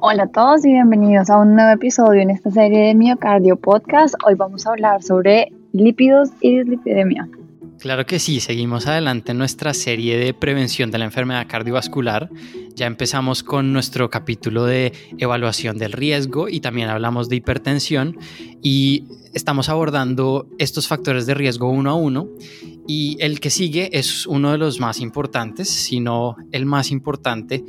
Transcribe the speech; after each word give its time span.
Hola 0.00 0.22
a 0.22 0.28
todos 0.28 0.64
y 0.64 0.68
bienvenidos 0.68 1.28
a 1.28 1.38
un 1.38 1.56
nuevo 1.56 1.72
episodio 1.72 2.20
en 2.20 2.30
esta 2.30 2.52
serie 2.52 2.86
de 2.86 2.94
Miocardio 2.94 3.56
Podcast. 3.56 4.14
Hoy 4.24 4.36
vamos 4.36 4.64
a 4.64 4.70
hablar 4.70 5.02
sobre 5.02 5.50
lípidos 5.72 6.28
y 6.40 6.58
dislipidemia. 6.58 7.28
Claro 7.80 8.06
que 8.06 8.20
sí, 8.20 8.38
seguimos 8.38 8.86
adelante 8.86 9.32
en 9.32 9.38
nuestra 9.38 9.74
serie 9.74 10.16
de 10.16 10.32
prevención 10.34 10.92
de 10.92 10.98
la 10.98 11.04
enfermedad 11.04 11.48
cardiovascular. 11.48 12.30
Ya 12.76 12.86
empezamos 12.86 13.42
con 13.42 13.72
nuestro 13.72 14.08
capítulo 14.08 14.66
de 14.66 14.92
evaluación 15.18 15.78
del 15.78 15.90
riesgo 15.90 16.48
y 16.48 16.60
también 16.60 16.90
hablamos 16.90 17.28
de 17.28 17.34
hipertensión 17.34 18.16
y 18.62 19.02
estamos 19.34 19.68
abordando 19.68 20.48
estos 20.58 20.86
factores 20.86 21.26
de 21.26 21.34
riesgo 21.34 21.68
uno 21.70 21.90
a 21.90 21.94
uno 21.94 22.28
y 22.86 23.16
el 23.18 23.40
que 23.40 23.50
sigue 23.50 23.90
es 23.98 24.28
uno 24.28 24.52
de 24.52 24.58
los 24.58 24.78
más 24.78 25.00
importantes, 25.00 25.68
si 25.68 25.98
no 25.98 26.36
el 26.52 26.66
más 26.66 26.92
importante 26.92 27.64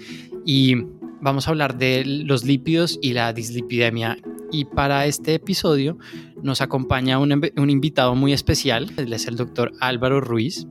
y 0.46 0.76
vamos 1.22 1.48
a 1.48 1.52
hablar 1.52 1.78
de 1.78 2.04
los 2.06 2.44
lípidos 2.44 3.00
y 3.02 3.14
la 3.14 3.34
dislipidemia. 3.34 4.18
Y 4.52 4.66
para 4.66 5.06
este 5.06 5.36
episodio 5.36 5.98
nos 6.42 6.62
acompaña 6.62 7.20
un, 7.20 7.32
un, 7.58 7.70
invitado 7.70 8.16
muy 8.16 8.34
especial, 8.34 8.92
él 8.98 9.14
es 9.14 9.28
el 9.28 9.36
doctor 9.36 9.74
Álvaro 9.80 10.22
Ruiz. 10.22 10.68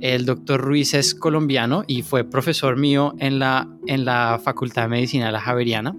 El 0.00 0.24
doctor 0.24 0.60
Ruiz 0.60 0.94
es 0.94 1.14
colombiano 1.14 1.84
y 1.86 2.02
fue 2.02 2.24
profesor 2.24 2.76
mío 2.76 3.14
en 3.18 3.38
la, 3.38 3.68
en 3.86 4.04
la 4.04 4.40
Facultad 4.42 4.82
de 4.82 4.88
Medicina 4.88 5.26
de 5.26 5.32
la 5.32 5.40
Javeriana. 5.40 5.94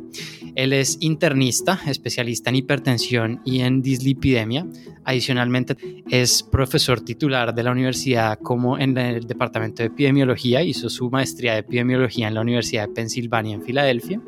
Él 0.56 0.74
es 0.74 0.98
internista, 1.00 1.80
especialista 1.88 2.50
en 2.50 2.58
hipertensión 2.58 3.42
y 3.46 3.62
en 3.62 3.82
dislipidemia. 3.82 4.68
Adicionalmente, 5.06 5.78
es 6.10 6.44
profesor 6.44 7.02
titular 7.02 7.56
de 7.56 7.64
la 7.64 7.72
universidad 7.72 8.38
como 8.40 8.78
en 8.78 8.98
el 8.98 9.26
Departamento 9.26 9.82
de 9.82 9.88
Epidemiología. 9.88 10.62
Hizo 10.64 10.90
su 10.90 11.10
maestría 11.10 11.54
de 11.54 11.60
epidemiología 11.60 12.28
en 12.28 12.34
la 12.34 12.42
Universidad 12.42 12.88
de 12.88 12.94
Pensilvania 12.94 13.56
en 13.56 13.64
Filadelfia. 13.64 14.22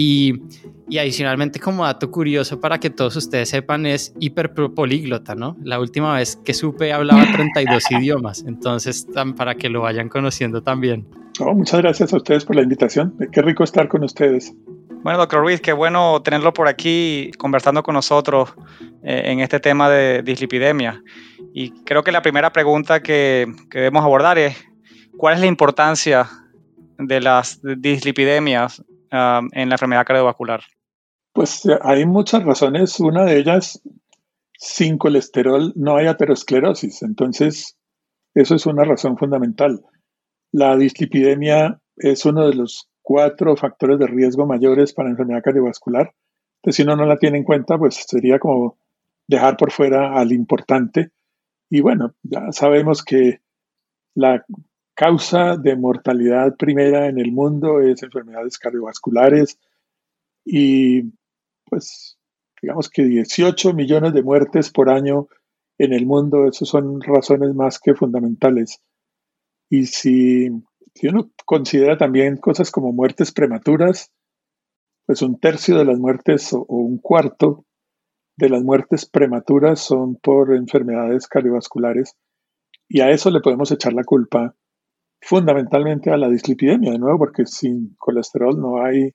Y, 0.00 0.42
y, 0.88 0.98
adicionalmente, 0.98 1.58
como 1.58 1.82
dato 1.82 2.08
curioso 2.08 2.60
para 2.60 2.78
que 2.78 2.88
todos 2.88 3.16
ustedes 3.16 3.48
sepan, 3.48 3.84
es 3.84 4.14
hiperpolíglota, 4.20 5.34
¿no? 5.34 5.56
La 5.64 5.80
última 5.80 6.14
vez 6.14 6.36
que 6.36 6.54
supe 6.54 6.92
hablaba 6.92 7.24
32 7.32 7.90
idiomas, 7.90 8.44
entonces 8.46 9.08
para 9.36 9.56
que 9.56 9.68
lo 9.68 9.80
vayan 9.80 10.08
conociendo 10.08 10.62
también. 10.62 11.04
Oh, 11.40 11.52
muchas 11.52 11.80
gracias 11.80 12.12
a 12.12 12.16
ustedes 12.16 12.44
por 12.44 12.54
la 12.54 12.62
invitación. 12.62 13.12
Qué 13.32 13.42
rico 13.42 13.64
estar 13.64 13.88
con 13.88 14.04
ustedes. 14.04 14.54
Bueno, 15.02 15.18
doctor 15.18 15.40
Ruiz, 15.40 15.60
qué 15.60 15.72
bueno 15.72 16.22
tenerlo 16.22 16.52
por 16.52 16.68
aquí 16.68 17.32
conversando 17.36 17.82
con 17.82 17.94
nosotros 17.94 18.54
eh, 19.02 19.22
en 19.24 19.40
este 19.40 19.58
tema 19.58 19.90
de 19.90 20.22
dislipidemia. 20.22 21.02
Y 21.52 21.72
creo 21.82 22.04
que 22.04 22.12
la 22.12 22.22
primera 22.22 22.52
pregunta 22.52 23.02
que, 23.02 23.52
que 23.68 23.78
debemos 23.78 24.04
abordar 24.04 24.38
es, 24.38 24.56
¿cuál 25.16 25.34
es 25.34 25.40
la 25.40 25.46
importancia 25.46 26.28
de 26.98 27.20
las 27.20 27.60
dislipidemias 27.62 28.84
en 29.10 29.68
la 29.68 29.74
enfermedad 29.74 30.06
cardiovascular? 30.06 30.62
Pues 31.32 31.64
eh, 31.66 31.78
hay 31.82 32.06
muchas 32.06 32.44
razones. 32.44 32.98
Una 33.00 33.24
de 33.24 33.38
ellas, 33.38 33.80
sin 34.58 34.98
colesterol 34.98 35.72
no 35.76 35.96
hay 35.96 36.06
aterosclerosis. 36.06 37.02
Entonces, 37.02 37.76
eso 38.34 38.54
es 38.54 38.66
una 38.66 38.84
razón 38.84 39.16
fundamental. 39.16 39.84
La 40.52 40.76
dislipidemia 40.76 41.80
es 41.96 42.24
uno 42.24 42.46
de 42.46 42.54
los 42.54 42.88
cuatro 43.02 43.56
factores 43.56 43.98
de 43.98 44.06
riesgo 44.06 44.46
mayores 44.46 44.92
para 44.92 45.10
enfermedad 45.10 45.42
cardiovascular. 45.42 46.14
Entonces, 46.56 46.76
si 46.76 46.82
uno 46.82 46.96
no 46.96 47.06
la 47.06 47.18
tiene 47.18 47.38
en 47.38 47.44
cuenta, 47.44 47.78
pues 47.78 47.94
sería 48.06 48.38
como 48.38 48.78
dejar 49.26 49.56
por 49.56 49.70
fuera 49.70 50.18
al 50.18 50.32
importante. 50.32 51.10
Y 51.70 51.80
bueno, 51.80 52.14
ya 52.22 52.50
sabemos 52.50 53.04
que 53.04 53.40
la 54.14 54.44
causa 54.98 55.56
de 55.56 55.76
mortalidad 55.76 56.56
primera 56.56 57.06
en 57.06 57.20
el 57.20 57.30
mundo 57.30 57.80
es 57.80 58.02
enfermedades 58.02 58.58
cardiovasculares 58.58 59.56
y 60.44 61.12
pues 61.66 62.18
digamos 62.60 62.90
que 62.90 63.04
18 63.04 63.74
millones 63.74 64.12
de 64.12 64.24
muertes 64.24 64.72
por 64.72 64.90
año 64.90 65.28
en 65.78 65.92
el 65.92 66.04
mundo, 66.04 66.48
esas 66.48 66.68
son 66.68 67.00
razones 67.00 67.54
más 67.54 67.78
que 67.78 67.94
fundamentales. 67.94 68.80
Y 69.70 69.86
si 69.86 70.50
si 70.96 71.06
uno 71.06 71.30
considera 71.44 71.96
también 71.96 72.38
cosas 72.38 72.72
como 72.72 72.92
muertes 72.92 73.30
prematuras, 73.30 74.10
pues 75.06 75.22
un 75.22 75.38
tercio 75.38 75.78
de 75.78 75.84
las 75.84 75.96
muertes 76.00 76.52
o, 76.52 76.64
un 76.66 76.98
cuarto 76.98 77.64
de 78.36 78.48
las 78.48 78.64
muertes 78.64 79.08
prematuras 79.08 79.78
son 79.78 80.16
por 80.16 80.52
enfermedades 80.52 81.28
cardiovasculares 81.28 82.16
y 82.88 83.00
a 83.00 83.10
eso 83.10 83.30
le 83.30 83.40
podemos 83.40 83.70
echar 83.70 83.92
la 83.92 84.02
culpa 84.02 84.56
fundamentalmente 85.20 86.10
a 86.10 86.16
la 86.16 86.28
dislipidemia, 86.28 86.92
de 86.92 86.98
nuevo, 86.98 87.18
porque 87.18 87.46
sin 87.46 87.94
colesterol 87.98 88.58
no 88.60 88.82
hay 88.82 89.12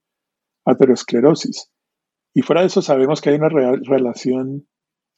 aterosclerosis. 0.65 1.69
Y 2.33 2.41
fuera 2.41 2.61
de 2.61 2.67
eso 2.67 2.81
sabemos 2.81 3.21
que 3.21 3.29
hay 3.29 3.35
una 3.35 3.49
relación 3.49 4.67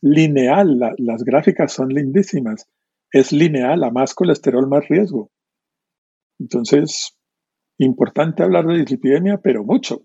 lineal, 0.02 0.80
las 0.98 1.24
gráficas 1.24 1.72
son 1.72 1.90
lindísimas, 1.90 2.68
es 3.12 3.32
lineal, 3.32 3.84
a 3.84 3.92
más 3.92 4.14
colesterol 4.14 4.68
más 4.68 4.88
riesgo. 4.88 5.32
Entonces, 6.40 7.18
importante 7.78 8.44
hablar 8.44 8.66
de 8.66 8.80
dislipidemia, 8.80 9.40
pero 9.42 9.64
mucho. 9.64 10.02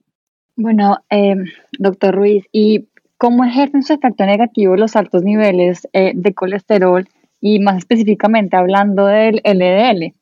Bueno, 0.56 0.96
eh, 1.10 1.34
doctor 1.78 2.14
Ruiz, 2.14 2.44
¿y 2.52 2.88
cómo 3.18 3.44
ejercen 3.44 3.82
su 3.82 3.92
efecto 3.92 4.24
negativo 4.24 4.76
los 4.76 4.96
altos 4.96 5.22
niveles 5.22 5.88
eh, 5.92 6.12
de 6.14 6.34
colesterol 6.34 7.06
y 7.40 7.58
más 7.58 7.78
específicamente 7.78 8.56
hablando 8.56 9.06
del 9.06 9.40
LDL? 9.44 10.14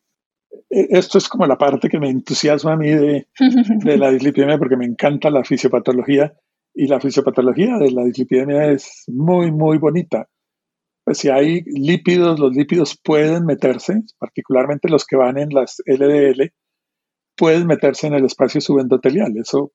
E, 0.71 0.89
esto 0.91 1.19
es 1.19 1.29
como 1.29 1.47
la 1.47 1.59
parte 1.59 1.89
que 1.89 1.99
me 1.99 2.11
entusiasma 2.11 2.73
a 2.73 2.77
mí 2.77 2.91
de, 2.91 3.27
de 3.39 3.97
la 3.97 4.11
dislipidemia 4.11 4.59
porque 4.59 4.77
me 4.77 4.87
encanta 4.87 5.31
la 5.31 5.45
fisiopatología 5.45 6.35
y 6.75 6.87
la 6.87 7.01
fisiopatología 7.01 7.77
de 7.79 7.91
la 7.91 8.05
dislipidemia 8.05 8.71
es 8.71 9.05
muy, 9.09 9.51
muy 9.51 9.79
bonita. 9.79 10.29
Pues, 11.09 11.21
si 11.21 11.31
hay 11.31 11.63
lípidos, 11.63 12.39
los 12.39 12.55
lípidos 12.55 13.01
pueden 13.03 13.47
meterse, 13.47 14.03
particularmente 14.19 14.91
los 14.91 15.07
que 15.07 15.17
van 15.17 15.39
en 15.39 15.49
las 15.49 15.83
LDL, 15.87 16.53
pueden 17.35 17.67
meterse 17.67 18.09
en 18.09 18.13
el 18.13 18.27
espacio 18.27 18.61
subendotelial, 18.61 19.35
eso 19.39 19.73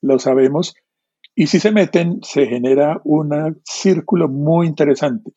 lo 0.00 0.18
sabemos. 0.18 0.74
Y 1.36 1.46
si 1.46 1.60
se 1.60 1.70
meten, 1.70 2.18
se 2.22 2.46
genera 2.46 3.00
un 3.04 3.62
círculo 3.64 4.28
muy 4.28 4.66
interesante. 4.66 5.30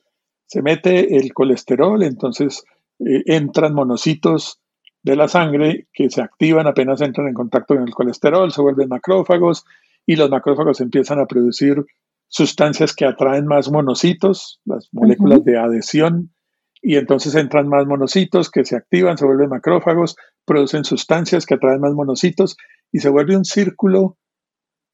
Se 0.47 0.63
mete 0.63 1.15
el 1.15 1.31
colesterol, 1.31 2.01
entonces 2.01 2.63
eh, 2.97 3.21
entran 3.27 3.75
monocitos 3.75 4.59
de 5.05 5.15
la 5.15 5.27
sangre 5.27 5.87
que 5.93 6.09
se 6.09 6.19
activan 6.19 6.65
apenas 6.65 6.99
entran 6.99 7.27
en 7.27 7.35
contacto 7.35 7.75
con 7.75 7.87
el 7.87 7.93
colesterol, 7.93 8.51
se 8.51 8.59
vuelven 8.59 8.89
macrófagos 8.89 9.63
y 10.03 10.15
los 10.15 10.31
macrófagos 10.31 10.81
empiezan 10.81 11.19
a 11.19 11.27
producir 11.27 11.85
sustancias 12.27 12.95
que 12.95 13.05
atraen 13.05 13.45
más 13.45 13.71
monocitos, 13.71 14.61
las 14.65 14.89
moléculas 14.91 15.43
de 15.43 15.59
adhesión, 15.59 16.33
y 16.81 16.95
entonces 16.97 17.35
entran 17.35 17.67
más 17.67 17.85
monocitos 17.85 18.49
que 18.49 18.65
se 18.65 18.75
activan, 18.75 19.19
se 19.19 19.25
vuelven 19.25 19.49
macrófagos, 19.49 20.15
producen 20.43 20.83
sustancias 20.83 21.45
que 21.45 21.53
atraen 21.53 21.81
más 21.81 21.93
monocitos 21.93 22.57
y 22.91 22.97
se 22.99 23.09
vuelve 23.09 23.37
un 23.37 23.45
círculo 23.45 24.17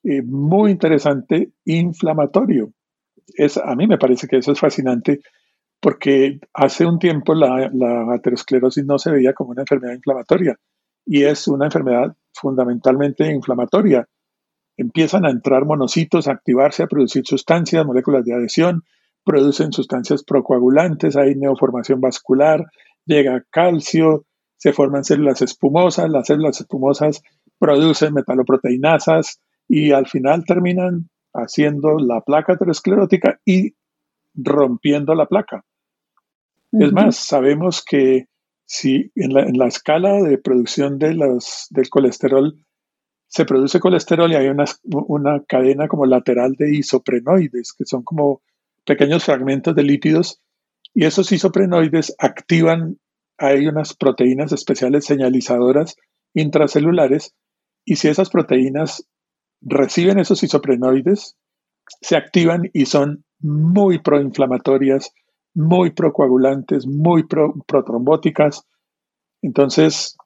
eh, 0.04 0.24
muy 0.24 0.72
interesante 0.72 1.54
inflamatorio. 1.64 2.74
Es, 3.28 3.56
a 3.56 3.76
mí 3.76 3.88
me 3.88 3.98
parece 3.98 4.28
que 4.28 4.38
eso 4.38 4.52
es 4.52 4.60
fascinante 4.60 5.22
porque 5.82 6.40
hace 6.54 6.86
un 6.86 7.00
tiempo 7.00 7.34
la, 7.34 7.72
aterosclerosis 8.14 8.86
no 8.86 9.00
se 9.00 9.12
veía 9.12 9.34
como 9.34 9.52
una 9.52 9.64
enfermedad 9.64 9.96
inflamatoria 9.96 10.56
y 11.06 11.24
es 11.24 11.48
una 11.48 11.66
enfermedad 11.66 12.16
fundamentalmente 12.34 13.30
inflamatoria 13.30 14.08
empiezan 14.78 15.26
a 15.26 15.30
entrar 15.30 15.66
monocitos, 15.66 16.28
a 16.28 16.32
activarse, 16.32 16.84
a 16.84 16.88
producir 16.88 17.26
sustancias, 17.26 17.86
moléculas 17.86 18.26
de 18.26 18.34
adhesión, 18.34 18.84
producen 19.24 19.72
sustancias 19.72 20.24
procoagulantes, 20.24 21.16
hay 21.16 21.36
neoformación 21.36 22.02
vascular, 22.02 22.66
llega 23.06 23.44
calcio, 23.52 24.26
se 24.58 24.74
forman 24.74 25.04
células 25.04 25.42
espumosas, 25.42 26.10
las 26.10 26.28
células 26.28 26.60
espumosas 26.60 27.22
producen 27.60 28.14
metaloproteinasas 28.14 29.40
y 29.68 29.92
al 29.92 30.08
final 30.08 30.44
terminan 30.46 31.10
haciendo 31.34 31.98
la 31.98 32.22
placa 32.22 32.54
aterosclerótica 32.54 33.40
y 33.46 33.76
rompiendo 34.34 35.14
la 35.16 35.28
placa. 35.28 35.64
Es 36.72 36.92
más, 36.94 37.18
sabemos 37.18 37.84
que 37.84 38.28
si 38.66 39.12
en 39.16 39.34
la, 39.34 39.42
en 39.42 39.58
la 39.58 39.68
escala 39.68 40.22
de 40.22 40.38
producción 40.38 40.98
de 40.98 41.10
del 41.70 41.90
colesterol 41.90 42.56
se 43.28 43.46
produce 43.46 43.80
colesterol 43.80 44.32
y 44.32 44.36
hay 44.36 44.48
una, 44.48 44.66
una 44.84 45.44
cadena 45.46 45.88
como 45.88 46.06
lateral 46.06 46.54
de 46.58 46.76
isoprenoides, 46.76 47.74
que 47.74 47.86
son 47.86 48.04
como 48.04 48.42
pequeños 48.86 49.24
fragmentos 49.24 49.74
de 49.76 49.84
lípidos, 49.84 50.42
y 50.94 51.06
esos 51.06 51.32
isoprenoides 51.32 52.14
activan, 52.20 53.00
hay 53.38 53.68
unas 53.68 53.94
proteínas 53.94 54.52
especiales 54.52 55.06
señalizadoras 55.06 55.96
intracelulares, 56.34 57.34
y 57.86 57.96
si 57.96 58.10
esas 58.10 58.30
proteínas 58.30 59.08
reciben 59.62 60.20
esos 60.20 60.44
isoprenoides, 60.44 61.38
se 62.02 62.18
activan 62.18 62.70
y 62.74 62.86
son 62.86 63.24
muy 63.40 64.00
proinflamatorias, 64.00 65.14
muy 65.54 65.92
procoagulantes, 65.92 66.88
muy 66.88 67.26
protrombóticas. 67.26 68.66
Entonces, 69.42 70.18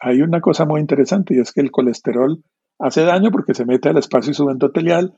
hay 0.00 0.22
una 0.22 0.40
cosa 0.40 0.64
muy 0.64 0.80
interesante 0.80 1.34
y 1.34 1.40
es 1.40 1.52
que 1.52 1.60
el 1.60 1.70
colesterol 1.70 2.42
hace 2.78 3.04
daño 3.04 3.30
porque 3.30 3.54
se 3.54 3.64
mete 3.64 3.88
al 3.88 3.98
espacio 3.98 4.34
subendotelial, 4.34 5.14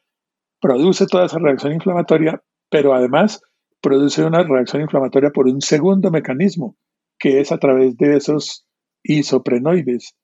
produce 0.61 1.07
toda 1.07 1.27
esa 1.27 1.39
reacción 1.39 1.73
inflamatoria, 1.73 2.43
pero 2.71 2.95
además 2.95 3.41
produce 3.81 4.25
una 4.25 4.43
reacción 4.43 4.83
inflamatoria 4.83 5.31
por 5.31 5.47
un 5.47 5.61
segundo 5.61 6.11
mecanismo, 6.11 6.77
que 7.19 7.41
es 7.41 7.53
a 7.53 7.59
través 7.59 7.97
de 7.97 8.17
esos 8.17 8.67
isoprenoides. 9.03 10.15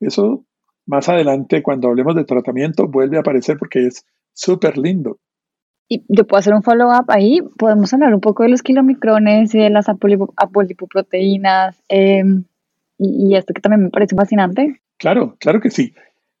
Eso 0.00 0.44
más 0.86 1.08
adelante, 1.08 1.62
cuando 1.62 1.88
hablemos 1.88 2.14
de 2.14 2.24
tratamiento, 2.24 2.88
vuelve 2.88 3.18
a 3.18 3.20
aparecer 3.20 3.58
porque 3.58 3.86
es 3.86 4.06
súper 4.32 4.78
lindo. 4.78 5.18
Y 5.88 6.04
yo 6.08 6.26
puedo 6.26 6.38
hacer 6.38 6.54
un 6.54 6.62
follow-up 6.62 7.06
ahí. 7.08 7.40
Podemos 7.56 7.92
hablar 7.94 8.14
un 8.14 8.20
poco 8.20 8.42
de 8.42 8.50
los 8.50 8.62
kilomicrones 8.62 9.54
y 9.54 9.58
de 9.58 9.70
las 9.70 9.86
apolipoproteínas 9.88 11.82
em, 11.88 12.44
y, 12.98 13.34
esto 13.34 13.54
que 13.54 13.62
también 13.62 13.84
me 13.84 13.90
parece 13.90 14.14
fascinante. 14.14 14.80
Claro, 14.98 15.36
claro 15.38 15.60
que 15.60 15.70
sí. 15.70 15.94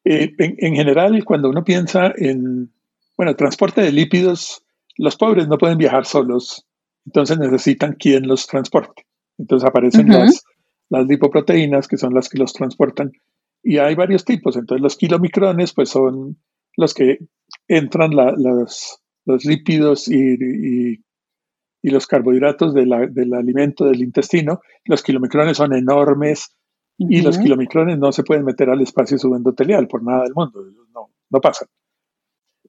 Eh, 0.04 0.32
en, 0.38 0.74
general, 0.74 1.24
cuando 1.24 1.48
uno 1.48 1.64
piensa 1.64 2.12
en, 2.16 2.70
bueno, 3.16 3.34
transporte 3.36 3.80
de 3.80 3.92
lípidos, 3.92 4.62
los 4.96 5.16
pobres 5.16 5.48
no 5.48 5.58
pueden 5.58 5.78
viajar 5.78 6.04
solos, 6.04 6.66
entonces 7.06 7.38
necesitan 7.38 7.94
quien 7.94 8.26
los 8.26 8.46
transporte. 8.46 9.06
Entonces 9.38 9.68
aparecen 9.68 10.08
las, 10.08 10.44
las 10.88 11.06
lipoproteínas, 11.06 11.88
que 11.88 11.96
son 11.96 12.12
las 12.14 12.28
que 12.28 12.38
los 12.38 12.52
transportan, 12.52 13.12
y 13.62 13.78
hay 13.78 13.94
varios 13.94 14.24
tipos. 14.24 14.56
Entonces 14.56 14.82
los 14.82 14.96
kilomicrones, 14.96 15.72
pues 15.72 15.90
son 15.90 16.38
los 16.76 16.94
que 16.94 17.18
entran 17.66 18.10
los, 18.12 19.00
los, 19.28 19.44
lípidos 19.44 20.08
y, 20.08 20.98
y, 21.82 21.90
los 21.90 22.06
carbohidratos 22.06 22.74
del 22.74 23.34
alimento 23.34 23.86
del 23.86 24.02
intestino. 24.02 24.60
Los 24.84 25.02
kilomicrones 25.02 25.56
son 25.56 25.72
enormes 25.72 26.54
y 26.98 27.22
los 27.22 27.38
kilomicrones 27.38 27.98
no 27.98 28.10
se 28.12 28.24
pueden 28.24 28.44
meter 28.44 28.68
al 28.70 28.80
espacio 28.80 29.16
subendotelial 29.18 29.86
por 29.86 30.02
nada 30.02 30.24
del 30.24 30.34
mundo. 30.34 30.64
No, 30.92 31.10
no 31.30 31.40
pasan. 31.40 31.68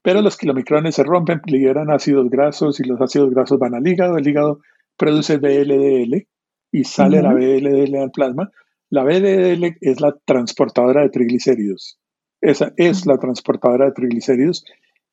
Pero 0.02 0.22
los 0.22 0.38
kilomicrones 0.38 0.96
se 0.96 1.04
rompen, 1.04 1.42
liberan 1.46 1.90
ácidos 1.90 2.30
grasos 2.30 2.80
y 2.80 2.84
los 2.84 3.02
ácidos 3.02 3.32
grasos 3.32 3.60
van 3.60 3.76
al 3.76 3.86
hígado. 3.86 4.18
El 4.18 4.28
hígado 4.28 4.60
produce 4.98 5.38
BLDL 5.38 6.28
y 6.72 6.84
sale 6.84 7.22
la 7.22 7.34
BLDL 7.34 7.96
al 7.96 8.12
plasma. 8.12 8.52
La 8.90 9.04
BLDL 9.04 9.78
es 9.82 10.00
la 10.00 10.16
transportadora 10.26 11.02
de 11.02 11.10
triglicéridos. 11.10 12.00
Esa 12.42 12.72
es 12.78 13.06
la 13.06 13.18
transportadora 13.18 13.86
de 13.86 13.92
triglicéridos 13.92 14.64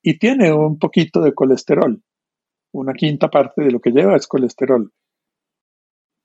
y 0.01 0.17
tiene 0.19 0.53
un 0.53 0.79
poquito 0.79 1.21
de 1.21 1.33
colesterol. 1.33 2.01
Una 2.73 2.93
quinta 2.93 3.29
parte 3.29 3.63
de 3.63 3.71
lo 3.71 3.79
que 3.79 3.91
lleva 3.91 4.15
es 4.15 4.27
colesterol. 4.27 4.91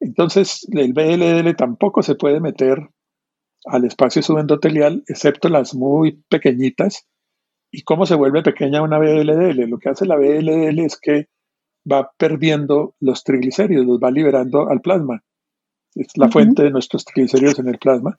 Entonces, 0.00 0.66
el 0.72 0.92
BLDL 0.92 1.54
tampoco 1.56 2.02
se 2.02 2.16
puede 2.16 2.40
meter 2.40 2.78
al 3.64 3.84
espacio 3.84 4.22
subendotelial, 4.22 5.04
excepto 5.06 5.48
las 5.48 5.74
muy 5.74 6.22
pequeñitas, 6.28 7.06
¿Y 7.74 7.82
cómo 7.82 8.04
se 8.04 8.14
vuelve 8.14 8.42
pequeña 8.42 8.82
una 8.82 8.98
BLDL? 8.98 9.66
Lo 9.66 9.78
que 9.78 9.88
hace 9.88 10.04
la 10.04 10.16
BLDL 10.16 10.78
es 10.80 11.00
que 11.00 11.28
va 11.90 12.12
perdiendo 12.18 12.94
los 13.00 13.24
triglicéridos, 13.24 13.86
los 13.86 13.98
va 13.98 14.10
liberando 14.10 14.68
al 14.68 14.82
plasma. 14.82 15.24
Es 15.94 16.08
la 16.16 16.28
fuente 16.28 16.62
de 16.62 16.70
nuestros 16.70 17.06
triglicéridos 17.06 17.58
en 17.58 17.68
el 17.68 17.78
plasma. 17.78 18.18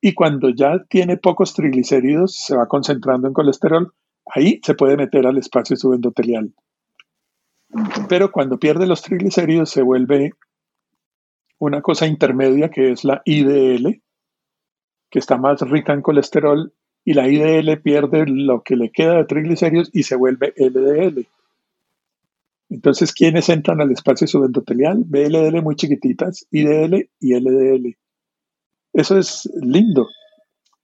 Y 0.00 0.14
cuando 0.14 0.50
ya 0.50 0.84
tiene 0.88 1.16
pocos 1.16 1.54
triglicéridos, 1.54 2.34
se 2.34 2.56
va 2.56 2.66
concentrando 2.66 3.28
en 3.28 3.34
colesterol, 3.34 3.94
ahí 4.34 4.60
se 4.64 4.74
puede 4.74 4.96
meter 4.96 5.26
al 5.26 5.38
espacio 5.38 5.76
subendotelial. 5.76 6.52
Pero 8.08 8.30
cuando 8.30 8.58
pierde 8.58 8.86
los 8.86 9.02
triglicéridos 9.02 9.70
se 9.70 9.82
vuelve 9.82 10.32
una 11.58 11.80
cosa 11.80 12.06
intermedia 12.06 12.70
que 12.70 12.90
es 12.90 13.04
la 13.04 13.22
IDL, 13.24 14.02
que 15.10 15.18
está 15.18 15.36
más 15.36 15.60
rica 15.62 15.92
en 15.92 16.02
colesterol 16.02 16.72
y 17.04 17.14
la 17.14 17.28
IDL 17.28 17.80
pierde 17.80 18.26
lo 18.26 18.62
que 18.62 18.76
le 18.76 18.90
queda 18.90 19.16
de 19.16 19.24
triglicéridos 19.24 19.90
y 19.92 20.04
se 20.04 20.16
vuelve 20.16 20.54
LDL. 20.56 21.26
Entonces, 22.70 23.12
¿quiénes 23.12 23.48
entran 23.48 23.80
al 23.80 23.92
espacio 23.92 24.26
subendotelial? 24.26 25.02
BLDL 25.04 25.62
muy 25.62 25.76
chiquititas, 25.76 26.46
IDL 26.50 27.10
y 27.20 27.34
LDL. 27.34 27.96
Eso 28.94 29.18
es 29.18 29.50
lindo. 29.60 30.08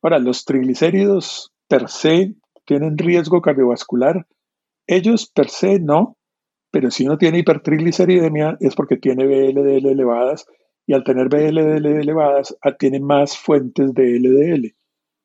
Ahora, 0.03 0.19
los 0.19 0.45
triglicéridos 0.45 1.53
per 1.67 1.89
se 1.89 2.35
tienen 2.69 2.99
riesgo 2.99 3.41
cardiovascular. 3.41 4.27
Ellos 4.87 5.31
per 5.35 5.49
se 5.49 5.81
no, 5.81 6.19
pero 6.71 6.91
si 6.91 7.07
uno 7.07 7.17
tiene 7.17 7.39
hipertrigliceridemia 7.39 8.59
es 8.61 8.75
porque 8.75 8.99
tiene 8.99 9.27
BLDL 9.27 9.87
elevadas 9.87 10.45
y 10.87 10.93
al 10.93 11.03
tener 11.03 11.29
BLDL 11.29 11.87
elevadas 11.87 12.57
ah, 12.63 12.77
tiene 12.77 13.01
más 13.01 13.39
fuentes 13.39 13.95
de 13.95 14.21
LDL. 14.21 14.75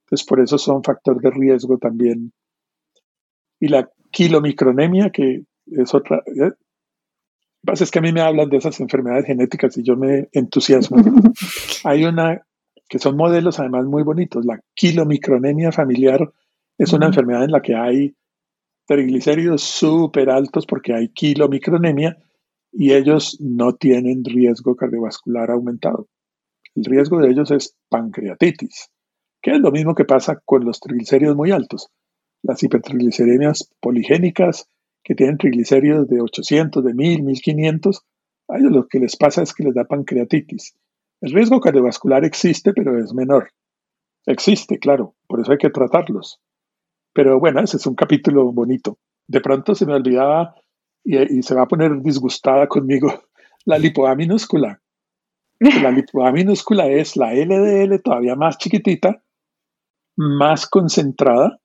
Entonces, 0.06 0.26
por 0.26 0.40
eso 0.40 0.58
son 0.58 0.84
factor 0.84 1.22
de 1.22 1.32
riesgo 1.32 1.78
también. 1.78 2.32
Y 3.60 3.68
la 3.68 3.90
kilomicronemia, 4.12 5.10
que 5.10 5.44
es 5.66 5.94
otra. 5.94 6.24
¿eh? 6.26 6.52
Pasa 7.66 7.84
es 7.84 7.92
que 7.92 8.00
a 8.00 8.02
mí 8.02 8.14
me 8.14 8.22
hablan 8.22 8.50
de 8.50 8.58
esas 8.58 8.80
enfermedades 8.80 9.26
genéticas 9.26 9.78
y 9.78 9.84
yo 9.84 9.98
me 9.98 10.30
entusiasmo. 10.32 10.98
Hay 11.84 12.06
una 12.06 12.42
que 12.88 13.00
son 13.00 13.18
modelos 13.18 13.60
además 13.60 13.86
muy 13.86 14.04
bonitos. 14.04 14.46
La 14.46 14.62
kilomicronemia 14.76 15.72
familiar 15.74 16.32
es 16.78 16.94
una 16.94 17.08
enfermedad 17.08 17.44
en 17.44 17.52
la 17.52 17.62
que 17.62 17.76
hay 17.76 18.16
triglicéridos 18.86 19.64
súper 19.64 20.30
altos 20.30 20.66
porque 20.66 20.94
hay 20.94 21.10
kilomicronemia 21.10 22.18
y 22.72 22.94
ellos 22.94 23.38
no 23.40 23.74
tienen 23.74 24.24
riesgo 24.26 24.76
cardiovascular 24.76 25.52
aumentado. 25.52 26.08
El 26.76 26.86
riesgo 26.86 27.20
de 27.20 27.30
ellos 27.30 27.52
es 27.52 27.76
pancreatitis 27.90 28.90
que 29.44 29.52
es 29.52 29.60
lo 29.60 29.72
mismo 29.72 29.94
que 29.94 30.06
pasa 30.06 30.42
con 30.44 30.66
los 30.66 30.80
triglicéridos 30.80 31.36
muy 31.36 31.52
altos. 31.52 31.90
Las 32.42 32.64
hipertrigliceremias 32.64 33.70
poligénicas, 33.82 34.68
que 35.04 35.16
tienen 35.16 35.38
triglicéridos 35.38 36.08
de 36.08 36.22
800, 36.22 36.84
de 36.84 36.94
1000, 36.94 37.24
1500, 37.24 38.02
a 38.48 38.58
ellos 38.58 38.72
lo 38.72 38.88
que 38.88 39.00
les 39.00 39.18
pasa 39.18 39.44
es 39.44 39.54
que 39.54 39.64
les 39.64 39.76
da 39.76 39.84
pancreatitis. 39.84 40.76
El 41.20 41.34
riesgo 41.34 41.60
cardiovascular 41.60 42.24
existe, 42.24 42.74
pero 42.74 42.98
es 42.98 43.14
menor. 43.14 43.50
Existe, 44.26 44.80
claro, 44.80 45.16
por 45.28 45.42
eso 45.42 45.52
hay 45.52 45.58
que 45.58 45.70
tratarlos. 45.70 46.40
Pero 47.14 47.40
bueno, 47.40 47.62
ese 47.62 47.78
es 47.78 47.86
un 47.86 47.96
capítulo 47.96 48.52
bonito. 48.52 48.98
De 49.28 49.42
pronto 49.42 49.76
se 49.76 49.86
me 49.86 49.94
olvidaba 49.94 50.56
y, 51.04 51.42
se 51.44 51.56
va 51.56 51.64
a 51.64 51.68
poner 51.68 52.02
disgustada 52.02 52.68
conmigo 52.68 53.24
la 53.66 53.78
lipoa 53.78 54.16
minúscula. 54.16 54.82
La 55.60 55.92
lipoa 55.92 56.32
minúscula 56.32 56.88
es 56.88 57.16
la 57.16 57.34
LDL 57.34 58.02
todavía 58.02 58.36
más 58.36 58.58
chiquitita 58.58 59.24
más 60.16 60.68
concentrada 60.68 61.60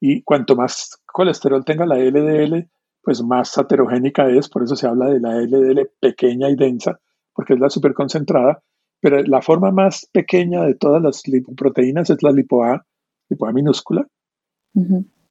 y 0.00 0.22
cuanto 0.22 0.56
más 0.56 1.00
colesterol 1.06 1.64
tenga 1.64 1.86
la 1.86 1.96
LDL, 1.96 2.68
pues 3.02 3.22
más 3.22 3.56
heterogénica 3.56 4.28
es, 4.28 4.48
por 4.48 4.62
eso 4.62 4.76
se 4.76 4.86
habla 4.86 5.06
de 5.06 5.20
la 5.20 5.40
LDL 5.40 5.90
pequeña 6.00 6.50
y 6.50 6.56
densa, 6.56 7.00
porque 7.34 7.54
es 7.54 7.60
la 7.60 7.70
superconcentrada, 7.70 8.62
pero 9.00 9.22
la 9.22 9.42
forma 9.42 9.70
más 9.70 10.08
pequeña 10.12 10.62
de 10.64 10.74
todas 10.74 11.02
las 11.02 11.26
lipoproteínas 11.26 12.10
es 12.10 12.22
la 12.22 12.30
lipoA, 12.30 12.86
lipoA 13.28 13.52
minúscula, 13.52 14.06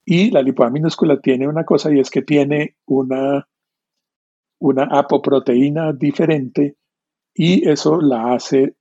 y 0.04 0.30
la 0.30 0.42
lipoA 0.42 0.70
minúscula 0.70 1.20
tiene 1.20 1.46
una 1.46 1.64
cosa 1.64 1.92
y 1.92 2.00
es 2.00 2.10
que 2.10 2.22
tiene 2.22 2.76
una, 2.86 3.46
una 4.58 4.84
apoproteína 4.84 5.92
diferente 5.92 6.76
y 7.34 7.68
eso 7.68 8.00
la 8.00 8.32
hace 8.32 8.74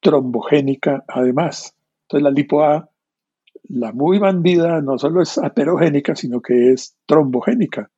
trombogénica 0.00 1.02
además. 1.08 1.74
Entonces 2.02 2.22
la 2.22 2.30
lipo-A, 2.30 2.90
la 3.70 3.92
muy 3.92 4.18
bandida, 4.18 4.82
no 4.82 4.98
solo 4.98 5.22
es 5.22 5.38
aterogénica, 5.38 6.14
sino 6.14 6.42
que 6.42 6.72
es 6.72 6.96
trombogénica. 7.06 7.90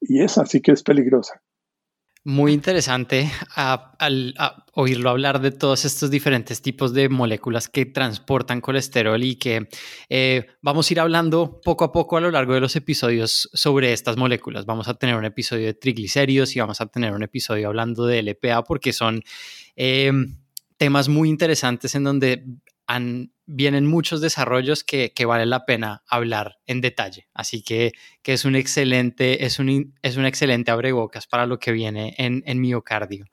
Y 0.00 0.20
esa 0.20 0.44
sí 0.44 0.60
que 0.60 0.72
es 0.72 0.82
peligrosa. 0.82 1.40
Muy 2.26 2.54
interesante 2.54 3.30
al 3.54 4.34
oírlo 4.72 5.10
hablar 5.10 5.42
de 5.42 5.50
todos 5.50 5.84
estos 5.84 6.10
diferentes 6.10 6.62
tipos 6.62 6.94
de 6.94 7.10
moléculas 7.10 7.68
que 7.68 7.84
transportan 7.84 8.62
colesterol 8.62 9.22
y 9.22 9.36
que 9.36 9.68
eh, 10.08 10.46
vamos 10.62 10.88
a 10.88 10.94
ir 10.94 11.00
hablando 11.00 11.60
poco 11.62 11.84
a 11.84 11.92
poco 11.92 12.16
a 12.16 12.22
lo 12.22 12.30
largo 12.30 12.54
de 12.54 12.60
los 12.60 12.76
episodios 12.76 13.50
sobre 13.52 13.92
estas 13.92 14.16
moléculas. 14.16 14.64
Vamos 14.64 14.88
a 14.88 14.94
tener 14.94 15.16
un 15.16 15.26
episodio 15.26 15.66
de 15.66 15.74
triglicéridos 15.74 16.56
y 16.56 16.60
vamos 16.60 16.80
a 16.80 16.86
tener 16.86 17.12
un 17.12 17.22
episodio 17.22 17.68
hablando 17.68 18.06
de 18.06 18.22
LPA 18.22 18.64
porque 18.64 18.94
son 18.94 19.22
eh, 19.76 20.10
temas 20.78 21.10
muy 21.10 21.28
interesantes 21.28 21.94
en 21.94 22.04
donde 22.04 22.42
vienen 23.46 23.86
muchos 23.86 24.20
desarrollos 24.20 24.84
que, 24.84 25.12
vale 25.26 25.46
la 25.46 25.66
pena 25.66 26.02
hablar 26.08 26.58
en 26.66 26.80
detalle. 26.80 27.28
Así 27.34 27.62
que, 27.62 27.92
que 28.22 28.32
es 28.32 28.44
un 28.44 28.56
excelente, 28.56 29.44
es 29.44 29.58
un, 29.58 29.94
es 30.02 30.16
un 30.16 30.26
excelente 30.26 30.70
abrebocas 30.70 31.26
para 31.26 31.46
lo 31.46 31.58
que 31.58 31.72
viene 31.72 32.14
en, 32.18 32.42
en 32.46 32.60
miocardio. 32.60 33.26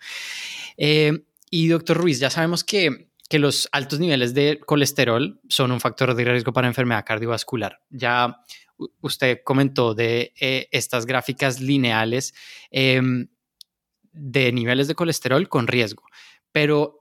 Eh, 0.77 1.25
y 1.49 1.67
doctor 1.67 1.97
Ruiz, 1.97 2.19
ya 2.19 2.29
sabemos 2.29 2.63
que, 2.63 3.09
que 3.29 3.39
los 3.39 3.69
altos 3.71 3.99
niveles 3.99 4.33
de 4.33 4.59
colesterol 4.59 5.39
son 5.47 5.71
un 5.71 5.79
factor 5.79 6.13
de 6.15 6.23
riesgo 6.23 6.53
para 6.53 6.67
enfermedad 6.67 7.05
cardiovascular. 7.05 7.79
Ya 7.89 8.43
usted 9.01 9.39
comentó 9.43 9.93
de 9.93 10.33
eh, 10.39 10.67
estas 10.71 11.05
gráficas 11.05 11.59
lineales 11.59 12.33
em, 12.71 13.27
de 14.11 14.51
niveles 14.51 14.87
de 14.87 14.95
colesterol 14.95 15.47
con 15.47 15.67
riesgo, 15.67 16.03
pero 16.51 17.00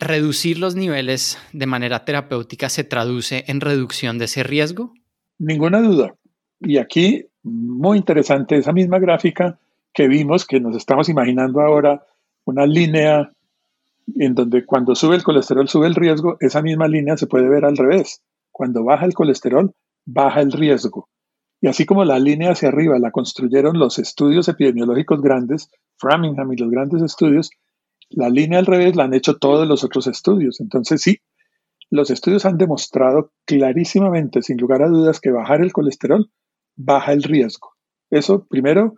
¿reducir 0.00 0.58
los 0.58 0.74
niveles 0.74 1.38
de 1.52 1.66
manera 1.66 2.04
terapéutica 2.04 2.68
se 2.68 2.84
traduce 2.84 3.44
en 3.46 3.60
reducción 3.60 4.18
de 4.18 4.24
ese 4.24 4.42
riesgo? 4.42 4.94
Ninguna 5.38 5.80
duda. 5.80 6.14
Y 6.60 6.78
aquí, 6.78 7.26
muy 7.42 7.98
interesante, 7.98 8.56
esa 8.56 8.72
misma 8.72 8.98
gráfica 8.98 9.58
que 9.92 10.08
vimos, 10.08 10.46
que 10.46 10.60
nos 10.60 10.76
estamos 10.76 11.08
imaginando 11.08 11.60
ahora, 11.60 12.02
una 12.44 12.66
línea 12.66 13.30
en 14.16 14.34
donde 14.34 14.64
cuando 14.64 14.94
sube 14.94 15.16
el 15.16 15.22
colesterol 15.22 15.68
sube 15.68 15.86
el 15.86 15.94
riesgo, 15.94 16.36
esa 16.40 16.62
misma 16.62 16.88
línea 16.88 17.16
se 17.16 17.26
puede 17.26 17.48
ver 17.48 17.64
al 17.64 17.76
revés. 17.76 18.22
Cuando 18.50 18.82
baja 18.82 19.06
el 19.06 19.14
colesterol, 19.14 19.72
baja 20.06 20.40
el 20.40 20.52
riesgo. 20.52 21.08
Y 21.60 21.68
así 21.68 21.84
como 21.84 22.04
la 22.04 22.18
línea 22.18 22.52
hacia 22.52 22.70
arriba 22.70 22.98
la 22.98 23.10
construyeron 23.10 23.78
los 23.78 23.98
estudios 23.98 24.48
epidemiológicos 24.48 25.20
grandes, 25.20 25.70
Framingham 25.98 26.52
y 26.52 26.56
los 26.56 26.70
grandes 26.70 27.02
estudios, 27.02 27.50
la 28.10 28.28
línea 28.28 28.58
al 28.58 28.66
revés 28.66 28.96
la 28.96 29.04
han 29.04 29.14
hecho 29.14 29.38
todos 29.38 29.66
los 29.66 29.84
otros 29.84 30.06
estudios. 30.06 30.60
Entonces 30.60 31.00
sí, 31.00 31.18
los 31.90 32.10
estudios 32.10 32.44
han 32.44 32.58
demostrado 32.58 33.32
clarísimamente, 33.46 34.42
sin 34.42 34.58
lugar 34.58 34.82
a 34.82 34.88
dudas, 34.88 35.20
que 35.20 35.30
bajar 35.30 35.60
el 35.60 35.72
colesterol 35.72 36.30
baja 36.76 37.12
el 37.12 37.22
riesgo. 37.22 37.70
Eso 38.10 38.46
primero 38.46 38.94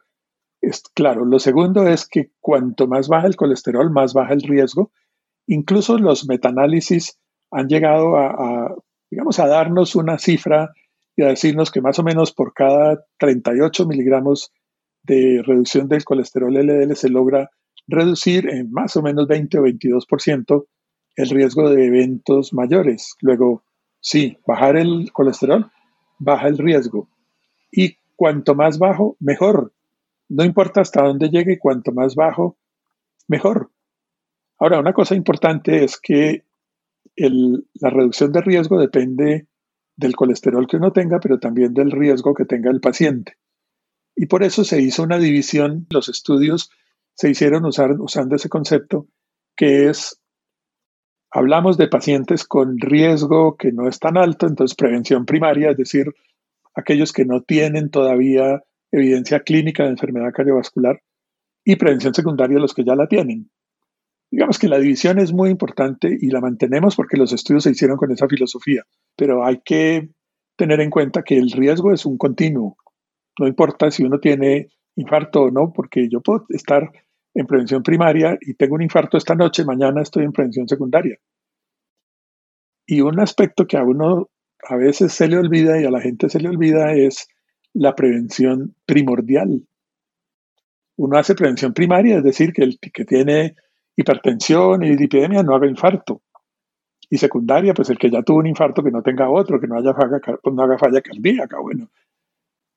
es 0.61 0.83
claro. 0.95 1.25
Lo 1.25 1.39
segundo 1.39 1.87
es 1.87 2.07
que 2.07 2.31
cuanto 2.41 2.87
más 2.87 3.09
baja 3.09 3.27
el 3.27 3.37
colesterol, 3.37 3.91
más 3.91 4.15
baja 4.15 4.33
el 4.33 4.43
riesgo. 4.43 4.93
Incluso 5.47 5.99
los 5.99 6.27
metaanálisis 6.27 7.19
han 7.51 7.69
llegado 7.69 8.17
a, 8.17 8.75
digamos, 9.11 9.39
a 9.39 9.47
darnos 9.47 9.97
una 9.97 10.19
cifra 10.19 10.73
y 11.17 11.23
a 11.23 11.29
decirnos 11.29 11.71
que 11.71 11.83
más 11.83 11.99
o 11.99 12.03
menos 12.03 12.33
por 12.33 12.55
cada 12.55 13.05
38 13.19 13.87
miligramos 13.87 14.53
de 15.03 15.43
reducción 15.45 15.89
del 15.89 16.05
colesterol 16.05 16.55
LDL 16.55 16.95
se 16.95 17.11
logra 17.11 17.51
reducir 17.87 18.49
en 18.49 18.71
más 18.71 18.97
o 18.97 19.03
menos 19.03 19.27
20 19.27 19.59
o 19.59 19.63
22% 19.63 20.67
el 21.17 21.31
riesgo 21.31 21.71
de 21.71 21.87
eventos 21.87 22.53
mayores. 22.53 23.17
Luego, 23.21 23.65
sí, 24.01 24.39
bajar 24.47 24.77
el 24.77 25.13
colesterol 25.13 25.71
baja 26.19 26.49
el 26.49 26.59
riesgo. 26.59 27.09
Y 27.71 27.97
cuanto 28.17 28.55
más 28.55 28.79
bajo, 28.79 29.17
mejor. 29.21 29.73
No 30.29 30.45
importa 30.45 30.81
hasta 30.81 31.03
dónde 31.03 31.29
llegue, 31.29 31.59
cuanto 31.59 31.93
más 31.93 32.15
bajo, 32.15 32.57
mejor. 33.29 33.71
Ahora, 34.59 34.79
una 34.79 34.93
cosa 34.93 35.15
importante 35.15 35.85
es 35.85 35.99
que 36.01 36.45
la 37.17 37.91
reducción 37.91 38.33
de 38.33 38.41
riesgo 38.41 38.79
depende 38.79 39.49
del 39.97 40.17
colesterol 40.17 40.67
que 40.67 40.77
uno 40.77 40.93
tenga, 40.93 41.21
pero 41.21 41.39
también 41.39 41.75
del 41.75 41.91
riesgo 41.91 42.35
que 42.35 42.45
tenga 42.45 42.71
el 42.71 42.81
paciente. 42.81 43.37
Y 44.15 44.27
por 44.27 44.43
eso 44.43 44.65
se 44.65 44.81
hizo 44.81 45.03
una 45.03 45.19
división, 45.19 45.87
los 45.91 46.09
estudios 46.09 46.71
se 47.15 47.31
hicieron 47.31 47.65
usando 47.67 48.37
ese 48.37 48.49
concepto, 48.49 49.07
que 49.57 49.89
es, 49.89 50.21
hablamos 51.31 51.77
de 51.77 51.89
pacientes 51.89 52.45
con 52.47 52.79
riesgo 52.79 53.57
que 53.57 53.73
no 53.73 53.89
es 53.89 53.99
tan 53.99 54.17
alto, 54.17 54.47
entonces 54.47 54.77
prevención 54.77 55.27
primaria, 55.27 55.71
es 55.71 55.77
decir, 55.77 56.07
aquellos 56.75 57.13
que 57.13 57.25
no 57.25 57.43
tienen 57.43 57.91
todavía 57.91 58.63
evidencia 58.91 59.41
clínica 59.41 59.85
de 59.85 59.91
enfermedad 59.91 60.33
cardiovascular, 60.35 61.01
y 61.65 61.77
prevención 61.77 62.15
secundaria 62.15 62.59
los 62.59 62.75
que 62.75 62.85
ya 62.85 62.95
la 62.95 63.07
tienen. 63.07 63.51
Digamos 64.31 64.59
que 64.59 64.69
la 64.69 64.79
división 64.79 65.19
es 65.19 65.33
muy 65.33 65.51
importante 65.51 66.17
y 66.19 66.31
la 66.31 66.41
mantenemos 66.41 66.97
porque 66.97 67.17
los 67.17 67.33
estudios 67.33 67.65
se 67.65 67.71
hicieron 67.71 67.97
con 67.97 68.11
esa 68.11 68.27
filosofía, 68.27 68.83
pero 69.17 69.45
hay 69.45 69.61
que 69.65 70.09
tener 70.57 70.81
en 70.81 70.91
cuenta 70.91 71.23
que 71.23 71.37
el 71.37 71.51
riesgo 71.51 71.93
es 71.93 72.07
un 72.07 72.17
continuo. 72.17 72.77
No 73.39 73.47
importa 73.47 73.91
si 73.91 74.05
uno 74.05 74.19
tiene 74.19 74.69
infarto 74.97 75.43
o 75.43 75.51
no, 75.51 75.73
porque 75.73 76.09
yo 76.09 76.21
puedo 76.21 76.47
estar 76.51 76.91
en 77.35 77.47
prevención 77.47 77.83
primaria 77.83 78.39
y 78.41 78.55
tengo 78.55 78.75
un 78.75 78.83
infarto 78.83 79.17
esta 79.17 79.35
noche, 79.35 79.65
mañana 79.65 80.03
estoy 80.03 80.25
en 80.25 80.33
prevención 80.33 80.69
secundaria. 80.69 81.19
Y 82.87 83.01
un 83.01 83.21
aspecto 83.21 83.67
que 83.67 83.77
a 83.77 83.85
uno 83.85 84.29
a 84.63 84.77
veces 84.77 85.13
se 85.13 85.29
le 85.29 85.39
olvida 85.39 85.81
y 85.81 85.85
a 85.85 85.91
la 85.91 86.01
gente 86.01 86.29
se 86.29 86.41
le 86.41 86.49
olvida 86.49 86.93
es 86.93 87.29
la 87.73 87.95
prevención 87.95 88.75
primordial. 88.87 89.67
Uno 90.97 91.19
hace 91.19 91.35
prevención 91.35 91.73
primaria, 91.73 92.19
es 92.19 92.25
decir, 92.25 92.53
que 92.53 92.63
el 92.63 92.79
que 92.79 93.05
tiene 93.05 93.57
hipertensión 93.97 94.83
y 94.83 94.97
lipidemia 94.97 95.43
no 95.43 95.55
haga 95.55 95.67
infarto. 95.67 96.23
Y 97.09 97.19
secundaria, 97.19 97.75
pues 97.75 97.91
el 97.91 97.99
que 97.99 98.11
ya 98.11 98.23
tuvo 98.23 98.39
un 98.39 98.47
infarto 98.47 98.83
que 98.83 98.91
no 98.91 99.03
tenga 99.03 99.29
otro, 99.29 99.61
que 99.61 99.67
no, 99.67 99.77
haya 99.77 99.93
falla, 99.95 100.19
pues 100.43 100.55
no 100.55 100.63
haga 100.63 100.79
falla 100.79 101.01
cardíaca. 101.01 101.59
Bueno, 101.61 101.91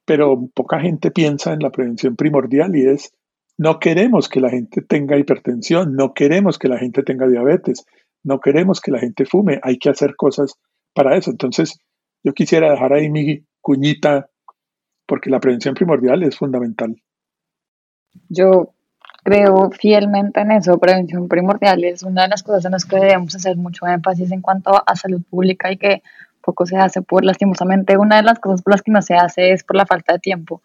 pero 0.05 0.47
poca 0.53 0.79
gente 0.79 1.11
piensa 1.11 1.53
en 1.53 1.59
la 1.59 1.71
prevención 1.71 2.15
primordial 2.15 2.75
y 2.75 2.85
es, 2.87 3.11
no 3.57 3.79
queremos 3.79 4.29
que 4.29 4.39
la 4.39 4.49
gente 4.49 4.81
tenga 4.81 5.17
hipertensión, 5.17 5.95
no 5.95 6.13
queremos 6.13 6.59
que 6.59 6.67
la 6.67 6.77
gente 6.77 7.03
tenga 7.03 7.27
diabetes, 7.27 7.85
no 8.23 8.39
queremos 8.39 8.81
que 8.81 8.91
la 8.91 8.99
gente 8.99 9.25
fume, 9.25 9.59
hay 9.63 9.77
que 9.77 9.89
hacer 9.89 10.15
cosas 10.15 10.55
para 10.93 11.17
eso. 11.17 11.31
Entonces, 11.31 11.79
yo 12.23 12.33
quisiera 12.33 12.71
dejar 12.71 12.93
ahí 12.93 13.09
mi 13.09 13.43
cuñita, 13.61 14.29
porque 15.05 15.29
la 15.29 15.39
prevención 15.39 15.75
primordial 15.75 16.23
es 16.23 16.37
fundamental. 16.37 16.95
Yo 18.29 18.73
creo 19.23 19.69
fielmente 19.71 20.41
en 20.41 20.51
eso. 20.51 20.77
Prevención 20.77 21.27
primordial 21.27 21.83
es 21.83 22.03
una 22.03 22.23
de 22.23 22.29
las 22.29 22.43
cosas 22.43 22.65
en 22.65 22.71
las 22.71 22.85
que 22.85 22.97
debemos 22.97 23.35
hacer 23.35 23.57
mucho 23.57 23.85
énfasis 23.87 24.31
en 24.31 24.41
cuanto 24.41 24.71
a 24.85 24.95
salud 24.95 25.21
pública 25.29 25.71
y 25.71 25.77
que 25.77 26.01
poco 26.45 26.65
se 26.65 26.77
hace 26.77 27.01
por 27.01 27.25
lastimosamente 27.25 27.97
una 27.97 28.17
de 28.17 28.23
las 28.23 28.39
cosas 28.39 28.61
por 28.61 28.73
las 28.73 28.81
que 28.81 28.91
no 28.91 29.01
se 29.01 29.15
hace 29.15 29.51
es 29.51 29.63
por 29.63 29.75
la 29.75 29.85
falta 29.85 30.13
de 30.13 30.19
tiempo 30.19 30.61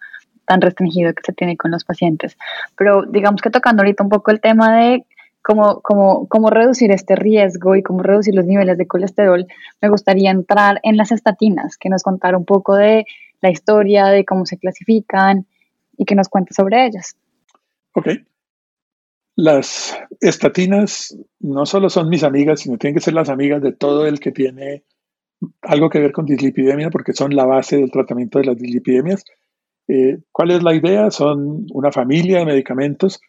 tan 0.47 0.61
restringido 0.61 1.13
que 1.15 1.23
se 1.25 1.33
tiene 1.33 1.57
con 1.57 1.71
los 1.71 1.85
pacientes. 1.85 2.37
Pero 2.77 3.05
digamos 3.05 3.41
que 3.41 3.51
tocando 3.51 3.83
ahorita 3.83 4.03
un 4.03 4.11
poco 4.11 4.31
el 4.31 4.41
tema 4.41 4.77
de 4.77 5.05
cómo, 5.43 5.81
cómo, 5.81 6.27
cómo 6.29 6.51
reducir 6.51 6.91
este 6.91 7.15
riesgo 7.15 7.77
y 7.77 7.83
cómo 7.83 8.03
reducir 8.03 8.35
los 8.35 8.47
niveles 8.47 8.77
de 8.77 8.87
colesterol, 8.87 9.47
me 9.81 9.89
gustaría 9.89 10.31
entrar 10.31 10.81
en 10.83 10.97
las 10.97 11.13
estatinas, 11.13 11.77
que 11.77 11.89
nos 11.89 12.03
contara 12.03 12.37
un 12.37 12.45
poco 12.45 12.77
de 12.77 13.05
la 13.41 13.51
historia, 13.51 14.07
de 14.07 14.25
cómo 14.25 14.45
se 14.45 14.59
clasifican 14.59 15.47
y 15.97 16.05
que 16.05 16.17
nos 16.17 16.29
cuente 16.29 16.53
sobre 16.53 16.85
ellas. 16.85 17.17
Ok, 17.93 18.09
las 19.43 19.99
estatinas 20.21 21.17
no 21.39 21.65
solo 21.65 21.89
son 21.89 22.09
mis 22.09 22.25
amigas, 22.25 22.61
sino 22.61 22.77
tienen 22.77 22.95
que 22.95 23.01
ser 23.01 23.15
las 23.15 23.31
amigas 23.31 23.63
de 23.63 23.73
todo 23.73 24.07
el 24.07 24.21
que 24.21 24.33
tiene 24.33 24.83
algo 25.63 25.89
que 25.89 26.01
ver 26.01 26.13
con 26.13 26.27
dislipidemia, 26.27 26.91
porque 26.91 27.13
son 27.13 27.35
la 27.35 27.47
base 27.47 27.77
del 27.77 27.91
tratamiento 27.91 28.39
de 28.39 28.47
las 28.47 28.57
dislipidemias. 28.57 29.25
Eh, 29.89 30.19
¿Cuál 30.31 30.51
es 30.53 30.63
la 30.63 30.75
idea? 30.75 31.11
Son 31.11 31.67
una 31.73 31.91
familia 31.93 32.39
de 32.39 32.47
medicamentos 32.47 33.21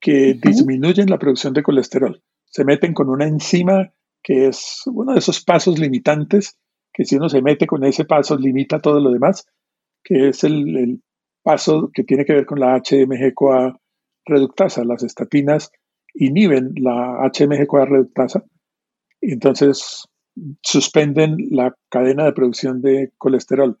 que 0.00 0.34
disminuyen 0.34 1.08
la 1.08 1.18
producción 1.18 1.52
de 1.54 1.62
colesterol. 1.62 2.22
Se 2.44 2.64
meten 2.64 2.92
con 2.92 3.08
una 3.08 3.26
enzima 3.26 3.92
que 4.22 4.48
es 4.48 4.82
uno 4.86 5.12
de 5.12 5.18
esos 5.18 5.42
pasos 5.42 5.78
limitantes, 5.78 6.58
que 6.92 7.04
si 7.04 7.16
uno 7.16 7.28
se 7.28 7.42
mete 7.42 7.66
con 7.66 7.84
ese 7.84 8.04
paso 8.04 8.36
limita 8.36 8.80
todo 8.80 9.00
lo 9.00 9.10
demás, 9.10 9.46
que 10.04 10.28
es 10.28 10.44
el, 10.44 10.76
el 10.76 11.02
paso 11.42 11.90
que 11.92 12.04
tiene 12.04 12.24
que 12.24 12.34
ver 12.34 12.46
con 12.46 12.60
la 12.60 12.76
HMG-CoA 12.76 13.78
reductasa. 14.24 14.84
Las 14.84 15.02
estatinas 15.02 15.70
inhiben 16.14 16.72
la 16.76 17.18
HMG-CoA 17.32 17.88
reductasa 17.88 18.44
entonces 19.22 20.04
suspenden 20.62 21.36
la 21.50 21.76
cadena 21.88 22.24
de 22.24 22.32
producción 22.32 22.80
de 22.80 23.12
colesterol. 23.18 23.78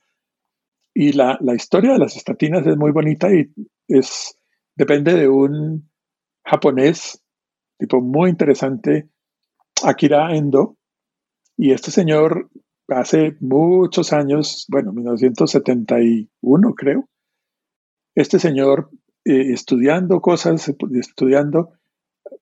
Y 0.94 1.12
la, 1.12 1.38
historia 1.54 1.92
de 1.92 1.98
las 1.98 2.16
estatinas 2.16 2.66
es 2.66 2.76
muy 2.76 2.90
bonita 2.90 3.32
y 3.32 3.50
es, 3.88 4.36
depende 4.76 5.14
de 5.14 5.28
un 5.28 5.88
japonés, 6.44 7.22
tipo 7.78 8.00
muy 8.00 8.30
interesante, 8.30 9.08
Akira 9.82 10.34
Endo. 10.36 10.76
Y 11.56 11.72
este 11.72 11.90
señor 11.90 12.50
hace 12.88 13.36
muchos 13.40 14.12
años, 14.12 14.66
bueno, 14.68 14.92
1971 14.92 16.74
creo, 16.74 17.08
este 18.14 18.38
señor 18.38 18.90
eh, 19.24 19.52
estudiando 19.52 20.20
cosas, 20.20 20.70
estudiando, 20.94 21.72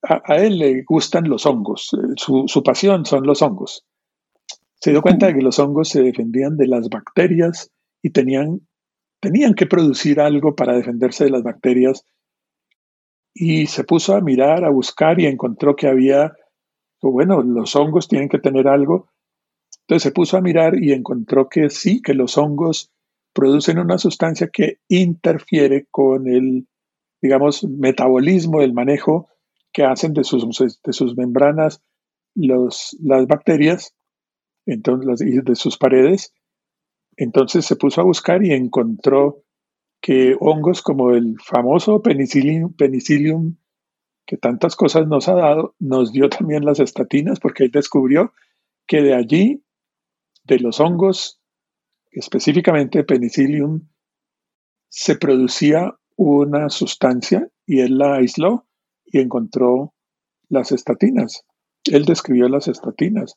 a, 0.02 0.36
él 0.36 0.58
le 0.58 0.82
gustan 0.82 1.28
los 1.28 1.46
hongos, 1.46 1.90
eh, 1.94 2.14
su, 2.16 2.62
pasión 2.62 3.04
son 3.04 3.26
los 3.26 3.42
hongos. 3.42 3.84
Se 4.80 4.90
dio 4.90 5.02
cuenta 5.02 5.26
de 5.26 5.34
que 5.34 5.42
los 5.42 5.58
hongos 5.58 5.88
se 5.88 6.02
defendían 6.02 6.56
de 6.56 6.66
las 6.66 6.88
bacterias 6.88 7.70
y 8.02 8.10
tenían, 8.10 8.66
tenían 9.20 9.54
que 9.54 9.66
producir 9.66 10.20
algo 10.20 10.54
para 10.54 10.74
defenderse 10.74 11.24
de 11.24 11.30
las 11.30 11.42
bacterias. 11.42 12.04
Y 13.34 13.66
se 13.66 13.84
puso 13.84 14.16
a 14.16 14.20
mirar, 14.20 14.64
a 14.64 14.70
buscar 14.70 15.20
y 15.20 15.26
encontró 15.26 15.76
que 15.76 15.86
había, 15.86 16.32
bueno, 17.02 17.42
los 17.42 17.76
hongos 17.76 18.08
tienen 18.08 18.28
que 18.28 18.38
tener 18.38 18.68
algo. 18.68 19.08
Entonces 19.82 20.02
se 20.04 20.12
puso 20.12 20.36
a 20.36 20.40
mirar 20.40 20.82
y 20.82 20.92
encontró 20.92 21.48
que 21.48 21.68
sí, 21.70 22.00
que 22.00 22.14
los 22.14 22.38
hongos 22.38 22.90
producen 23.32 23.78
una 23.78 23.98
sustancia 23.98 24.48
que 24.48 24.78
interfiere 24.88 25.86
con 25.90 26.26
el 26.26 26.66
digamos, 27.20 27.64
metabolismo, 27.64 28.62
el 28.62 28.72
manejo 28.72 29.28
que 29.72 29.84
hacen 29.84 30.14
de 30.14 30.24
sus, 30.24 30.44
de 30.82 30.92
sus 30.92 31.16
membranas 31.16 31.82
los, 32.34 32.96
las 33.02 33.26
bacterias 33.26 33.94
entonces, 34.66 35.44
de 35.44 35.54
sus 35.54 35.78
paredes. 35.78 36.32
Entonces 37.16 37.66
se 37.66 37.76
puso 37.76 38.00
a 38.00 38.04
buscar 38.04 38.44
y 38.44 38.52
encontró 38.52 39.42
que 40.00 40.36
hongos 40.40 40.82
como 40.82 41.10
el 41.12 41.36
famoso 41.40 42.02
Penicillium, 42.02 42.72
Penicillium 42.72 43.56
que 44.30 44.36
tantas 44.36 44.76
cosas 44.76 45.08
nos 45.08 45.28
ha 45.28 45.34
dado, 45.34 45.74
nos 45.80 46.12
dio 46.12 46.28
también 46.28 46.64
las 46.64 46.78
estatinas, 46.78 47.40
porque 47.40 47.64
él 47.64 47.72
descubrió 47.72 48.32
que 48.86 49.02
de 49.02 49.12
allí, 49.12 49.64
de 50.44 50.60
los 50.60 50.78
hongos, 50.78 51.40
específicamente 52.12 53.02
Penicillium, 53.02 53.88
se 54.88 55.16
producía 55.16 55.96
una 56.16 56.68
sustancia 56.68 57.48
y 57.66 57.80
él 57.80 57.98
la 57.98 58.14
aisló 58.14 58.66
y 59.04 59.18
encontró 59.18 59.94
las 60.48 60.70
estatinas. 60.70 61.44
Él 61.84 62.04
describió 62.04 62.48
las 62.48 62.68
estatinas. 62.68 63.36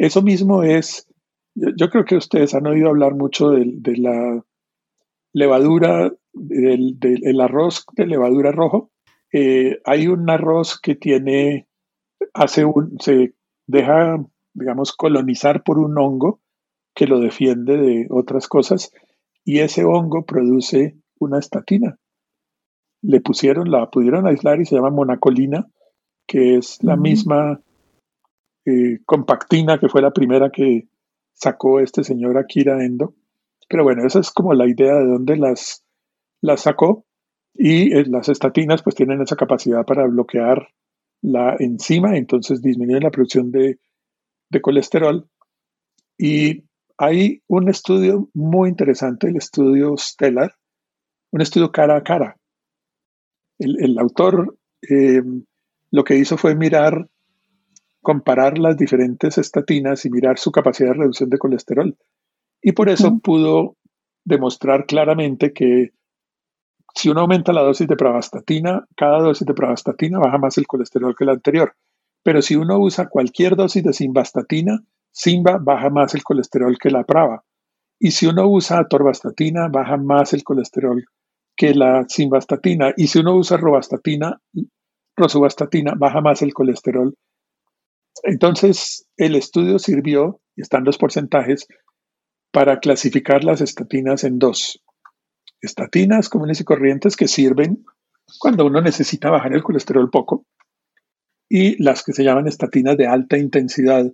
Eso 0.00 0.22
mismo 0.22 0.62
es, 0.62 1.06
yo, 1.54 1.90
creo 1.90 2.06
que 2.06 2.16
ustedes 2.16 2.54
han 2.54 2.66
oído 2.66 2.88
hablar 2.88 3.14
mucho 3.14 3.50
de, 3.50 3.98
la 3.98 4.42
levadura, 5.34 6.10
del, 6.32 7.38
arroz 7.38 7.84
de 7.92 8.06
levadura 8.06 8.50
rojo. 8.50 8.90
Eh, 9.30 9.78
hay 9.84 10.06
un 10.06 10.30
arroz 10.30 10.80
que 10.80 10.94
tiene, 10.94 11.68
hace 12.32 12.64
un, 12.64 12.96
se 12.98 13.34
deja, 13.66 14.16
digamos, 14.54 14.94
colonizar 14.96 15.62
por 15.64 15.78
un 15.78 15.98
hongo 15.98 16.40
que 16.94 17.06
lo 17.06 17.20
defiende 17.20 17.76
de 17.76 18.06
otras 18.08 18.48
cosas 18.48 18.92
y 19.44 19.58
ese 19.58 19.84
hongo 19.84 20.24
produce 20.24 20.96
una 21.18 21.38
estatina. 21.38 21.98
Le 23.02 23.20
pusieron, 23.20 23.70
la 23.70 23.90
pudieron 23.90 24.26
aislar 24.26 24.62
y 24.62 24.64
se 24.64 24.76
llama 24.76 24.88
monacolina, 24.88 25.66
que 26.26 26.56
es 26.56 26.82
la 26.82 26.96
misma 26.96 27.60
eh, 28.64 28.98
compactina 29.04 29.78
que 29.78 29.88
fue 29.88 30.02
la 30.02 30.12
primera 30.12 30.50
que 30.50 30.88
sacó 31.32 31.80
este 31.80 32.04
señor 32.04 32.38
Akira 32.38 32.84
Endo. 32.84 33.14
Pero 33.68 33.84
bueno, 33.84 34.06
esa 34.06 34.20
es 34.20 34.30
como 34.30 34.54
la 34.54 34.68
idea 34.68 34.94
de 34.96 35.06
dónde 35.06 35.36
las, 35.36 35.84
las 36.40 36.62
sacó. 36.62 37.04
Y 37.54 37.94
eh, 37.94 38.04
las 38.06 38.28
estatinas 38.28 38.82
pues 38.82 38.94
tienen 38.94 39.22
esa 39.22 39.36
capacidad 39.36 39.84
para 39.84 40.06
bloquear 40.06 40.68
la 41.22 41.56
enzima, 41.58 42.16
entonces 42.16 42.62
disminuyen 42.62 43.02
la 43.02 43.10
producción 43.10 43.50
de, 43.50 43.78
de 44.50 44.60
colesterol. 44.60 45.28
Y 46.16 46.64
hay 46.98 47.42
un 47.46 47.68
estudio 47.68 48.28
muy 48.34 48.68
interesante, 48.68 49.28
el 49.28 49.36
estudio 49.36 49.96
Stellar, 49.96 50.54
un 51.30 51.40
estudio 51.40 51.72
cara 51.72 51.96
a 51.96 52.02
cara. 52.02 52.36
El, 53.58 53.98
autor 53.98 54.56
eh, 54.88 55.22
lo 55.90 56.04
que 56.04 56.16
hizo 56.16 56.36
fue 56.36 56.54
mirar, 56.54 57.08
comparar 58.02 58.58
las 58.58 58.76
diferentes 58.76 59.38
estatinas 59.38 60.04
y 60.04 60.10
mirar 60.10 60.38
su 60.38 60.50
capacidad 60.50 60.90
de 60.90 60.98
reducción 60.98 61.30
de 61.30 61.38
colesterol. 61.38 61.96
Y 62.62 62.72
por 62.72 62.88
eso 62.88 63.18
pudo 63.22 63.76
demostrar 64.24 64.86
claramente 64.86 65.52
que 65.52 65.90
si 66.94 67.08
uno 67.08 67.22
aumenta 67.22 67.52
la 67.52 67.62
dosis 67.62 67.86
de 67.86 67.96
pravastatina, 67.96 68.86
cada 68.96 69.20
dosis 69.20 69.46
de 69.46 69.54
pravastatina 69.54 70.18
baja 70.18 70.38
más 70.38 70.58
el 70.58 70.66
colesterol 70.66 71.14
que 71.16 71.24
la 71.24 71.32
anterior. 71.32 71.74
Pero 72.22 72.42
si 72.42 72.56
uno 72.56 72.78
usa 72.78 73.08
cualquier 73.08 73.56
dosis 73.56 73.82
de 73.82 73.92
simvastatina, 73.92 74.82
simba 75.10 75.58
baja 75.60 75.90
más 75.90 76.14
el 76.14 76.22
colesterol 76.22 76.76
que 76.78 76.90
la 76.90 77.04
prava. 77.04 77.44
Y 77.98 78.10
si 78.12 78.26
uno 78.26 78.48
usa 78.48 78.80
atorvastatina, 78.80 79.68
baja 79.68 79.96
más 79.96 80.32
el 80.32 80.42
colesterol 80.42 81.04
que 81.56 81.74
la 81.74 82.04
simvastatina. 82.08 82.92
Y 82.96 83.06
si 83.08 83.20
uno 83.20 83.36
usa 83.36 83.56
rovastatina, 83.56 84.40
rosuvastatina, 85.16 85.94
baja 85.96 86.20
más 86.20 86.42
el 86.42 86.54
colesterol. 86.54 87.14
Entonces, 88.22 89.06
el 89.16 89.34
estudio 89.34 89.78
sirvió, 89.78 90.40
y 90.56 90.62
están 90.62 90.84
los 90.84 90.98
porcentajes, 90.98 91.66
para 92.52 92.80
clasificar 92.80 93.44
las 93.44 93.60
estatinas 93.60 94.24
en 94.24 94.38
dos. 94.38 94.82
Estatinas 95.60 96.28
comunes 96.28 96.60
y 96.60 96.64
corrientes 96.64 97.16
que 97.16 97.28
sirven 97.28 97.84
cuando 98.38 98.66
uno 98.66 98.80
necesita 98.80 99.30
bajar 99.30 99.52
el 99.52 99.62
colesterol 99.62 100.10
poco 100.10 100.46
y 101.48 101.82
las 101.82 102.04
que 102.04 102.12
se 102.12 102.22
llaman 102.22 102.46
estatinas 102.46 102.96
de 102.96 103.06
alta 103.06 103.36
intensidad, 103.36 104.06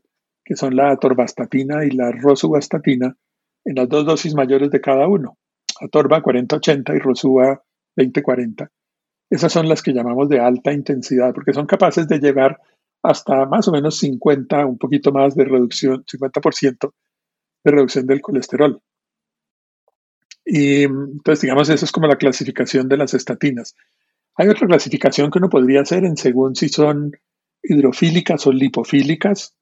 que 0.44 0.56
son 0.56 0.74
la 0.74 0.90
atorvastatina 0.90 1.84
y 1.84 1.90
la 1.90 2.10
rosuvastatina, 2.10 3.16
en 3.64 3.74
las 3.74 3.88
dos 3.88 4.06
dosis 4.06 4.34
mayores 4.34 4.70
de 4.70 4.80
cada 4.80 5.06
uno. 5.06 5.36
Atorva 5.80 6.22
40-80 6.22 6.96
y 6.96 6.98
Rosuva 6.98 7.62
20-40. 7.96 8.70
Esas 9.28 9.52
son 9.52 9.68
las 9.68 9.82
que 9.82 9.92
llamamos 9.92 10.28
de 10.28 10.40
alta 10.40 10.72
intensidad, 10.72 11.34
porque 11.34 11.52
son 11.52 11.66
capaces 11.66 12.08
de 12.08 12.20
llegar 12.20 12.58
hasta 13.02 13.46
más 13.46 13.68
o 13.68 13.72
menos 13.72 13.98
50, 13.98 14.66
un 14.66 14.78
poquito 14.78 15.12
más 15.12 15.34
de 15.34 15.44
reducción, 15.44 16.04
50% 16.04 16.92
de 17.64 17.70
reducción 17.70 18.06
del 18.06 18.20
colesterol. 18.20 18.80
Y 20.44 20.84
entonces, 20.84 21.42
digamos, 21.42 21.68
eso 21.68 21.84
es 21.84 21.92
como 21.92 22.06
la 22.06 22.16
clasificación 22.16 22.88
de 22.88 22.96
las 22.96 23.14
estatinas. 23.14 23.74
Hay 24.36 24.48
otra 24.48 24.66
clasificación 24.66 25.30
que 25.30 25.38
uno 25.38 25.48
podría 25.48 25.80
hacer 25.80 26.04
en 26.04 26.16
según 26.16 26.54
si 26.54 26.68
son 26.68 27.12
hidrofílicas 27.62 28.46
o 28.46 28.52
lipofílicas. 28.52 29.54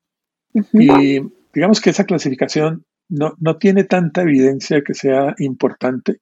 Y 0.73 1.21
digamos 1.53 1.81
que 1.81 1.91
esa 1.91 2.05
clasificación 2.05 2.85
no, 3.09 3.35
no 3.39 3.57
tiene 3.57 3.85
tanta 3.85 4.23
evidencia 4.23 4.83
que 4.83 4.95
sea 4.95 5.35
importante, 5.39 6.21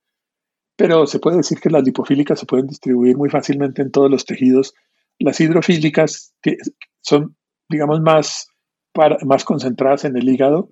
pero 0.76 1.06
se 1.06 1.18
puede 1.18 1.38
decir 1.38 1.60
que 1.60 1.70
las 1.70 1.84
lipofílicas 1.84 2.38
se 2.38 2.46
pueden 2.46 2.66
distribuir 2.66 3.16
muy 3.16 3.30
fácilmente 3.30 3.82
en 3.82 3.90
todos 3.90 4.10
los 4.10 4.24
tejidos. 4.24 4.74
Las 5.18 5.40
hidrofílicas 5.40 6.34
son, 7.00 7.36
digamos, 7.68 8.00
más, 8.00 8.48
más 9.24 9.44
concentradas 9.44 10.04
en 10.04 10.16
el 10.16 10.28
hígado 10.28 10.70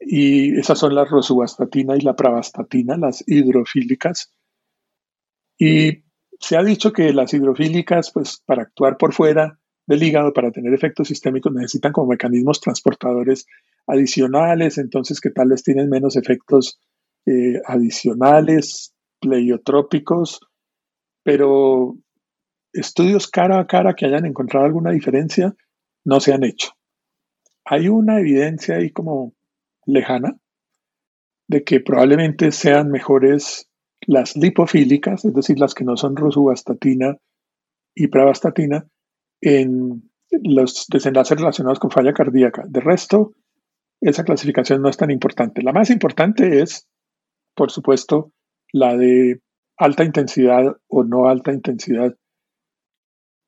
y 0.00 0.58
esas 0.58 0.78
son 0.78 0.94
la 0.94 1.04
rosuvastatina 1.04 1.96
y 1.96 2.00
la 2.00 2.16
pravastatina, 2.16 2.96
las 2.96 3.24
hidrofílicas. 3.26 4.32
Y 5.58 6.02
se 6.38 6.56
ha 6.56 6.62
dicho 6.62 6.92
que 6.92 7.12
las 7.12 7.32
hidrofílicas, 7.32 8.10
pues 8.12 8.42
para 8.44 8.62
actuar 8.62 8.96
por 8.96 9.14
fuera 9.14 9.58
del 9.86 10.02
hígado, 10.02 10.32
para 10.32 10.50
tener 10.50 10.74
efectos 10.74 11.08
sistémicos, 11.08 11.52
necesitan 11.52 11.92
como 11.92 12.08
mecanismos 12.08 12.60
transportadores 12.60 13.46
adicionales, 13.86 14.78
entonces 14.78 15.20
que 15.20 15.30
tal 15.30 15.48
vez 15.48 15.62
tienen 15.62 15.90
menos 15.90 16.16
efectos 16.16 16.80
eh, 17.26 17.60
adicionales, 17.66 18.94
pleiotrópicos, 19.20 20.40
pero 21.22 21.96
estudios 22.74 23.28
cara 23.28 23.58
a 23.58 23.66
cara 23.66 23.94
que 23.94 24.06
hayan 24.06 24.26
encontrado 24.26 24.66
alguna 24.66 24.90
diferencia 24.90 25.54
no 26.04 26.20
se 26.20 26.34
han 26.34 26.44
hecho. 26.44 26.72
Hay 27.64 27.88
una 27.88 28.20
evidencia 28.20 28.76
ahí 28.76 28.90
como 28.90 29.32
lejana 29.86 30.36
de 31.48 31.64
que 31.64 31.80
probablemente 31.80 32.52
sean 32.52 32.90
mejores 32.90 33.70
las 34.06 34.36
lipofílicas, 34.36 35.24
es 35.24 35.34
decir, 35.34 35.58
las 35.58 35.74
que 35.74 35.84
no 35.84 35.96
son 35.96 36.16
rosuvastatina 36.16 37.16
y 37.94 38.08
pravastatina, 38.08 38.86
en 39.40 40.10
los 40.30 40.86
desenlaces 40.90 41.38
relacionados 41.38 41.78
con 41.78 41.90
falla 41.90 42.12
cardíaca. 42.12 42.64
De 42.66 42.80
resto, 42.80 43.34
esa 44.00 44.24
clasificación 44.24 44.82
no 44.82 44.88
es 44.88 44.96
tan 44.96 45.10
importante. 45.10 45.62
La 45.62 45.72
más 45.72 45.90
importante 45.90 46.60
es, 46.60 46.86
por 47.54 47.70
supuesto, 47.70 48.32
la 48.72 48.96
de 48.96 49.40
alta 49.76 50.04
intensidad 50.04 50.76
o 50.88 51.04
no 51.04 51.28
alta 51.28 51.52
intensidad. 51.52 52.14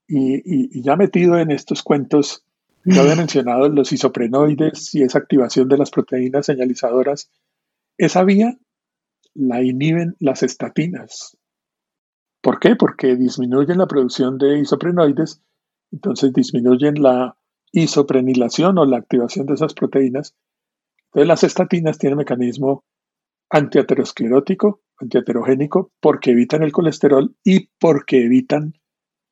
Y, 0.09 0.83
ya 0.83 0.97
metido 0.97 1.37
en 1.39 1.51
estos 1.51 1.83
cuentos, 1.83 2.45
ya 2.85 3.03
había 3.03 3.17
mencionado 3.17 3.69
los 3.69 3.93
isoprenoides 3.93 4.95
y 4.95 5.03
esa 5.03 5.19
activación 5.19 5.69
de 5.69 5.79
las 5.79 5.91
proteínas 5.91 6.47
señalizadoras. 6.47 7.31
Esa 7.99 8.23
vía 8.25 8.57
la 9.35 9.63
inhiben 9.63 10.17
las 10.21 10.43
estatinas. 10.43 11.37
¿Por 12.41 12.61
qué? 12.61 12.77
Porque 12.77 13.17
disminuyen 13.17 13.79
la 13.79 13.87
producción 13.87 14.39
de 14.39 14.61
isoprenoides 14.61 15.43
entonces 15.93 16.33
disminuyen 16.33 17.03
la 17.03 17.37
isoprenilación 17.73 18.79
o 18.79 18.85
la 18.85 18.99
activación 18.99 19.47
de 19.47 19.55
esas 19.55 19.75
proteínas. 19.75 20.35
Entonces 21.07 21.29
las 21.29 21.45
estatinas 21.45 21.99
tienen 21.99 22.19
mecanismo 22.19 22.85
antiaterosclerótico, 23.51 24.81
antiaterogénico, 24.99 25.93
porque 26.01 26.33
evitan 26.33 26.63
el 26.63 26.73
colesterol 26.73 27.35
y 27.45 27.69
porque 27.79 28.25
evitan, 28.25 28.75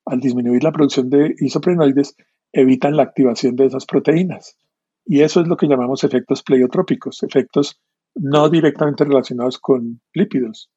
al 0.05 0.19
disminuir 0.19 0.63
la 0.63 0.71
producción 0.71 1.09
de 1.09 1.35
isoprenoides, 1.39 2.15
evitan 2.53 2.95
la 2.95 3.03
activación 3.03 3.55
de 3.55 3.65
esas 3.65 3.85
proteínas. 3.85 4.57
Y 5.05 5.21
eso 5.21 5.41
es 5.41 5.47
lo 5.47 5.57
que 5.57 5.67
llamamos 5.67 6.03
efectos 6.03 6.43
pleiotrópicos, 6.43 7.23
efectos 7.23 7.79
no 8.15 8.49
directamente 8.49 9.03
relacionados 9.03 9.59
con 9.59 10.01
lípidos. 10.13 10.69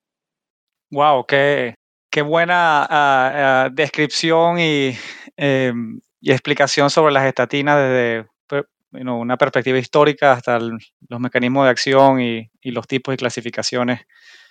Wow, 0.90 1.24
qué, 1.26 1.74
qué 2.10 2.22
buena 2.22 2.82
ah, 2.82 2.86
ah, 2.90 3.70
descripción 3.72 4.58
y 4.58 4.92
Em, 5.40 6.00
y 6.20 6.32
explicación 6.32 6.90
sobre 6.90 7.12
las 7.12 7.24
estatinas 7.24 7.78
desde 7.78 8.26
una 9.04 9.36
perspectiva 9.36 9.78
histórica 9.78 10.32
hasta 10.32 10.58
los 10.58 11.20
mecanismos 11.20 11.64
de 11.64 11.70
acción 11.70 12.20
y, 12.20 12.50
los 12.64 12.88
tipos 12.88 13.14
y 13.14 13.16
clasificaciones. 13.16 14.00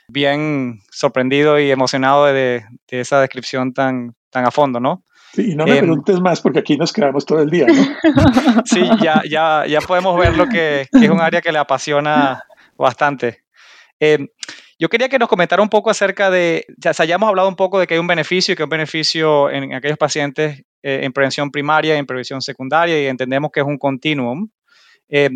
Bien 0.08 0.80
sorprendido 0.90 1.60
y 1.60 1.70
emocionado 1.70 2.26
de, 2.28 2.63
esa 2.88 3.20
descripción 3.20 3.74
tan, 3.74 4.16
tan 4.38 4.45
a 4.45 4.52
fondo, 4.52 4.80
¿no? 4.80 5.04
Sí, 5.34 5.52
y 5.52 5.56
no 5.56 5.65
me 5.65 5.71
em, 5.71 5.80
preguntes 5.80 6.19
más 6.21 6.41
porque 6.41 6.60
aquí 6.60 6.78
nos 6.78 6.93
quedamos 6.93 7.26
todo 7.26 7.41
el 7.41 7.50
día, 7.50 7.65
¿no? 7.67 7.73
sí, 8.65 8.88
ya, 9.02 9.21
ya, 9.30 9.65
ya 9.67 9.82
podemos 9.82 10.17
ver 10.17 10.36
lo 10.36 10.47
que, 10.47 10.88
que, 10.91 11.06
es 11.06 11.10
un 11.10 11.19
área 11.19 11.41
que 11.41 11.52
le 11.52 11.60
apasiona 11.60 12.43
bastante. 12.78 13.43
Em, 14.00 14.28
Yo 14.80 14.89
quería 14.89 15.10
que 15.10 15.19
nos 15.19 15.28
comentara 15.28 15.62
un 15.62 15.69
poco 15.69 15.89
acerca 15.89 16.30
de, 16.30 16.65
ya 16.78 16.91
hayamos 16.97 17.28
hablado 17.28 17.50
un 17.50 17.56
poco 17.56 17.80
de 17.80 17.88
que 17.88 17.95
hay 17.95 18.00
un 18.00 18.08
beneficio 18.08 18.54
y 18.54 18.56
que 18.56 18.63
hay 18.63 18.65
un 18.65 18.69
beneficio 18.69 19.50
en 19.50 19.73
aquellos 19.73 19.97
pacientes 19.97 20.62
eh, 20.84 21.00
en 21.04 21.12
prevención 21.12 21.52
primaria 21.52 21.95
y 21.95 21.97
en 21.97 22.06
prevención 22.06 22.41
secundaria 22.41 23.02
y 23.02 23.08
entendemos 23.08 23.50
que 23.52 23.60
es 23.60 23.65
un 23.65 23.78
continuum. 23.78 24.50
Eh, 25.10 25.30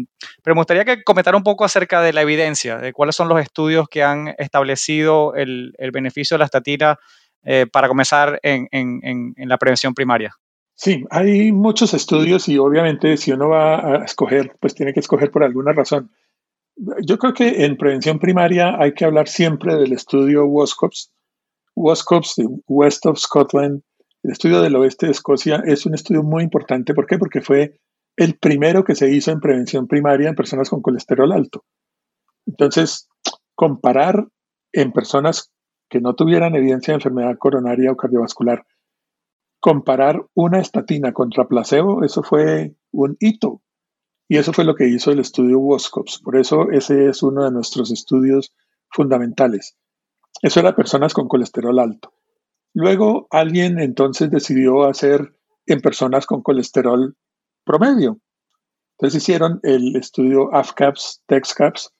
pero 0.43 0.55
me 0.55 0.59
gustaría 0.59 0.85
que 0.85 1.03
comentara 1.03 1.37
un 1.37 1.43
poco 1.43 1.63
acerca 1.63 2.01
de 2.01 2.13
la 2.13 2.21
evidencia, 2.21 2.77
de 2.77 2.93
cuáles 2.93 3.15
son 3.15 3.29
los 3.29 3.39
estudios 3.39 3.87
que 3.89 4.03
han 4.03 4.35
establecido 4.37 5.33
el, 5.35 5.73
el 5.77 5.91
beneficio 5.91 6.35
de 6.35 6.39
la 6.39 6.45
estatina 6.45 6.99
eh, 7.43 7.65
para 7.71 7.87
comenzar 7.87 8.39
en, 8.43 8.67
en, 8.71 9.33
en, 9.35 9.49
la 9.49 9.57
prevención 9.57 9.93
primaria. 9.93 10.35
Sí, 10.75 11.05
hay 11.09 11.51
muchos 11.51 11.93
estudios 11.93 12.47
y 12.49 12.57
obviamente 12.57 13.17
si 13.17 13.31
uno 13.31 13.49
va 13.49 14.01
a 14.01 14.05
escoger, 14.05 14.55
pues 14.59 14.75
tiene 14.75 14.93
que 14.93 14.99
escoger 14.99 15.31
por 15.31 15.43
alguna 15.43 15.73
razón. 15.73 16.11
Yo 17.05 17.17
creo 17.17 17.33
que 17.33 17.65
en 17.65 17.77
prevención 17.77 18.19
primaria 18.19 18.75
hay 18.79 18.93
que 18.93 19.05
hablar 19.05 19.27
siempre 19.27 19.75
del 19.75 19.93
estudio. 19.93 20.45
WOSCOPS 20.45 22.35
de 22.37 22.47
West 22.67 23.05
of 23.05 23.19
Scotland, 23.19 23.81
el 24.23 24.31
estudio 24.31 24.61
del 24.61 24.75
oeste 24.75 25.07
de 25.07 25.13
Escocia 25.13 25.63
es 25.65 25.85
un 25.85 25.95
estudio 25.95 26.21
muy 26.23 26.43
importante. 26.43 26.93
¿Por 26.93 27.07
qué? 27.07 27.17
Porque 27.17 27.41
fue 27.41 27.79
el 28.17 28.37
primero 28.37 28.83
que 28.83 28.95
se 28.95 29.11
hizo 29.11 29.31
en 29.31 29.39
prevención 29.39 29.87
primaria 29.87 30.29
en 30.29 30.35
personas 30.35 30.69
con 30.69 30.81
colesterol 30.81 31.31
alto. 31.31 31.63
Entonces, 32.45 33.07
comparar 33.55 34.27
en 34.73 34.91
personas 34.91 35.51
que 35.91 35.99
no 35.99 36.15
tuvieran 36.15 36.55
evidencia 36.55 36.93
de 36.93 36.99
enfermedad 36.99 37.37
coronaria 37.37 37.91
o 37.91 37.97
cardiovascular, 37.97 38.65
comparar 39.59 40.25
una 40.33 40.61
estatina 40.61 41.11
contra 41.11 41.49
placebo, 41.49 42.05
eso 42.05 42.23
fue 42.23 42.73
un 42.91 43.17
hito. 43.19 43.61
Y 44.29 44.37
eso 44.37 44.53
fue 44.53 44.63
lo 44.63 44.73
que 44.73 44.87
hizo 44.87 45.11
el 45.11 45.19
estudio 45.19 45.59
WOSCOPS. 45.59 46.21
Por 46.23 46.37
eso 46.37 46.71
ese 46.71 47.09
es 47.09 47.21
uno 47.21 47.43
de 47.43 47.51
nuestros 47.51 47.91
estudios 47.91 48.55
fundamentales. 48.89 49.77
Eso 50.41 50.61
era 50.61 50.77
personas 50.77 51.13
con 51.13 51.27
colesterol 51.27 51.77
alto. 51.77 52.13
Luego 52.73 53.27
alguien 53.29 53.77
entonces 53.77 54.31
decidió 54.31 54.85
hacer 54.85 55.35
en 55.65 55.81
personas 55.81 56.25
con 56.25 56.41
colesterol 56.41 57.17
promedio. 57.65 58.21
Entonces 58.97 59.21
hicieron 59.21 59.59
el 59.63 59.97
estudio 59.97 60.55
AFCAPS, 60.55 61.23
TEXCAPS 61.25 61.93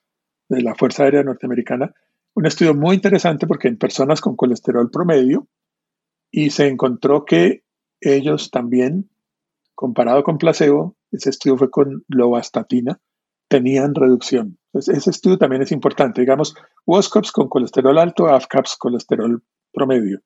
de 0.48 0.62
la 0.62 0.74
Fuerza 0.74 1.04
Aérea 1.04 1.22
Norteamericana, 1.22 1.92
un 2.34 2.46
estudio 2.46 2.74
muy 2.74 2.96
interesante 2.96 3.46
porque 3.46 3.68
en 3.68 3.78
personas 3.78 4.20
con 4.20 4.36
colesterol 4.36 4.90
promedio 4.90 5.48
y 6.30 6.50
se 6.50 6.68
encontró 6.68 7.24
que 7.24 7.64
ellos 8.00 8.50
también, 8.50 9.10
comparado 9.74 10.22
con 10.24 10.38
placebo, 10.38 10.96
ese 11.10 11.30
estudio 11.30 11.58
fue 11.58 11.70
con 11.70 12.04
lovastatina, 12.08 13.00
tenían 13.48 13.94
reducción. 13.94 14.58
Entonces, 14.72 14.96
ese 14.96 15.10
estudio 15.10 15.36
también 15.36 15.60
es 15.62 15.72
importante. 15.72 16.22
Digamos, 16.22 16.54
WOSCOPS 16.86 17.32
con 17.32 17.48
colesterol 17.48 17.98
alto, 17.98 18.28
AFCAPS 18.28 18.76
colesterol 18.78 19.42
promedio. 19.72 20.20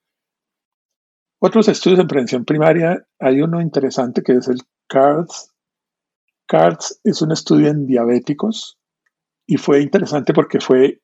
Otros 1.40 1.69
estudios 1.69 2.01
en 2.01 2.07
prevención 2.07 2.45
primaria, 2.45 3.05
hay 3.19 3.42
uno 3.42 3.61
interesante 3.61 4.23
que 4.23 4.35
es 4.35 4.49
el 4.49 4.61
CARDS. 4.88 5.53
CARDS 6.47 7.01
es 7.03 7.21
un 7.21 7.33
estudio 7.33 7.69
en 7.69 7.87
diabéticos 7.87 8.79
y 9.47 9.57
fue 9.57 9.83
interesante 9.83 10.33
porque 10.33 10.61
fue, 10.61 11.03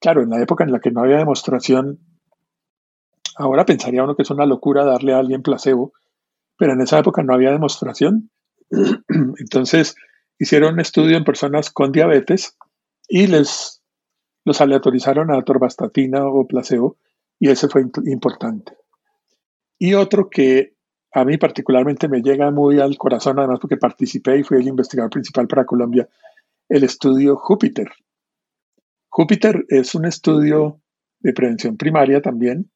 claro, 0.00 0.22
en 0.22 0.30
la 0.30 0.42
época 0.42 0.64
en 0.64 0.72
la 0.72 0.80
que 0.80 0.90
no 0.90 1.00
había 1.02 1.18
demostración, 1.18 1.98
ahora 3.36 3.64
pensaría 3.64 4.04
uno 4.04 4.16
que 4.16 4.22
es 4.22 4.30
una 4.30 4.46
locura 4.46 4.84
darle 4.84 5.14
a 5.14 5.18
alguien 5.18 5.42
placebo, 5.42 5.92
pero 6.56 6.72
en 6.72 6.80
esa 6.80 6.98
época 6.98 7.22
no 7.22 7.34
había 7.34 7.50
demostración. 7.50 8.30
Entonces 9.38 9.96
hicieron 10.38 10.74
un 10.74 10.80
estudio 10.80 11.16
en 11.16 11.24
personas 11.24 11.70
con 11.70 11.92
diabetes 11.92 12.56
y 13.08 13.26
les 13.26 13.82
los 14.44 14.60
aleatorizaron 14.60 15.30
a 15.30 15.42
torvastatina 15.42 16.26
o 16.26 16.46
placebo 16.46 16.98
y 17.38 17.48
ese 17.48 17.68
fue 17.68 17.82
importante. 18.04 18.76
Y 19.78 19.94
otro 19.94 20.28
que 20.28 20.74
a 21.12 21.24
mí 21.24 21.38
particularmente 21.38 22.08
me 22.08 22.20
llega 22.20 22.50
muy 22.50 22.80
al 22.80 22.96
corazón, 22.98 23.38
además 23.38 23.58
porque 23.60 23.76
participé 23.76 24.38
y 24.38 24.42
fui 24.42 24.58
el 24.58 24.68
investigador 24.68 25.10
principal 25.10 25.46
para 25.46 25.64
Colombia, 25.64 26.08
el 26.68 26.84
estudio 26.84 27.36
Júpiter. 27.36 27.88
Júpiter 29.16 29.64
es 29.68 29.94
un 29.94 30.06
estudio 30.06 30.80
de 31.20 31.32
prevención 31.32 31.76
primaria 31.76 32.20
también, 32.20 32.72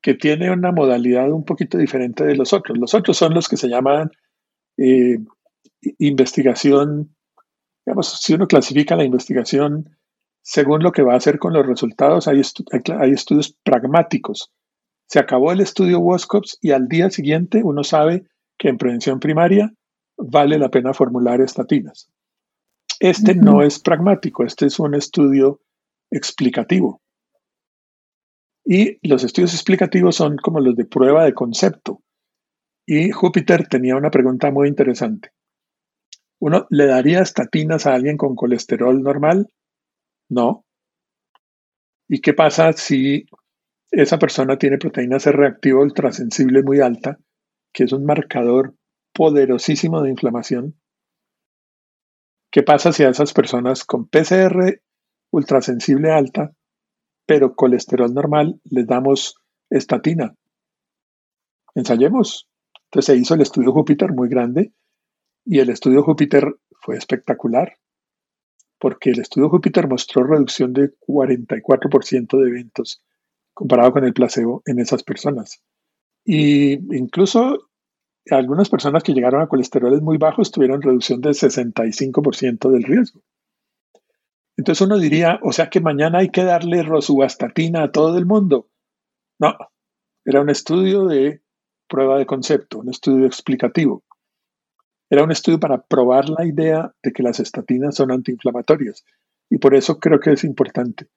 que 0.00 0.14
tiene 0.14 0.52
una 0.52 0.70
modalidad 0.70 1.32
un 1.32 1.44
poquito 1.44 1.78
diferente 1.78 2.22
de 2.22 2.36
los 2.36 2.52
otros. 2.52 2.78
Los 2.78 2.94
otros 2.94 3.16
son 3.16 3.34
los 3.34 3.48
que 3.48 3.56
se 3.56 3.68
llaman 3.68 4.12
eh, 4.76 5.18
investigación, 5.98 7.16
digamos, 7.84 8.20
si 8.20 8.34
uno 8.34 8.46
clasifica 8.46 8.94
la 8.94 9.02
investigación 9.02 9.96
según 10.42 10.80
lo 10.84 10.92
que 10.92 11.02
va 11.02 11.14
a 11.14 11.16
hacer 11.16 11.40
con 11.40 11.54
los 11.54 11.66
resultados, 11.66 12.28
hay, 12.28 12.40
hay 12.96 13.10
estudios 13.10 13.58
pragmáticos, 13.64 14.52
se 15.08 15.18
acabó 15.18 15.50
el 15.50 15.60
estudio 15.60 15.98
WOSCOPS 15.98 16.58
y 16.60 16.70
al 16.70 16.86
día 16.86 17.10
siguiente 17.10 17.62
uno 17.64 17.82
sabe 17.82 18.28
que 18.56 18.68
en 18.68 18.78
prevención 18.78 19.18
primaria 19.18 19.74
vale 20.16 20.56
la 20.56 20.68
pena 20.68 20.94
formular 20.94 21.40
estatinas. 21.40 22.12
Este 23.00 23.34
no 23.34 23.62
es 23.62 23.80
pragmático, 23.80 24.44
este 24.44 24.66
es 24.66 24.78
un 24.78 24.94
estudio 24.94 25.60
explicativo. 26.10 27.00
Y 28.64 28.98
los 29.08 29.24
estudios 29.24 29.54
explicativos 29.54 30.16
son 30.16 30.36
como 30.36 30.60
los 30.60 30.76
de 30.76 30.84
prueba 30.84 31.24
de 31.24 31.34
concepto. 31.34 32.02
Y 32.86 33.10
Júpiter 33.10 33.66
tenía 33.68 33.96
una 33.96 34.10
pregunta 34.10 34.50
muy 34.50 34.68
interesante. 34.68 35.30
¿Uno 36.38 36.66
le 36.70 36.86
daría 36.86 37.20
estatinas 37.20 37.86
a 37.86 37.94
alguien 37.94 38.16
con 38.16 38.36
colesterol 38.36 39.02
normal? 39.02 39.48
No. 40.28 40.64
¿Y 42.06 42.20
qué 42.20 42.34
pasa 42.34 42.72
si 42.74 43.26
esa 43.90 44.18
persona 44.18 44.56
tiene 44.56 44.78
proteína 44.78 45.18
C 45.18 45.32
reactiva 45.32 45.80
ultrasensible 45.80 46.62
muy 46.62 46.80
alta, 46.80 47.18
que 47.72 47.84
es 47.84 47.92
un 47.92 48.04
marcador 48.04 48.74
poderosísimo 49.12 50.02
de 50.02 50.10
inflamación. 50.10 50.79
¿Qué 52.50 52.62
pasa 52.62 52.92
si 52.92 53.04
a 53.04 53.10
esas 53.10 53.32
personas 53.32 53.84
con 53.84 54.08
PCR 54.08 54.82
ultrasensible 55.30 56.10
alta, 56.10 56.52
pero 57.24 57.54
colesterol 57.54 58.12
normal, 58.12 58.60
les 58.64 58.86
damos 58.86 59.36
estatina? 59.70 60.34
Ensayemos. 61.76 62.48
Entonces 62.86 63.14
se 63.14 63.20
hizo 63.20 63.34
el 63.34 63.42
estudio 63.42 63.72
Júpiter 63.72 64.12
muy 64.12 64.28
grande 64.28 64.72
y 65.44 65.60
el 65.60 65.70
estudio 65.70 66.02
Júpiter 66.02 66.56
fue 66.80 66.96
espectacular 66.96 67.76
porque 68.80 69.10
el 69.10 69.20
estudio 69.20 69.48
Júpiter 69.48 69.86
mostró 69.86 70.24
reducción 70.24 70.72
de 70.72 70.90
44% 70.98 72.40
de 72.40 72.48
eventos 72.48 73.00
comparado 73.54 73.92
con 73.92 74.04
el 74.04 74.14
placebo 74.14 74.62
en 74.64 74.80
esas 74.80 75.02
personas. 75.02 75.62
Y 76.24 76.72
incluso 76.96 77.69
algunas 78.30 78.68
personas 78.68 79.02
que 79.02 79.12
llegaron 79.12 79.42
a 79.42 79.48
colesteroles 79.48 80.02
muy 80.02 80.18
bajos 80.18 80.50
tuvieron 80.50 80.82
reducción 80.82 81.20
del 81.20 81.34
65% 81.34 82.70
del 82.70 82.82
riesgo. 82.84 83.22
Entonces 84.56 84.86
uno 84.86 84.98
diría, 84.98 85.40
o 85.42 85.52
sea 85.52 85.70
que 85.70 85.80
mañana 85.80 86.18
hay 86.18 86.28
que 86.28 86.44
darle 86.44 86.82
rosuvastatina 86.82 87.84
a 87.84 87.92
todo 87.92 88.18
el 88.18 88.26
mundo. 88.26 88.68
No, 89.38 89.56
era 90.24 90.42
un 90.42 90.50
estudio 90.50 91.06
de 91.06 91.40
prueba 91.88 92.18
de 92.18 92.26
concepto, 92.26 92.80
un 92.80 92.90
estudio 92.90 93.26
explicativo. 93.26 94.04
Era 95.08 95.24
un 95.24 95.32
estudio 95.32 95.58
para 95.58 95.82
probar 95.82 96.28
la 96.28 96.46
idea 96.46 96.94
de 97.02 97.12
que 97.12 97.22
las 97.22 97.40
estatinas 97.40 97.96
son 97.96 98.12
antiinflamatorias. 98.12 99.04
Y 99.48 99.58
por 99.58 99.74
eso 99.74 99.98
creo 99.98 100.20
que 100.20 100.32
es 100.32 100.44
importante. 100.44 101.08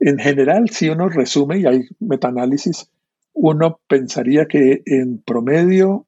En 0.00 0.18
general, 0.18 0.70
si 0.70 0.88
uno 0.88 1.08
resume, 1.08 1.58
y 1.58 1.66
hay 1.66 1.82
metaanálisis, 2.00 2.90
uno 3.32 3.80
pensaría 3.88 4.46
que 4.46 4.82
en 4.86 5.22
promedio, 5.22 6.06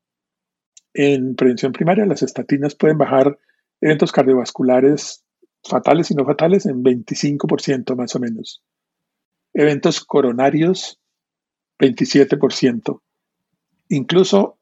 en 0.95 1.35
prevención 1.37 1.73
primaria, 1.73 2.07
las 2.07 2.23
estatinas 2.23 2.75
pueden 2.75 2.99
bajar 2.99 3.39
eventos 3.81 4.13
cardiovasculares 4.13 5.25
fatales 5.63 6.11
y 6.11 6.15
no 6.15 6.25
fatales 6.25 6.67
en 6.67 6.83
25% 6.83 7.97
más 7.97 8.15
o 8.17 8.21
menos. 8.21 8.63
Eventos 9.55 10.05
coronarios, 10.05 11.01
27%. 11.79 13.01
Incluso 13.89 14.59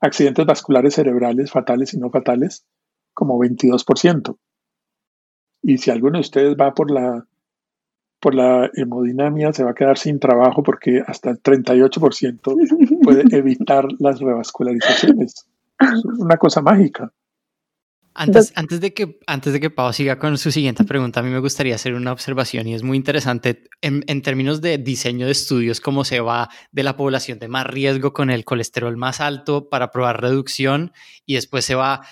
accidentes 0.00 0.46
vasculares 0.46 0.94
cerebrales 0.94 1.50
fatales 1.50 1.94
y 1.94 1.98
no 1.98 2.10
fatales, 2.10 2.66
como 3.12 3.38
22%. 3.38 4.38
Y 5.62 5.78
si 5.78 5.90
alguno 5.90 6.18
de 6.18 6.22
ustedes 6.22 6.56
va 6.60 6.74
por 6.74 6.90
la 6.90 7.26
por 8.24 8.34
la 8.34 8.70
hemodinamia 8.72 9.52
se 9.52 9.64
va 9.64 9.72
a 9.72 9.74
quedar 9.74 9.98
sin 9.98 10.18
trabajo 10.18 10.62
porque 10.62 11.02
hasta 11.06 11.28
el 11.28 11.42
38% 11.42 13.02
puede 13.02 13.24
evitar 13.36 13.84
las 13.98 14.18
revascularizaciones. 14.18 15.46
Es 15.78 16.04
una 16.06 16.38
cosa 16.38 16.62
mágica. 16.62 17.12
Antes, 18.16 18.52
antes, 18.54 18.80
de 18.80 18.94
que, 18.94 19.18
antes 19.26 19.52
de 19.52 19.58
que 19.58 19.70
Pau 19.70 19.92
siga 19.92 20.20
con 20.20 20.38
su 20.38 20.52
siguiente 20.52 20.84
pregunta, 20.84 21.18
a 21.18 21.22
mí 21.24 21.30
me 21.30 21.40
gustaría 21.40 21.74
hacer 21.74 21.94
una 21.94 22.12
observación 22.12 22.68
y 22.68 22.74
es 22.74 22.84
muy 22.84 22.96
interesante 22.96 23.64
en, 23.80 24.04
en, 24.06 24.22
términos 24.22 24.60
de 24.60 24.78
diseño 24.78 25.26
de 25.26 25.32
estudios, 25.32 25.80
cómo 25.80 26.04
se 26.04 26.20
va 26.20 26.48
de 26.70 26.84
la 26.84 26.96
población 26.96 27.40
de 27.40 27.48
más 27.48 27.66
riesgo 27.66 28.12
con 28.12 28.30
el 28.30 28.44
colesterol 28.44 28.96
más 28.96 29.20
alto 29.20 29.68
para 29.68 29.90
probar 29.90 30.22
reducción 30.22 30.92
y 31.26 31.34
después 31.34 31.64
se 31.64 31.74
va 31.74 32.06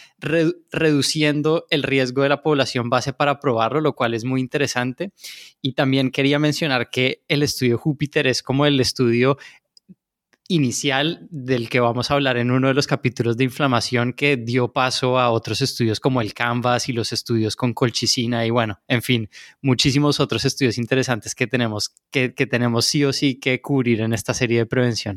reduciendo 0.70 1.66
el 1.70 1.82
riesgo 1.82 2.22
de 2.22 2.30
la 2.30 2.42
población 2.42 2.90
base 2.90 3.12
para 3.12 3.38
probarlo, 3.38 3.80
lo 3.80 3.94
cual 3.94 4.14
es 4.14 4.24
muy 4.24 4.40
interesante. 4.40 5.12
Y 5.60 5.74
también 5.74 6.10
quería 6.10 6.38
mencionar 6.38 6.90
que 6.90 7.22
el 7.28 7.42
estudio 7.42 7.78
Júpiter 7.78 8.26
es 8.26 8.42
como 8.42 8.66
el 8.66 8.80
estudio 8.80 9.36
inicial 10.54 11.26
del 11.30 11.68
que 11.68 11.80
vamos 11.80 12.10
a 12.10 12.14
hablar 12.14 12.36
en 12.36 12.50
uno 12.50 12.68
de 12.68 12.74
los 12.74 12.86
capítulos 12.86 13.36
de 13.36 13.44
inflamación 13.44 14.12
que 14.12 14.36
dio 14.36 14.72
paso 14.72 15.18
a 15.18 15.30
otros 15.30 15.60
estudios 15.62 16.00
como 16.00 16.20
el 16.20 16.34
Canvas 16.34 16.88
y 16.88 16.92
los 16.92 17.12
estudios 17.12 17.56
con 17.56 17.72
colchicina 17.72 18.44
y 18.44 18.50
bueno, 18.50 18.78
en 18.88 19.02
fin, 19.02 19.28
muchísimos 19.62 20.20
otros 20.20 20.44
estudios 20.44 20.78
interesantes 20.78 21.34
que 21.34 21.46
tenemos 21.46 21.94
que, 22.10 22.34
que 22.34 22.46
tenemos 22.46 22.84
sí 22.84 23.04
o 23.04 23.12
sí 23.12 23.40
que 23.40 23.60
cubrir 23.60 24.00
en 24.00 24.12
esta 24.12 24.34
serie 24.34 24.58
de 24.58 24.66
prevención. 24.66 25.16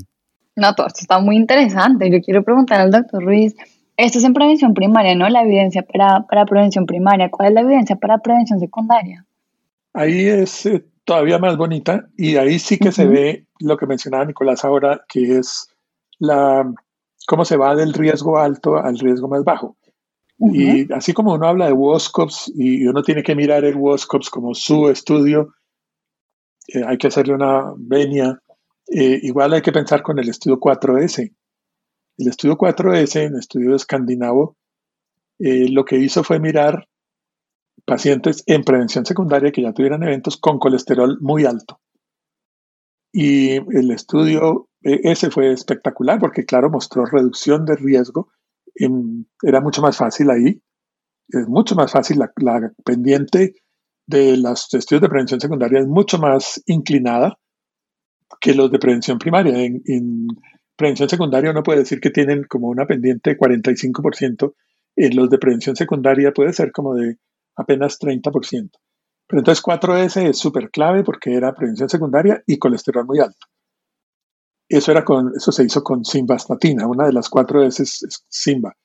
No, 0.55 0.73
todo 0.73 0.87
esto 0.87 1.01
está 1.01 1.19
muy 1.19 1.35
interesante. 1.35 2.09
Yo 2.09 2.21
quiero 2.21 2.43
preguntar 2.43 2.79
al 2.79 2.91
doctor 2.91 3.23
Ruiz, 3.23 3.55
esto 3.97 4.19
es 4.19 4.23
en 4.23 4.33
prevención 4.33 4.73
primaria, 4.73 5.15
¿no? 5.15 5.27
La 5.29 5.41
evidencia 5.41 5.83
para, 5.83 6.25
para 6.27 6.45
prevención 6.45 6.85
primaria. 6.85 7.29
¿Cuál 7.29 7.49
es 7.49 7.53
la 7.55 7.61
evidencia 7.61 7.95
para 7.97 8.19
prevención 8.19 8.59
secundaria? 8.59 9.25
Ahí 9.93 10.27
es 10.27 10.65
eh, 10.65 10.85
todavía 11.05 11.39
más 11.39 11.55
bonita 11.55 12.07
y 12.17 12.35
ahí 12.35 12.59
sí 12.59 12.77
que 12.77 12.91
se 12.91 13.05
ve 13.05 13.45
lo 13.59 13.77
que 13.77 13.85
mencionaba 13.85 14.25
Nicolás 14.25 14.65
ahora, 14.65 15.05
que 15.07 15.37
es 15.37 15.69
la 16.19 16.69
cómo 17.27 17.45
se 17.45 17.57
va 17.57 17.75
del 17.75 17.93
riesgo 17.93 18.37
alto 18.37 18.77
al 18.77 18.97
riesgo 18.99 19.27
más 19.27 19.43
bajo. 19.43 19.77
Y 20.37 20.91
así 20.91 21.13
como 21.13 21.33
uno 21.33 21.47
habla 21.47 21.67
de 21.67 21.71
WOSCOPS 21.71 22.51
y 22.55 22.85
uno 22.87 23.01
tiene 23.03 23.23
que 23.23 23.35
mirar 23.35 23.63
el 23.63 23.77
WOSCOPS 23.77 24.29
como 24.29 24.53
su 24.53 24.89
estudio, 24.89 25.53
eh, 26.67 26.83
hay 26.85 26.97
que 26.97 27.07
hacerle 27.07 27.35
una 27.35 27.73
venia. 27.77 28.41
Eh, 28.87 29.19
igual 29.23 29.53
hay 29.53 29.61
que 29.61 29.71
pensar 29.71 30.03
con 30.03 30.19
el 30.19 30.27
estudio 30.27 30.59
4S. 30.59 31.33
El 32.17 32.27
estudio 32.27 32.57
4S, 32.57 33.27
el 33.27 33.35
estudio 33.35 33.75
escandinavo, 33.75 34.57
eh, 35.39 35.69
lo 35.69 35.85
que 35.85 35.97
hizo 35.97 36.23
fue 36.23 36.39
mirar 36.39 36.87
pacientes 37.85 38.43
en 38.47 38.63
prevención 38.63 39.05
secundaria 39.05 39.51
que 39.51 39.61
ya 39.61 39.73
tuvieran 39.73 40.03
eventos 40.03 40.37
con 40.37 40.59
colesterol 40.59 41.17
muy 41.21 41.45
alto. 41.45 41.79
Y 43.11 43.55
el 43.55 43.91
estudio 43.91 44.67
e, 44.81 44.99
ese 45.03 45.31
fue 45.31 45.51
espectacular 45.51 46.19
porque, 46.19 46.45
claro, 46.45 46.69
mostró 46.69 47.05
reducción 47.05 47.65
de 47.65 47.75
riesgo. 47.75 48.29
era 49.41 49.61
mucho 49.61 49.81
más 49.81 49.97
fácil 49.97 50.29
ahí. 50.29 50.61
Es 51.29 51.47
mucho 51.47 51.75
más 51.75 51.91
fácil. 51.91 52.19
La, 52.19 52.73
pendiente 52.83 53.55
de 54.07 54.37
los 54.37 54.73
estudios 54.73 55.01
de 55.01 55.09
prevención 55.09 55.39
secundaria 55.39 55.79
es 55.79 55.87
mucho 55.87 56.19
más 56.19 56.61
inclinada 56.67 57.37
que 58.41 58.53
los 58.53 58.71
de 58.71 58.79
prevención 58.79 59.17
primaria. 59.17 59.63
En, 59.63 59.81
en 59.85 60.27
prevención 60.75 61.09
secundaria 61.09 61.51
uno 61.51 61.63
puede 61.63 61.79
decir 61.79 61.99
que 61.99 62.09
tienen 62.09 62.43
como 62.43 62.67
una 62.67 62.85
pendiente 62.85 63.31
de 63.31 63.37
45%. 63.37 64.53
En 64.97 65.15
los 65.15 65.29
de 65.29 65.37
prevención 65.37 65.75
secundaria 65.75 66.31
puede 66.31 66.53
ser 66.53 66.71
como 66.71 66.95
de 66.95 67.17
apenas 67.55 67.99
30%. 67.99 68.69
Pero 69.27 69.39
entonces 69.39 69.63
4S 69.63 70.29
es 70.29 70.37
súper 70.37 70.69
clave 70.69 71.03
porque 71.03 71.33
era 71.33 71.53
prevención 71.53 71.89
secundaria 71.89 72.43
y 72.45 72.57
colesterol 72.57 73.05
muy 73.05 73.19
alto. 73.19 73.47
Eso, 74.69 74.91
era 74.91 75.03
con, 75.03 75.31
eso 75.35 75.51
se 75.51 75.63
hizo 75.63 75.83
con 75.83 76.03
simvastatina, 76.03 76.87
una 76.87 77.05
de 77.05 77.13
las 77.13 77.29
4S 77.29 77.81
es 77.81 78.25
simba. 78.27 78.75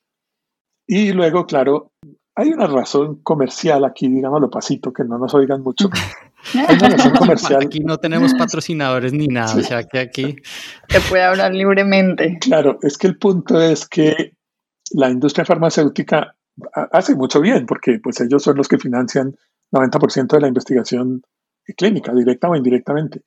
Y 0.87 1.11
luego, 1.13 1.45
claro, 1.45 1.91
hay 2.35 2.49
una 2.49 2.67
razón 2.67 3.21
comercial 3.23 3.83
aquí, 3.85 4.07
digámoslo 4.07 4.49
pasito, 4.49 4.91
que 4.93 5.03
no 5.03 5.17
nos 5.17 5.33
oigan 5.33 5.61
mucho. 5.61 5.89
Hay 6.55 6.75
una 6.75 6.89
razón 6.89 7.13
comercial. 7.13 7.61
Aquí 7.63 7.81
no 7.81 7.97
tenemos 7.99 8.33
patrocinadores 8.33 9.13
ni 9.13 9.27
nada, 9.27 9.55
o 9.55 9.61
sea 9.61 9.83
que 9.83 9.99
aquí... 9.99 10.35
Se 10.89 10.99
puede 11.01 11.23
hablar 11.23 11.53
libremente. 11.53 12.39
Claro, 12.41 12.79
es 12.81 12.97
que 12.97 13.05
el 13.05 13.19
punto 13.19 13.61
es 13.61 13.87
que 13.87 14.33
la 14.91 15.09
industria 15.11 15.45
farmacéutica 15.45 16.35
hace 16.91 17.15
mucho 17.15 17.41
bien, 17.41 17.65
porque 17.65 17.99
pues 18.01 18.19
ellos 18.21 18.43
son 18.43 18.57
los 18.57 18.67
que 18.67 18.77
financian 18.77 19.35
90% 19.71 20.27
de 20.27 20.41
la 20.41 20.47
investigación 20.47 21.23
clínica, 21.77 22.13
directa 22.13 22.49
o 22.49 22.55
indirectamente. 22.55 23.23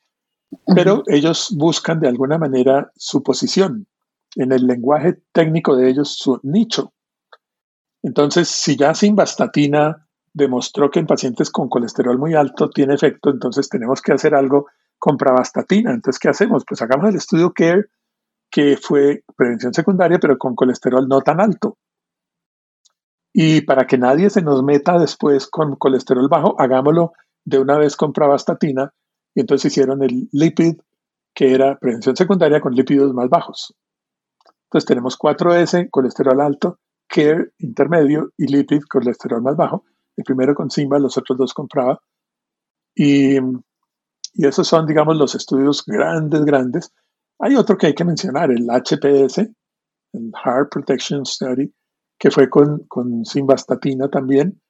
Pero 0.74 1.02
ellos 1.06 1.54
buscan 1.56 2.00
de 2.00 2.08
alguna 2.08 2.38
manera 2.38 2.92
su 2.96 3.22
posición, 3.22 3.86
en 4.36 4.52
el 4.52 4.66
lenguaje 4.66 5.20
técnico 5.32 5.76
de 5.76 5.88
ellos, 5.88 6.16
su 6.16 6.40
nicho. 6.42 6.92
Entonces, 8.02 8.48
si 8.48 8.76
ya 8.76 8.94
simvastatina 8.94 10.06
demostró 10.32 10.90
que 10.90 10.98
en 10.98 11.06
pacientes 11.06 11.50
con 11.50 11.68
colesterol 11.68 12.18
muy 12.18 12.34
alto 12.34 12.68
tiene 12.68 12.94
efecto, 12.94 13.30
entonces 13.30 13.68
tenemos 13.68 14.02
que 14.02 14.12
hacer 14.12 14.34
algo 14.34 14.66
con 14.98 15.16
pravastatina. 15.16 15.92
Entonces, 15.92 16.18
¿qué 16.18 16.28
hacemos? 16.28 16.64
Pues 16.68 16.82
hagamos 16.82 17.08
el 17.08 17.16
estudio 17.16 17.52
CARE, 17.52 17.86
que 18.50 18.76
fue 18.76 19.24
prevención 19.36 19.72
secundaria, 19.72 20.18
pero 20.18 20.36
con 20.36 20.54
colesterol 20.54 21.08
no 21.08 21.20
tan 21.22 21.40
alto. 21.40 21.78
Y 23.36 23.62
para 23.62 23.86
que 23.88 23.98
nadie 23.98 24.30
se 24.30 24.42
nos 24.42 24.62
meta 24.62 24.96
después 24.96 25.48
con 25.48 25.74
colesterol 25.74 26.28
bajo, 26.28 26.54
hagámoslo 26.60 27.12
de 27.44 27.58
una 27.58 27.76
vez 27.76 27.96
con 27.96 28.12
pravastatina. 28.12 28.94
Y 29.34 29.40
entonces 29.40 29.72
hicieron 29.72 30.04
el 30.04 30.28
lipid, 30.30 30.76
que 31.34 31.52
era 31.52 31.76
prevención 31.76 32.16
secundaria 32.16 32.60
con 32.60 32.74
lípidos 32.74 33.12
más 33.12 33.28
bajos. 33.28 33.74
Entonces 34.66 34.86
tenemos 34.86 35.18
4S, 35.18 35.88
colesterol 35.90 36.40
alto, 36.40 36.78
CARE 37.08 37.50
intermedio 37.58 38.30
y 38.36 38.46
lipid, 38.46 38.82
colesterol 38.88 39.42
más 39.42 39.56
bajo. 39.56 39.84
El 40.16 40.22
primero 40.22 40.54
con 40.54 40.70
Simba, 40.70 41.00
los 41.00 41.18
otros 41.18 41.36
dos 41.36 41.52
con 41.52 41.66
Prava. 41.66 41.98
Y, 42.94 43.36
y 43.36 44.46
esos 44.46 44.68
son, 44.68 44.86
digamos, 44.86 45.16
los 45.16 45.34
estudios 45.34 45.84
grandes, 45.84 46.44
grandes. 46.44 46.92
Hay 47.40 47.56
otro 47.56 47.76
que 47.76 47.88
hay 47.88 47.94
que 47.94 48.04
mencionar, 48.04 48.52
el 48.52 48.68
HPS, 48.70 49.38
el 49.38 50.32
Heart 50.44 50.70
Protection 50.70 51.26
Study, 51.26 51.74
que 52.18 52.30
fue 52.30 52.48
con, 52.48 52.84
con 52.88 53.24
simvastatina 53.24 54.08
también. 54.08 54.60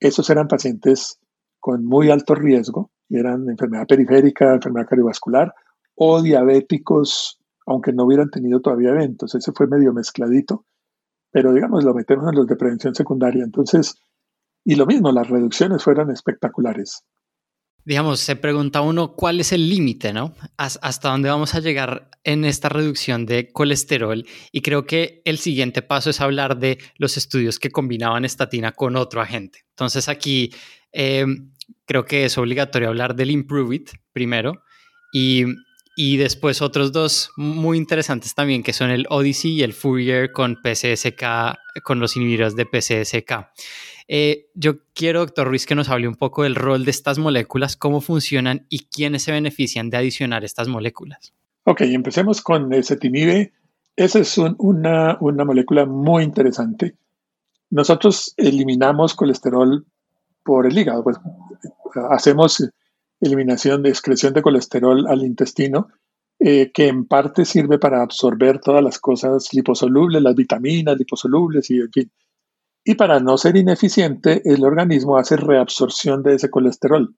Esos 0.00 0.28
eran 0.30 0.48
pacientes 0.48 1.18
con 1.60 1.84
muy 1.84 2.10
alto 2.10 2.34
riesgo, 2.34 2.90
eran 3.08 3.48
enfermedad 3.48 3.86
periférica, 3.86 4.54
enfermedad 4.54 4.88
cardiovascular 4.88 5.54
o 5.94 6.20
diabéticos, 6.20 7.38
aunque 7.66 7.92
no 7.92 8.04
hubieran 8.04 8.30
tenido 8.30 8.60
todavía 8.60 8.90
eventos. 8.90 9.34
Ese 9.34 9.52
fue 9.52 9.66
medio 9.66 9.92
mezcladito, 9.92 10.66
pero 11.30 11.52
digamos, 11.52 11.84
lo 11.84 11.94
metemos 11.94 12.28
en 12.28 12.36
los 12.36 12.46
de 12.46 12.56
prevención 12.56 12.94
secundaria. 12.94 13.44
Entonces, 13.44 13.94
y 14.64 14.74
lo 14.74 14.86
mismo, 14.86 15.12
las 15.12 15.28
reducciones 15.28 15.82
fueron 15.82 16.10
espectaculares 16.10 17.04
digamos, 17.84 18.20
se 18.20 18.36
pregunta 18.36 18.80
uno 18.80 19.12
cuál 19.12 19.40
es 19.40 19.52
el 19.52 19.68
límite, 19.68 20.12
¿no? 20.12 20.34
Hasta 20.56 21.10
dónde 21.10 21.28
vamos 21.28 21.54
a 21.54 21.60
llegar 21.60 22.10
en 22.24 22.44
esta 22.44 22.68
reducción 22.68 23.26
de 23.26 23.52
colesterol. 23.52 24.26
Y 24.52 24.62
creo 24.62 24.86
que 24.86 25.20
el 25.24 25.38
siguiente 25.38 25.82
paso 25.82 26.10
es 26.10 26.20
hablar 26.20 26.58
de 26.58 26.78
los 26.96 27.16
estudios 27.16 27.58
que 27.58 27.70
combinaban 27.70 28.24
estatina 28.24 28.72
con 28.72 28.96
otro 28.96 29.20
agente. 29.20 29.64
Entonces 29.70 30.08
aquí 30.08 30.50
em, 30.92 31.52
creo 31.84 32.04
que 32.04 32.24
es 32.24 32.38
obligatorio 32.38 32.88
hablar 32.88 33.14
del 33.14 33.30
Improve 33.30 33.76
It 33.76 33.90
primero 34.12 34.62
y, 35.12 35.44
y 35.96 36.16
después 36.16 36.62
otros 36.62 36.92
dos 36.92 37.30
muy 37.36 37.78
interesantes 37.78 38.34
también 38.34 38.62
que 38.62 38.72
son 38.72 38.90
el 38.90 39.06
Odyssey 39.10 39.52
y 39.52 39.62
el 39.62 39.72
Fourier 39.72 40.32
con 40.32 40.56
PCSK, 40.56 41.22
con 41.82 42.00
los 42.00 42.16
inhibidores 42.16 42.56
de 42.56 42.66
PCSK. 42.66 43.50
Eh, 44.06 44.50
yo 44.54 44.80
quiero, 44.92 45.20
doctor 45.20 45.48
Ruiz, 45.48 45.66
que 45.66 45.74
nos 45.74 45.88
hable 45.88 46.08
un 46.08 46.16
poco 46.16 46.42
del 46.42 46.54
rol 46.54 46.84
de 46.84 46.90
estas 46.90 47.18
moléculas, 47.18 47.76
cómo 47.76 48.00
funcionan 48.00 48.66
y 48.68 48.86
quiénes 48.86 49.22
se 49.22 49.32
benefician 49.32 49.88
de 49.88 49.96
adicionar 49.96 50.44
estas 50.44 50.68
moléculas. 50.68 51.32
Ok, 51.64 51.82
empecemos 51.82 52.42
con 52.42 52.72
el 52.72 52.84
setimibe. 52.84 53.52
Esa 53.96 54.18
es 54.18 54.36
una, 54.38 55.16
una 55.20 55.44
molécula 55.44 55.86
muy 55.86 56.24
interesante. 56.24 56.96
Nosotros 57.70 58.34
eliminamos 58.36 59.14
colesterol 59.14 59.86
por 60.42 60.66
el 60.66 60.76
hígado, 60.76 61.02
pues 61.02 61.16
hacemos 62.10 62.62
eliminación 63.20 63.82
de 63.82 63.90
excreción 63.90 64.34
de 64.34 64.42
colesterol 64.42 65.06
al 65.08 65.24
intestino, 65.24 65.88
eh, 66.38 66.72
que 66.72 66.88
en 66.88 67.06
parte 67.06 67.44
sirve 67.44 67.78
para 67.78 68.02
absorber 68.02 68.60
todas 68.60 68.82
las 68.82 68.98
cosas 68.98 69.52
liposolubles, 69.52 70.22
las 70.22 70.34
vitaminas 70.34 70.96
liposolubles 70.98 71.70
y 71.70 71.78
en 71.80 71.90
fin. 71.92 72.12
Y 72.84 72.96
para 72.96 73.18
no 73.20 73.38
ser 73.38 73.56
ineficiente, 73.56 74.42
el 74.44 74.64
organismo 74.64 75.16
hace 75.16 75.36
reabsorción 75.36 76.22
de 76.22 76.34
ese 76.34 76.50
colesterol. 76.50 77.16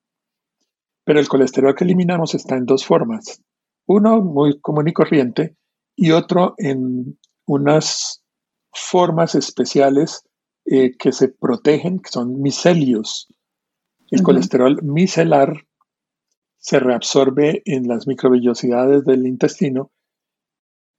Pero 1.04 1.18
el 1.18 1.28
colesterol 1.28 1.74
que 1.74 1.84
eliminamos 1.84 2.34
está 2.34 2.56
en 2.56 2.66
dos 2.66 2.84
formas. 2.84 3.42
Uno 3.86 4.20
muy 4.20 4.60
común 4.60 4.88
y 4.88 4.92
corriente 4.92 5.56
y 5.96 6.10
otro 6.12 6.54
en 6.58 7.18
unas 7.46 8.22
formas 8.72 9.34
especiales 9.34 10.22
eh, 10.66 10.96
que 10.96 11.12
se 11.12 11.28
protegen, 11.28 11.98
que 12.00 12.10
son 12.10 12.40
micelios. 12.40 13.28
El 14.10 14.22
colesterol 14.22 14.80
micelar 14.82 15.66
se 16.66 16.80
reabsorbe 16.80 17.62
en 17.64 17.86
las 17.86 18.08
microvellosidades 18.08 19.04
del 19.04 19.24
intestino 19.24 19.92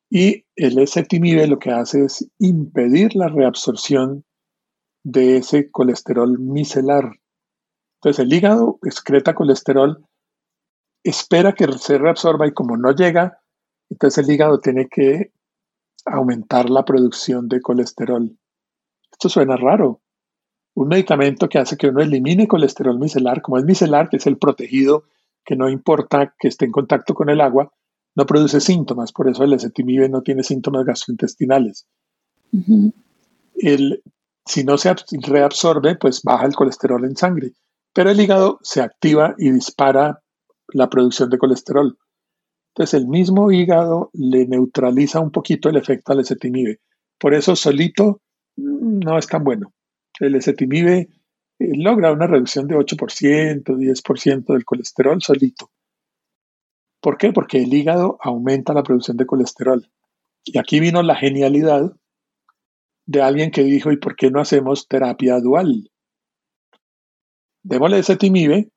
y 0.09 0.45
el 0.55 0.79
ezetimibe 0.79 1.45
lo 1.45 1.59
que 1.59 1.71
hace 1.71 2.05
es 2.05 2.25
impedir 2.39 3.17
la 3.17 3.27
reabsorción 3.27 4.23
de 5.03 5.35
ese 5.35 5.69
colesterol 5.69 6.39
micelar. 6.39 7.19
Entonces 7.97 8.23
el 8.23 8.31
hígado 8.31 8.79
excreta 8.81 9.35
colesterol, 9.35 10.05
espera 11.03 11.51
que 11.51 11.69
se 11.73 11.97
reabsorba 11.97 12.47
y 12.47 12.53
como 12.53 12.77
no 12.77 12.95
llega, 12.95 13.41
entonces 13.89 14.23
el 14.23 14.33
hígado 14.33 14.61
tiene 14.61 14.87
que 14.87 15.33
aumentar 16.05 16.69
la 16.69 16.85
producción 16.85 17.49
de 17.49 17.59
colesterol. 17.59 18.37
Esto 19.11 19.27
suena 19.27 19.57
raro. 19.57 19.99
Un 20.75 20.87
medicamento 20.87 21.49
que 21.49 21.59
hace 21.59 21.75
que 21.75 21.87
uno 21.87 22.01
elimine 22.01 22.47
colesterol 22.47 22.97
micelar, 22.97 23.41
como 23.41 23.57
es 23.57 23.65
micelar, 23.65 24.07
que 24.07 24.15
es 24.15 24.27
el 24.27 24.37
protegido, 24.37 25.03
que 25.47 25.55
no 25.55 25.69
importa 25.69 26.35
que 26.37 26.49
esté 26.49 26.65
en 26.65 26.73
contacto 26.73 27.13
con 27.13 27.29
el 27.29 27.39
agua, 27.39 27.71
no 28.15 28.25
produce 28.25 28.59
síntomas. 28.59 29.13
Por 29.13 29.29
eso 29.29 29.45
el 29.45 29.53
ezetimibe 29.53 30.09
no 30.09 30.21
tiene 30.21 30.43
síntomas 30.43 30.85
gastrointestinales. 30.85 31.87
el, 33.55 34.03
si 34.45 34.65
no 34.65 34.77
se 34.77 34.93
reabsorbe, 35.11 35.95
pues 35.95 36.21
baja 36.21 36.45
el 36.45 36.53
colesterol 36.53 37.05
en 37.05 37.15
sangre. 37.15 37.53
Pero 37.93 38.11
el 38.11 38.19
hígado 38.19 38.59
se 38.61 38.81
activa 38.81 39.35
y 39.37 39.51
dispara 39.51 40.21
la 40.73 40.89
producción 40.89 41.29
de 41.29 41.37
colesterol. 41.37 41.97
Entonces 42.75 42.99
el 42.99 43.07
mismo 43.07 43.49
hígado 43.49 44.09
le 44.13 44.45
neutraliza 44.47 45.21
un 45.21 45.31
poquito 45.31 45.69
el 45.69 45.77
efecto 45.77 46.11
al 46.11 46.19
ezetimibe. 46.19 46.81
Por 47.17 47.33
eso 47.33 47.55
solito 47.55 48.21
mm, 48.57 48.99
no 48.99 49.17
es 49.17 49.27
tan 49.27 49.45
bueno. 49.45 49.73
El 50.19 50.35
ezetimibe 50.35 51.07
eh, 51.59 51.71
logra 51.75 52.11
una 52.11 52.27
reducción 52.27 52.67
de 52.67 52.75
8%, 52.75 53.63
10% 53.63 54.53
del 54.53 54.65
colesterol 54.65 55.21
solito. 55.21 55.71
¿Por 57.01 57.17
qué? 57.17 57.31
Porque 57.31 57.61
el 57.61 57.73
hígado 57.73 58.17
aumenta 58.21 58.73
la 58.73 58.83
producción 58.83 59.17
de 59.17 59.25
colesterol. 59.25 59.89
Y 60.43 60.57
aquí 60.57 60.79
vino 60.79 61.01
la 61.03 61.15
genialidad 61.15 61.93
de 63.05 63.21
alguien 63.21 63.51
que 63.51 63.63
dijo, 63.63 63.91
¿y 63.91 63.97
por 63.97 64.15
qué 64.15 64.31
no 64.31 64.39
hacemos 64.41 64.87
terapia 64.87 65.39
dual? 65.39 65.91
Démosle 67.63 67.99
ezetimibe 67.99 68.71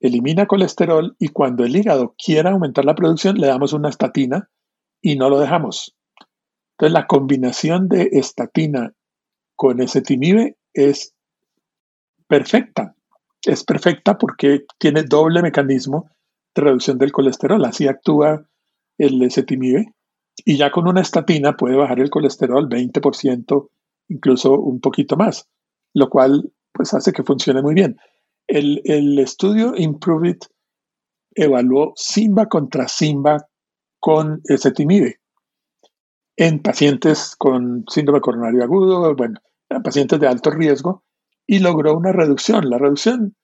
elimina 0.00 0.46
colesterol 0.46 1.16
y 1.18 1.28
cuando 1.28 1.64
el 1.64 1.76
hígado 1.76 2.14
quiera 2.22 2.50
aumentar 2.50 2.84
la 2.84 2.94
producción 2.94 3.38
le 3.38 3.46
damos 3.46 3.72
una 3.72 3.88
estatina 3.88 4.50
y 5.00 5.16
no 5.16 5.30
lo 5.30 5.38
dejamos. 5.38 5.96
Entonces 6.72 6.92
la 6.92 7.06
combinación 7.06 7.88
de 7.88 8.10
estatina 8.12 8.92
con 9.54 9.80
ezetimibe 9.80 10.56
es 10.74 11.14
perfecta. 12.28 12.94
Es 13.44 13.64
perfecta 13.64 14.18
porque 14.18 14.64
tiene 14.78 15.02
doble 15.02 15.42
mecanismo 15.42 16.10
de 16.54 16.62
reducción 16.62 16.98
del 16.98 17.12
colesterol. 17.12 17.64
Así 17.64 17.86
actúa 17.86 18.46
el 18.98 19.22
ezetimibe 19.22 19.94
y 20.44 20.56
ya 20.56 20.70
con 20.70 20.88
una 20.88 21.00
estatina 21.00 21.56
puede 21.56 21.76
bajar 21.76 22.00
el 22.00 22.10
colesterol 22.10 22.68
20%, 22.68 23.68
incluso 24.08 24.58
un 24.58 24.80
poquito 24.80 25.16
más, 25.16 25.48
lo 25.94 26.08
cual 26.10 26.52
pues 26.72 26.92
hace 26.94 27.12
que 27.12 27.24
funcione 27.24 27.62
muy 27.62 27.74
bien. 27.74 27.96
El, 28.46 29.18
estudio 29.18 29.72
Improve 29.76 30.30
It 30.30 30.44
evaluó 31.34 31.92
Simba 31.96 32.46
contra 32.46 32.86
Simba 32.86 33.48
con 33.98 34.40
ezetimibe 34.44 35.20
en 36.36 36.60
pacientes 36.60 37.34
con 37.36 37.84
síndrome 37.88 38.20
coronario 38.20 38.62
agudo, 38.62 39.16
bueno, 39.16 39.40
en 39.70 39.82
pacientes 39.82 40.20
de 40.20 40.28
alto 40.28 40.50
riesgo, 40.50 41.02
y 41.46 41.60
logró 41.60 41.96
una 41.96 42.12
reducción. 42.12 42.68
La 42.68 42.78
reducción, 42.78 43.34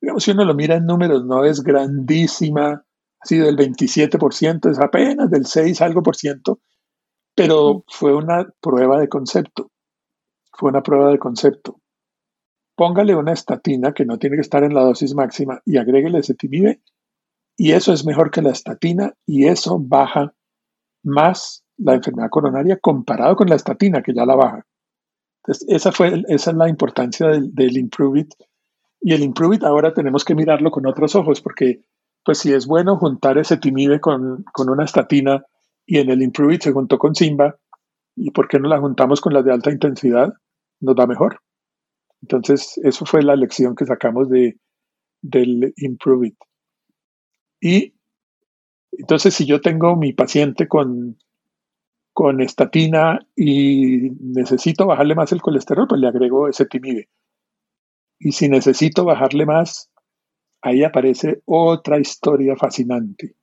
digamos, 0.00 0.24
si 0.24 0.30
uno 0.32 0.44
lo 0.44 0.54
mira 0.54 0.76
en 0.76 0.86
números, 0.86 1.24
no 1.24 1.44
es 1.44 1.62
grandísima, 1.62 2.84
ha 3.20 3.26
sido 3.26 3.46
del 3.46 3.56
27%, 3.56 4.70
es 4.70 4.78
apenas 4.78 5.30
del 5.30 5.46
6 5.46 5.80
algo 5.82 6.02
por 6.02 6.16
ciento, 6.16 6.60
pero 7.34 7.84
fue 7.88 8.14
una 8.14 8.46
prueba 8.60 9.00
de 9.00 9.08
concepto. 9.08 9.70
Fue 10.52 10.70
una 10.70 10.82
prueba 10.82 11.10
de 11.10 11.18
concepto 11.18 11.80
póngale 12.78 13.16
una 13.16 13.32
estatina 13.32 13.92
que 13.92 14.04
no 14.04 14.18
tiene 14.18 14.36
que 14.36 14.42
estar 14.42 14.62
en 14.62 14.72
la 14.72 14.82
dosis 14.82 15.12
máxima 15.12 15.60
y 15.64 15.78
agréguele 15.78 16.20
ezetimibe 16.20 16.80
y 17.56 17.72
eso 17.72 17.92
es 17.92 18.06
mejor 18.06 18.30
que 18.30 18.40
la 18.40 18.50
estatina 18.50 19.14
y 19.26 19.48
eso 19.48 19.80
baja 19.80 20.32
más 21.02 21.64
la 21.76 21.94
enfermedad 21.94 22.28
coronaria 22.30 22.78
comparado 22.80 23.34
con 23.34 23.48
la 23.48 23.56
estatina 23.56 24.00
que 24.00 24.14
ya 24.14 24.24
la 24.24 24.36
baja. 24.36 24.64
Esa, 25.68 25.92
fue, 25.92 26.22
esa 26.28 26.50
es 26.50 26.56
la 26.56 26.68
importancia 26.68 27.28
del, 27.28 27.54
del 27.54 27.76
Improve 27.76 28.20
It. 28.20 28.34
Y 29.00 29.14
el 29.14 29.22
Improve 29.22 29.56
It 29.56 29.64
ahora 29.64 29.94
tenemos 29.94 30.24
que 30.24 30.34
mirarlo 30.34 30.70
con 30.70 30.86
otros 30.86 31.14
ojos 31.14 31.40
porque 31.40 31.82
pues 32.24 32.38
si 32.38 32.52
es 32.52 32.66
bueno 32.66 32.98
juntar 32.98 33.38
ezetimibe 33.38 34.00
con, 34.00 34.44
con 34.52 34.68
una 34.68 34.84
estatina 34.84 35.44
y 35.86 35.98
en 35.98 36.10
el 36.10 36.22
Improve 36.22 36.56
It 36.56 36.62
se 36.62 36.72
juntó 36.72 36.98
con 36.98 37.14
Simba, 37.14 37.56
¿y 38.14 38.30
por 38.32 38.48
qué 38.48 38.58
no 38.58 38.68
la 38.68 38.78
juntamos 38.78 39.22
con 39.22 39.32
las 39.32 39.44
de 39.44 39.52
alta 39.52 39.70
intensidad? 39.70 40.34
Nos 40.80 40.94
da 40.94 41.06
mejor. 41.06 41.40
Entonces, 42.20 42.78
eso 42.84 43.06
fue 43.06 43.22
la 43.22 43.36
lección 43.36 43.74
que 43.74 43.86
sacamos 43.86 44.28
de, 44.28 44.58
del 45.22 45.72
Improve 45.76 46.28
It. 46.28 46.36
Y 47.60 47.94
entonces, 48.92 49.32
si 49.32 49.46
yo 49.46 49.60
tengo 49.60 49.96
mi 49.96 50.12
paciente 50.12 50.68
con, 50.68 51.16
con 52.18 52.40
estatina 52.40 53.24
y 53.36 54.10
necesito 54.18 54.86
bajarle 54.86 55.14
más 55.14 55.30
el 55.30 55.40
colesterol, 55.40 55.86
pues 55.86 56.00
le 56.00 56.08
agrego 56.08 56.48
ese 56.48 56.66
timide. 56.66 57.08
Y 58.18 58.32
si 58.32 58.48
necesito 58.48 59.04
bajarle 59.04 59.46
más, 59.46 59.88
ahí 60.60 60.82
aparece 60.82 61.42
otra 61.44 62.00
historia 62.00 62.56
fascinante. 62.56 63.36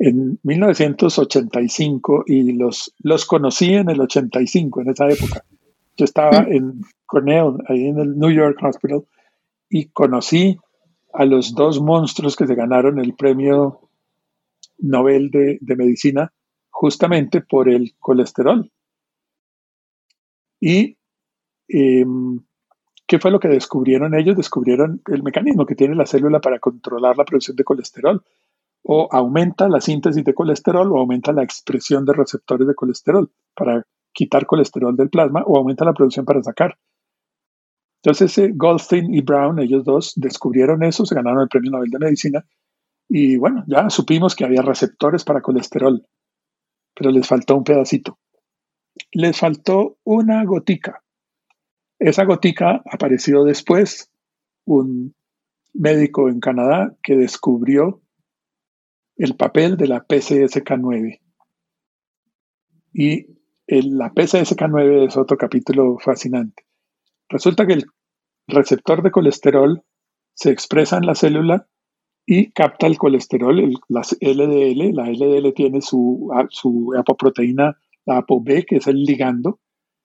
En 0.00 0.40
1985, 0.42 2.24
y 2.26 2.50
los, 2.54 2.92
los 2.98 3.24
conocí 3.26 3.74
en 3.74 3.90
el 3.90 4.00
85, 4.00 4.80
en 4.80 4.90
esa 4.90 5.08
época, 5.08 5.44
yo 5.96 6.04
estaba 6.04 6.38
en 6.48 6.80
Cornell, 7.06 7.58
ahí 7.68 7.86
en 7.86 8.00
el 8.00 8.18
New 8.18 8.32
York 8.32 8.58
Hospital, 8.60 9.04
y 9.68 9.84
conocí 9.90 10.58
a 11.12 11.24
los 11.26 11.54
dos 11.54 11.80
monstruos 11.80 12.34
que 12.34 12.48
se 12.48 12.56
ganaron 12.56 12.98
el 12.98 13.14
premio 13.14 13.88
Nobel 14.78 15.30
de, 15.30 15.76
Medicina 15.76 16.32
justamente 16.80 17.42
por 17.42 17.68
el 17.68 17.94
colesterol. 17.98 18.72
¿Y 20.58 20.96
em, 21.68 22.40
qué 23.06 23.18
fue 23.18 23.30
lo 23.30 23.38
que 23.38 23.48
descubrieron 23.48 24.14
ellos? 24.14 24.34
Descubrieron 24.34 25.02
el 25.08 25.22
mecanismo 25.22 25.66
que 25.66 25.74
tiene 25.74 25.94
la 25.94 26.06
célula 26.06 26.40
para 26.40 26.58
controlar 26.58 27.18
la 27.18 27.26
producción 27.26 27.54
de 27.54 27.64
colesterol. 27.64 28.24
O 28.82 29.08
aumenta 29.12 29.68
la 29.68 29.82
síntesis 29.82 30.24
de 30.24 30.32
colesterol 30.32 30.90
o 30.90 31.00
aumenta 31.00 31.34
la 31.34 31.42
expresión 31.42 32.06
de 32.06 32.14
receptores 32.14 32.66
de 32.66 32.74
colesterol 32.74 33.30
para 33.54 33.84
quitar 34.14 34.46
colesterol 34.46 34.96
del 34.96 35.10
plasma 35.10 35.42
o 35.44 35.58
aumenta 35.58 35.84
la 35.84 35.92
producción 35.92 36.24
para 36.24 36.42
sacar. 36.42 36.78
Entonces, 38.02 38.38
eh, 38.38 38.52
Goldstein 38.54 39.14
y 39.14 39.20
Brown, 39.20 39.58
ellos 39.58 39.84
dos, 39.84 40.14
descubrieron 40.16 40.82
eso, 40.82 41.04
se 41.04 41.14
ganaron 41.14 41.42
el 41.42 41.48
Premio 41.50 41.72
Nobel 41.72 41.90
de 41.90 41.98
Medicina 41.98 42.42
y 43.06 43.36
bueno, 43.36 43.64
ya 43.66 43.90
supimos 43.90 44.34
que 44.34 44.46
había 44.46 44.62
receptores 44.62 45.24
para 45.24 45.42
colesterol, 45.42 46.06
pero 47.00 47.12
les 47.12 47.26
faltó 47.26 47.56
un 47.56 47.64
pedacito. 47.64 48.18
Les 49.12 49.34
faltó 49.34 49.96
una 50.04 50.44
gotica. 50.44 51.02
Esa 51.98 52.26
gotica 52.26 52.82
apareció 52.84 53.42
después, 53.42 54.10
un 54.66 55.14
médico 55.72 56.28
en 56.28 56.40
Canadá 56.40 56.94
que 57.02 57.16
descubrió 57.16 58.02
el 59.16 59.34
papel 59.34 59.78
de 59.78 59.88
la 59.88 60.06
PCSK9. 60.06 61.20
Y 62.92 63.28
la 63.66 64.12
PCSK9 64.12 65.08
es 65.08 65.16
otro 65.16 65.38
capítulo 65.38 65.96
fascinante. 66.00 66.66
Resulta 67.30 67.66
que 67.66 67.72
el 67.72 67.86
receptor 68.46 69.02
de 69.02 69.10
colesterol 69.10 69.82
se 70.34 70.50
expresa 70.50 70.98
en 70.98 71.06
la 71.06 71.14
célula 71.14 71.66
y 72.26 72.50
capta 72.52 72.86
el 72.86 72.98
colesterol, 72.98 73.58
el, 73.58 73.76
la 73.88 74.02
LDL. 74.20 74.94
La 74.94 75.10
LDL 75.10 75.52
tiene 75.54 75.80
su, 75.80 76.30
su 76.50 76.92
apoproteína, 76.96 77.76
la 78.06 78.18
ApoB, 78.18 78.64
que 78.66 78.76
es 78.76 78.86
el 78.86 79.02
ligando. 79.02 79.60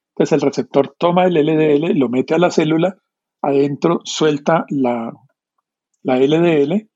Entonces 0.09 0.33
el 0.33 0.41
receptor 0.41 0.95
toma 0.97 1.25
el 1.25 1.33
LDL, 1.33 1.97
lo 1.97 2.09
mete 2.09 2.33
a 2.33 2.39
la 2.39 2.51
célula, 2.51 2.97
adentro 3.41 4.01
suelta 4.05 4.65
la, 4.69 5.13
la 6.03 6.19
LDL 6.19 6.89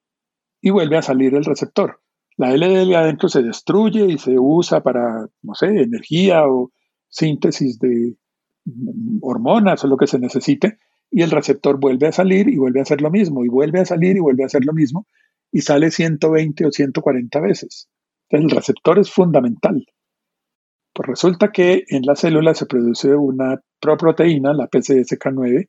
y 0.62 0.70
vuelve 0.70 0.98
a 0.98 1.02
salir 1.02 1.36
el 1.36 1.46
receptor 1.46 2.00
la 2.40 2.56
LDL 2.56 2.96
adentro 2.96 3.28
se 3.28 3.44
destruye 3.44 4.06
y 4.06 4.18
se 4.18 4.40
usa 4.40 4.82
para, 4.82 5.28
no 5.42 5.56
sé, 5.56 5.68
energía 5.68 6.48
o 6.48 6.72
síntesis 7.10 7.78
de 7.80 8.16
hormonas 9.20 9.84
o 9.84 9.88
lo 9.88 9.98
que 9.98 10.08
se 10.08 10.20
necesite, 10.20 10.80
y 11.12 11.22
el 11.24 11.32
receptor 11.32 11.80
vuelve 11.80 12.08
a 12.08 12.12
salir 12.12 12.48
y 12.50 12.58
vuelve 12.58 12.80
a 12.80 12.84
hacer 12.84 13.02
lo 13.02 13.10
mismo, 13.10 13.44
y 13.44 13.50
vuelve 13.50 13.80
a 13.80 13.86
salir 13.86 14.18
y 14.18 14.20
vuelve 14.20 14.44
a 14.44 14.48
hacer 14.48 14.66
lo 14.66 14.74
mismo, 14.74 15.08
y 15.52 15.62
sale 15.62 15.92
120 15.92 16.66
o 16.66 16.72
140 16.72 17.40
veces. 17.40 17.90
Entonces 18.30 18.52
el 18.52 18.58
receptor 18.58 19.00
es 19.00 19.12
fundamental. 19.12 19.86
Pues 20.94 21.08
resulta 21.08 21.52
que 21.52 21.84
en 21.88 22.04
la 22.04 22.16
célula 22.16 22.54
se 22.54 22.66
produce 22.66 23.16
una 23.16 23.60
proproteína, 23.80 24.54
la 24.54 24.68
PCSK9, 24.70 25.68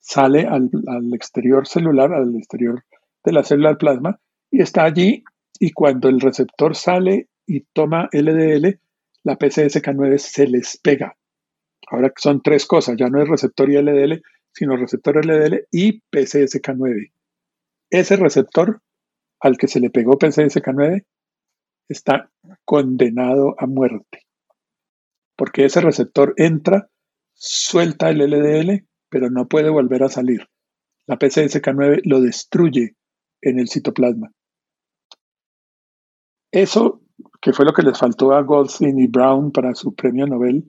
sale 0.00 0.46
al, 0.46 0.70
al 0.86 1.12
exterior 1.14 1.66
celular, 1.66 2.12
al 2.12 2.34
exterior 2.36 2.82
de 3.24 3.32
la 3.32 3.44
célula 3.44 3.70
del 3.70 3.78
plasma, 3.78 4.20
y 4.50 4.62
está 4.62 4.84
allí 4.84 5.22
y 5.58 5.72
cuando 5.72 6.08
el 6.08 6.20
receptor 6.20 6.74
sale 6.74 7.28
y 7.46 7.60
toma 7.72 8.08
LDL, 8.12 8.78
la 9.24 9.38
PCSK9 9.38 10.18
se 10.18 10.46
les 10.46 10.78
pega. 10.78 11.16
Ahora 11.90 12.12
son 12.16 12.42
tres 12.42 12.66
cosas, 12.66 12.96
ya 12.98 13.08
no 13.08 13.20
es 13.20 13.28
receptor 13.28 13.70
ILDL, 13.70 14.22
sino 14.58 14.76
receptor 14.76 15.24
LDL 15.24 15.68
y 15.70 16.00
PCSK9. 16.10 17.12
Ese 17.90 18.16
receptor 18.16 18.82
al 19.38 19.56
que 19.56 19.68
se 19.68 19.78
le 19.78 19.90
pegó 19.90 20.18
PCSK9 20.18 21.04
está 21.88 22.30
condenado 22.64 23.54
a 23.56 23.66
muerte, 23.66 24.26
porque 25.36 25.64
ese 25.64 25.80
receptor 25.80 26.34
entra, 26.36 26.90
suelta 27.34 28.10
el 28.10 28.18
LDL, 28.18 28.84
pero 29.08 29.30
no 29.30 29.46
puede 29.46 29.70
volver 29.70 30.02
a 30.02 30.08
salir. 30.08 30.48
La 31.06 31.18
PCSK9 31.18 32.02
lo 32.04 32.20
destruye 32.20 32.96
en 33.40 33.60
el 33.60 33.68
citoplasma. 33.68 34.32
Eso, 36.50 37.00
que 37.40 37.52
fue 37.52 37.64
lo 37.64 37.72
que 37.72 37.82
les 37.82 37.96
faltó 37.96 38.32
a 38.32 38.42
Goldstein 38.42 38.98
y 38.98 39.06
Brown 39.06 39.52
para 39.52 39.74
su 39.76 39.94
premio 39.94 40.26
Nobel, 40.26 40.64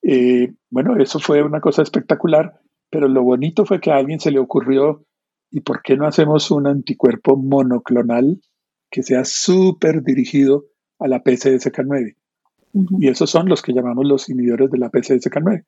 eh, 0.00 0.54
bueno, 0.70 0.96
eso 0.96 1.18
fue 1.20 1.42
una 1.42 1.60
cosa 1.60 1.82
espectacular, 1.82 2.62
pero 2.92 3.08
lo 3.08 3.22
bonito 3.22 3.64
fue 3.64 3.80
que 3.80 3.90
a 3.90 3.96
alguien 3.96 4.20
se 4.20 4.30
le 4.30 4.38
ocurrió, 4.38 5.06
¿y 5.50 5.60
por 5.60 5.80
qué 5.80 5.96
no 5.96 6.06
hacemos 6.06 6.50
un 6.50 6.66
anticuerpo 6.66 7.38
monoclonal 7.38 8.42
que 8.90 9.02
sea 9.02 9.24
súper 9.24 10.02
dirigido 10.02 10.66
a 10.98 11.08
la 11.08 11.24
PCSK9? 11.24 12.16
Y 13.00 13.08
esos 13.08 13.30
son 13.30 13.48
los 13.48 13.62
que 13.62 13.72
llamamos 13.72 14.06
los 14.06 14.28
inhibidores 14.28 14.70
de 14.70 14.76
la 14.76 14.90
PCSK9. 14.90 15.64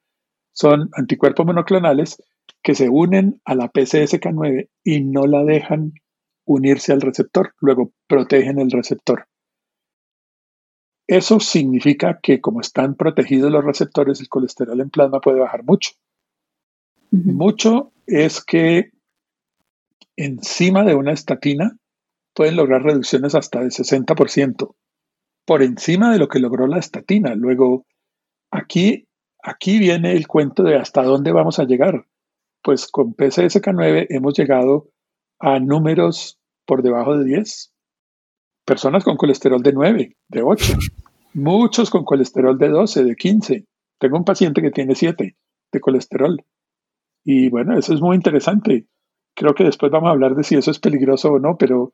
Son 0.53 0.91
anticuerpos 0.93 1.47
monoclonales 1.47 2.23
que 2.63 2.75
se 2.75 2.91
unen 2.91 3.41
a 3.47 3.55
la 3.55 3.73
PCSK9 3.73 4.69
y 4.85 5.01
no 5.03 5.27
la 5.27 5.45
dejan 5.45 5.95
unirse 6.45 6.93
al 6.93 7.01
receptor, 7.01 7.55
luego 7.59 7.93
protegen 8.07 8.61
el 8.61 8.71
receptor. 8.71 9.29
Eso 11.07 11.41
significa 11.41 12.21
que 12.23 12.43
como 12.43 12.61
están 12.61 12.97
protegidos 12.97 13.51
los 13.51 13.65
receptores, 13.65 14.21
el 14.21 14.29
colesterol 14.29 14.79
en 14.79 14.91
plasma 14.91 15.23
puede 15.23 15.41
bajar 15.41 15.65
mucho. 15.65 15.93
Mucho 17.15 17.93
es 18.07 18.45
que 18.45 18.91
encima 20.17 20.83
de 20.83 20.97
una 20.97 21.13
estatina 21.13 21.77
pueden 22.35 22.57
lograr 22.57 22.83
reducciones 22.83 23.37
hasta 23.37 23.61
de 23.61 23.69
60%, 23.69 24.75
por 25.47 25.63
encima 25.63 26.13
de 26.13 26.19
lo 26.19 26.27
que 26.27 26.41
logró 26.41 26.67
la 26.67 26.81
estatina. 26.81 27.37
Luego, 27.37 27.87
aquí, 28.51 29.07
aquí 29.41 29.79
viene 29.79 30.13
el 30.17 30.27
cuento 30.27 30.65
de 30.65 30.77
hasta 30.77 31.05
dónde 31.05 31.31
vamos 31.31 31.61
a 31.61 31.65
llegar. 31.65 32.05
Pues 32.65 32.89
con 32.89 33.15
PCSK9 33.15 34.07
hemos 34.09 34.37
llegado 34.37 34.89
a 35.39 35.61
números 35.61 36.41
por 36.67 36.83
debajo 36.83 37.17
de 37.17 37.27
10. 37.27 37.73
Personas 38.65 39.05
con 39.05 39.17
colesterol 39.17 39.63
de 39.63 39.73
9, 39.73 40.17
de 40.31 40.43
8. 40.43 40.79
Muchos 41.35 41.91
con 41.91 42.05
colesterol 42.05 42.59
de 42.59 42.71
12, 42.71 43.05
de 43.05 43.15
15. 43.15 43.65
Tengo 44.01 44.17
un 44.17 44.25
paciente 44.25 44.63
que 44.63 44.73
tiene 44.73 44.97
7 44.97 45.37
de 45.71 45.81
colesterol. 45.81 46.45
Y 47.25 47.49
bueno, 47.49 47.79
eso 47.79 47.95
es 47.95 48.01
muy 48.01 48.17
interesante. 48.17 48.87
Creo 49.35 49.55
que 49.55 49.65
después 49.65 49.91
vamos 49.91 50.09
a 50.09 50.13
hablar 50.13 50.35
de 50.35 50.45
si 50.45 50.57
eso 50.57 50.71
es 50.71 50.79
peligroso 50.79 51.33
o 51.33 51.39
no, 51.39 51.57
pero 51.57 51.93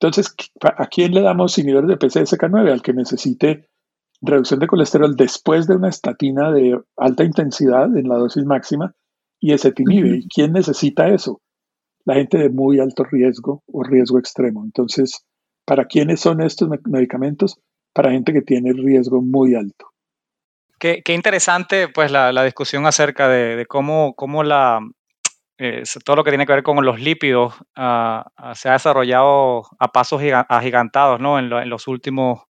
entonces, 0.00 0.34
¿a 0.60 0.86
quién 0.86 1.12
le 1.12 1.22
damos 1.22 1.58
inhibidores 1.58 1.88
de 1.88 1.98
PCSK9? 1.98 2.70
Al 2.70 2.82
que 2.82 2.92
necesite 2.92 3.68
reducción 4.20 4.60
de 4.60 4.68
colesterol 4.68 5.16
después 5.16 5.66
de 5.66 5.76
una 5.76 5.88
estatina 5.88 6.52
de 6.52 6.80
alta 6.96 7.24
intensidad 7.24 7.96
en 7.96 8.08
la 8.08 8.16
dosis 8.16 8.44
máxima 8.44 8.94
y 9.40 9.52
ese 9.52 9.72
¿Y 9.76 10.28
quién 10.28 10.52
necesita 10.52 11.08
eso? 11.08 11.40
la 12.08 12.14
gente 12.14 12.38
de 12.38 12.48
muy 12.48 12.80
alto 12.80 13.04
riesgo 13.04 13.62
o 13.66 13.82
riesgo 13.82 14.18
extremo. 14.18 14.64
Entonces, 14.64 15.26
¿para 15.66 15.84
quiénes 15.84 16.20
son 16.20 16.40
estos 16.40 16.66
medicamentos? 16.86 17.60
Para 17.92 18.12
gente 18.12 18.32
que 18.32 18.40
tiene 18.40 18.72
riesgo 18.72 19.20
muy 19.20 19.54
alto. 19.54 19.88
Qué, 20.78 21.02
interesante 21.08 21.88
pues 21.88 22.10
la, 22.12 22.44
discusión 22.44 22.86
acerca 22.86 23.28
de, 23.28 23.66
cómo, 23.66 24.14
cómo 24.14 24.44
la, 24.44 24.80
eh, 25.58 25.82
todo 26.04 26.16
lo 26.16 26.24
que 26.24 26.30
tiene 26.30 26.46
que 26.46 26.52
ver 26.52 26.62
con 26.62 26.84
los 26.84 27.00
lípidos 27.00 27.54
ah, 27.74 28.24
se 28.54 28.68
ha 28.68 28.72
desarrollado 28.74 29.64
a 29.80 29.88
pasos 29.88 30.22
agigantados 30.48 31.18
¿no? 31.18 31.38
en, 31.38 31.50
los, 31.50 31.88
últimos, 31.88 32.42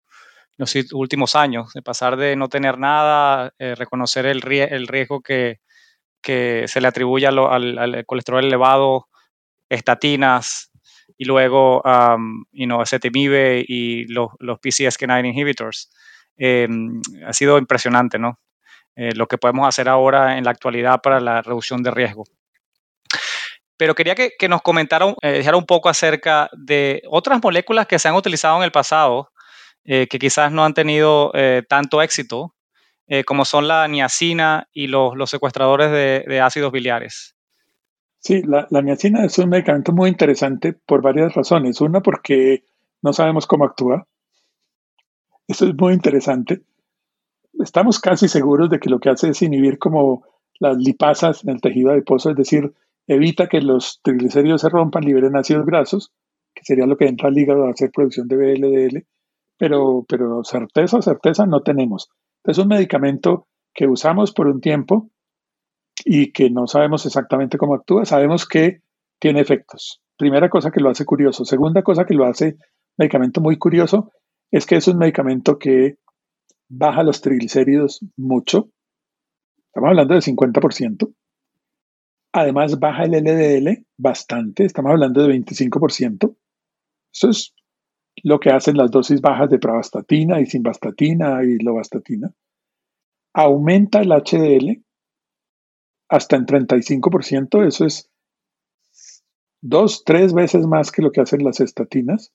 los 0.58 0.76
últimos 0.92 1.36
años, 1.36 1.72
de 1.74 1.82
pasar 1.82 2.18
de 2.18 2.36
no 2.36 2.50
tener 2.50 2.78
nada, 2.78 3.54
eh, 3.60 3.76
reconocer 3.76 4.26
el, 4.26 4.42
el 4.52 4.88
riesgo 4.88 5.22
que, 5.22 5.60
que, 6.22 6.66
se 6.68 6.82
le 6.82 6.90
atribuye 6.90 7.28
al, 7.28 7.40
al, 7.40 8.06
colesterol 8.06 8.44
elevado 8.44 9.08
estatinas 9.70 10.72
y 11.18 11.26
luego 11.26 11.82
um, 11.82 12.44
you 12.52 12.66
know, 12.66 12.84
y 12.84 14.06
los, 14.12 14.30
los 14.40 14.60
PCSK9 14.60 15.30
inhibitors. 15.30 15.90
Em, 16.38 17.02
ha 17.26 17.34
sido 17.34 17.58
impresionante, 17.58 18.20
¿no? 18.20 18.40
Eh, 18.96 19.14
lo 19.16 19.28
que 19.28 19.38
podemos 19.38 19.68
hacer 19.68 19.90
ahora 19.90 20.38
en 20.38 20.44
la 20.44 20.52
actualidad 20.52 21.02
para 21.02 21.20
la 21.20 21.42
reducción 21.42 21.84
de 21.84 21.92
riesgo. 21.92 22.24
Pero 23.78 23.94
quería 23.94 24.16
que, 24.16 24.50
nos 24.50 24.64
comentara, 24.64 25.14
eh, 25.22 25.48
un 25.56 25.66
poco 25.66 25.88
acerca 25.88 26.50
de 26.54 27.04
otras 27.10 27.40
moléculas 27.42 27.86
que 27.86 28.00
se 28.00 28.08
han 28.08 28.16
utilizado 28.16 28.58
en 28.58 28.64
el 28.64 28.72
pasado, 28.72 29.32
eh, 29.86 30.08
que 30.10 30.18
quizás 30.18 30.52
no 30.52 30.66
han 30.66 30.74
tenido 30.74 31.32
eh, 31.36 31.64
tanto 31.68 32.02
éxito, 32.02 32.54
como 33.26 33.46
son 33.46 33.70
la 33.70 33.88
niacina 33.88 34.68
y 34.74 34.88
los, 34.88 35.30
secuestradores 35.30 35.92
de, 35.92 36.26
de 36.28 36.42
ácidos 36.42 36.74
biliares. 36.74 37.38
Sí, 38.20 38.42
la, 38.44 38.68
la 38.70 38.82
niacina 38.82 39.24
es 39.24 39.38
un 39.38 39.48
medicamento 39.48 39.94
muy 39.94 40.10
interesante 40.10 40.74
por 40.74 41.02
varias 41.02 41.34
razones. 41.34 41.80
Una, 41.80 42.02
porque 42.02 42.66
no 43.02 43.14
sabemos 43.14 43.48
cómo 43.48 43.64
actúa. 43.64 44.06
Eso 45.48 45.66
es 45.66 45.76
muy 45.76 45.94
interesante. 45.94 46.62
Estamos 47.54 48.00
casi 48.00 48.28
seguros 48.28 48.70
de 48.70 48.80
que 48.80 48.90
lo 48.90 49.00
que 49.00 49.10
hace 49.10 49.30
es 49.30 49.42
inhibir 49.42 49.80
como 49.80 50.24
las 50.60 50.78
lipasas 50.78 51.44
en 51.44 51.52
el 51.52 51.62
tejido 51.62 51.92
adiposo, 51.92 52.30
es 52.30 52.36
decir, 52.36 52.74
evita 53.08 53.48
que 53.48 53.62
los 53.62 54.02
triglicéridos 54.04 54.62
se 54.62 54.70
rompan, 54.70 55.06
liberen 55.06 55.38
ácidos 55.38 55.66
grasos, 55.66 56.12
que 56.54 56.64
sería 56.64 56.86
lo 56.86 56.98
que 56.98 57.08
entra 57.08 57.30
al 57.30 57.38
hígado 57.38 57.66
a 57.66 57.72
hacer 57.72 57.92
producción 57.92 58.28
de 58.28 58.36
BLDL, 58.36 59.06
pero, 59.58 60.06
pero 60.08 60.44
certeza, 60.44 61.02
certeza 61.02 61.46
no 61.46 61.62
tenemos. 61.62 62.10
Es 62.44 62.58
un 62.58 62.68
medicamento 62.68 63.48
que 63.74 63.88
usamos 63.88 64.34
por 64.34 64.48
un 64.48 64.60
tiempo 64.60 65.10
y 66.04 66.32
que 66.32 66.50
no 66.50 66.68
sabemos 66.68 67.06
exactamente 67.06 67.58
cómo 67.58 67.76
actúa, 67.76 68.06
sabemos 68.06 68.48
que 68.48 68.82
tiene 69.20 69.40
efectos. 69.40 70.02
Primera 70.18 70.50
cosa 70.50 70.72
que 70.72 70.82
lo 70.82 70.90
hace 70.90 71.06
curioso. 71.06 71.46
Segunda 71.46 71.84
cosa 71.84 72.06
que 72.06 72.14
lo 72.14 72.26
hace 72.26 72.58
medicamento 72.98 73.40
muy 73.40 73.58
curioso 73.58 74.12
es 74.52 74.66
que 74.66 74.76
es 74.76 74.88
un 74.88 74.98
medicamento 74.98 75.58
que 75.58 75.98
baja 76.70 77.04
los 77.04 77.22
triglicéridos 77.22 78.06
mucho. 78.16 78.70
Estamos 79.68 79.90
hablando 79.90 80.14
de 80.14 80.22
50%. 80.22 81.14
Además, 82.34 82.80
baja 82.80 83.04
el 83.04 83.12
LDL 83.12 83.86
bastante. 83.98 84.66
Estamos 84.66 84.92
hablando 84.92 85.26
de 85.26 85.34
25%. 85.34 86.36
Eso 87.14 87.30
es 87.30 87.54
lo 88.24 88.40
que 88.40 88.52
hacen 88.52 88.78
las 88.78 88.92
dosis 88.92 89.22
bajas 89.22 89.50
de 89.50 89.60
pravastatina 89.60 90.40
y 90.42 90.46
simvastatina 90.46 91.44
y 91.44 91.58
lovastatina. 91.58 92.32
Aumenta 93.34 94.02
el 94.02 94.10
HDL 94.10 94.84
hasta 96.10 96.36
en 96.38 96.46
35%, 96.46 97.68
eso 97.68 97.86
es 97.86 98.10
dos, 99.62 100.04
tres 100.06 100.34
veces 100.34 100.66
más 100.66 100.92
que 100.92 101.02
lo 101.02 101.12
que 101.12 101.22
hacen 101.22 101.44
las 101.44 101.60
estatinas. 101.60 102.34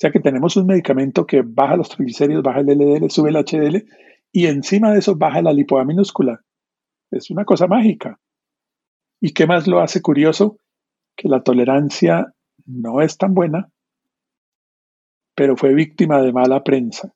Sea 0.00 0.10
que 0.10 0.20
tenemos 0.20 0.56
un 0.56 0.66
medicamento 0.66 1.26
que 1.26 1.42
baja 1.44 1.76
los 1.76 1.90
triglicéridos, 1.90 2.42
baja 2.42 2.60
el 2.60 2.68
LDL, 2.68 3.10
sube 3.10 3.30
el 3.30 3.36
HDL 3.36 3.84
y 4.32 4.46
encima 4.46 4.92
de 4.92 5.00
eso 5.00 5.16
baja 5.16 5.42
la 5.42 5.52
lipoa 5.52 5.84
minúscula. 5.84 6.40
Es 7.10 7.30
una 7.30 7.44
cosa 7.44 7.66
mágica. 7.66 8.18
¿Y 9.20 9.32
qué 9.32 9.46
más 9.46 9.66
lo 9.66 9.80
hace 9.80 10.00
curioso? 10.00 10.58
Que 11.16 11.28
la 11.28 11.42
tolerancia 11.42 12.32
no 12.64 13.02
es 13.02 13.18
tan 13.18 13.34
buena, 13.34 13.68
pero 15.34 15.56
fue 15.56 15.74
víctima 15.74 16.22
de 16.22 16.32
mala 16.32 16.64
prensa 16.64 17.12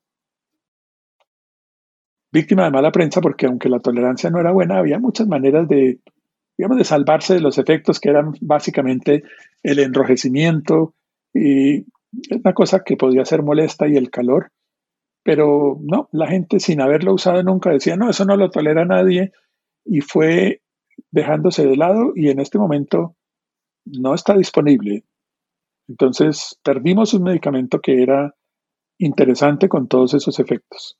víctima 2.35 2.65
de 2.65 2.71
mala 2.71 2.91
prensa 2.91 3.21
porque 3.21 3.45
aunque 3.45 3.69
la 3.69 3.79
tolerancia 3.79 4.29
no 4.29 4.39
era 4.39 4.51
buena, 4.51 4.77
había 4.77 4.99
muchas 4.99 5.25
maneras 5.25 5.69
de, 5.69 5.99
digamos, 6.57 6.77
de 6.77 6.83
salvarse 6.83 7.33
de 7.33 7.39
los 7.39 7.57
efectos 7.57 8.01
que 8.01 8.09
eran 8.09 8.33
básicamente 8.41 9.23
el 9.63 9.79
enrojecimiento 9.79 10.93
y 11.33 11.85
una 12.31 12.53
cosa 12.53 12.83
que 12.83 12.97
podía 12.97 13.25
ser 13.25 13.43
molesta 13.43 13.87
y 13.87 13.97
el 13.97 14.09
calor. 14.09 14.51
Pero 15.23 15.79
no, 15.81 16.07
la 16.11 16.27
gente 16.27 16.59
sin 16.59 16.81
haberlo 16.81 17.13
usado 17.13 17.41
nunca 17.43 17.71
decía, 17.71 17.95
no, 17.95 18.09
eso 18.09 18.25
no 18.25 18.37
lo 18.37 18.51
tolera 18.51 18.85
nadie 18.85 19.31
y 19.83 20.01
fue 20.01 20.61
dejándose 21.11 21.65
de 21.65 21.75
lado 21.75 22.13
y 22.15 22.29
en 22.29 22.39
este 22.39 22.57
momento 22.57 23.15
no 23.85 24.13
está 24.13 24.35
disponible. 24.35 25.03
Entonces 25.87 26.59
perdimos 26.63 27.13
un 27.13 27.23
medicamento 27.23 27.79
que 27.79 28.01
era 28.01 28.35
interesante 28.97 29.69
con 29.69 29.87
todos 29.87 30.13
esos 30.13 30.39
efectos. 30.39 30.97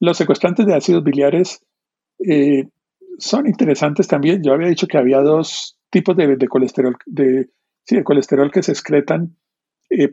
Los 0.00 0.16
secuestrantes 0.16 0.66
de 0.66 0.74
ácidos 0.74 1.04
biliares 1.04 1.64
eh, 2.26 2.68
son 3.18 3.46
interesantes 3.46 4.08
también. 4.08 4.42
Yo 4.42 4.52
había 4.52 4.68
dicho 4.68 4.86
que 4.86 4.98
había 4.98 5.20
dos 5.20 5.78
tipos 5.90 6.16
de, 6.16 6.48
colesterol, 6.48 6.96
de, 7.06 7.50
colesterol 8.04 8.50
que 8.50 8.62
se 8.62 8.72
excretan 8.72 9.36
eh, 9.90 10.08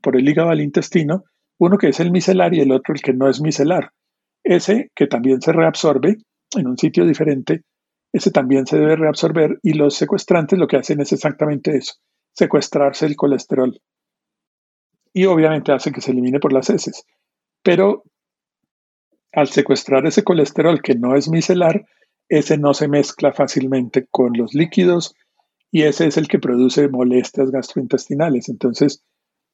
por 0.00 0.16
el 0.16 0.28
hígado 0.28 0.50
al 0.50 0.60
intestino. 0.60 1.24
Uno 1.58 1.78
que 1.78 1.88
es 1.88 2.00
el 2.00 2.10
micelar 2.10 2.54
y 2.54 2.60
el 2.60 2.72
otro 2.72 2.94
el 2.94 3.02
que 3.02 3.12
no 3.12 3.28
es 3.28 3.40
micelar. 3.40 3.92
ese 4.44 4.90
que 4.96 5.06
también 5.06 5.40
se 5.40 5.52
reabsorbe 5.52 6.16
en 6.56 6.66
un 6.66 6.76
sitio 6.76 7.06
diferente, 7.06 7.62
ese 8.12 8.30
también 8.30 8.66
se 8.66 8.76
debe 8.76 8.96
reabsorber 8.96 9.58
y 9.62 9.74
los 9.74 9.94
secuestrantes 9.94 10.58
lo 10.58 10.66
que 10.66 10.76
hacen 10.76 11.00
es 11.00 11.12
exactamente 11.12 11.76
eso, 11.76 11.94
secuestrarse 12.32 13.06
el 13.06 13.16
colesterol. 13.16 13.80
Y 15.14 15.26
obviamente 15.26 15.72
hace 15.72 15.92
que 15.92 16.00
se 16.00 16.10
elimine 16.10 16.40
por 16.40 16.52
las 16.52 16.68
heces. 16.70 17.04
Pero 17.62 18.04
al 19.32 19.48
secuestrar 19.48 20.06
ese 20.06 20.24
colesterol 20.24 20.82
que 20.82 20.94
no 20.94 21.14
es 21.14 21.28
micelar, 21.28 21.86
ese 22.28 22.58
no 22.58 22.74
se 22.74 22.88
mezcla 22.88 23.32
fácilmente 23.32 24.06
con 24.10 24.32
los 24.36 24.54
líquidos 24.54 25.14
y 25.72 25.82
ese 25.82 26.06
es 26.06 26.18
el 26.18 26.28
que 26.28 26.38
produce 26.38 26.88
molestias 26.88 27.50
gastrointestinales. 27.50 28.50
Entonces, 28.50 29.02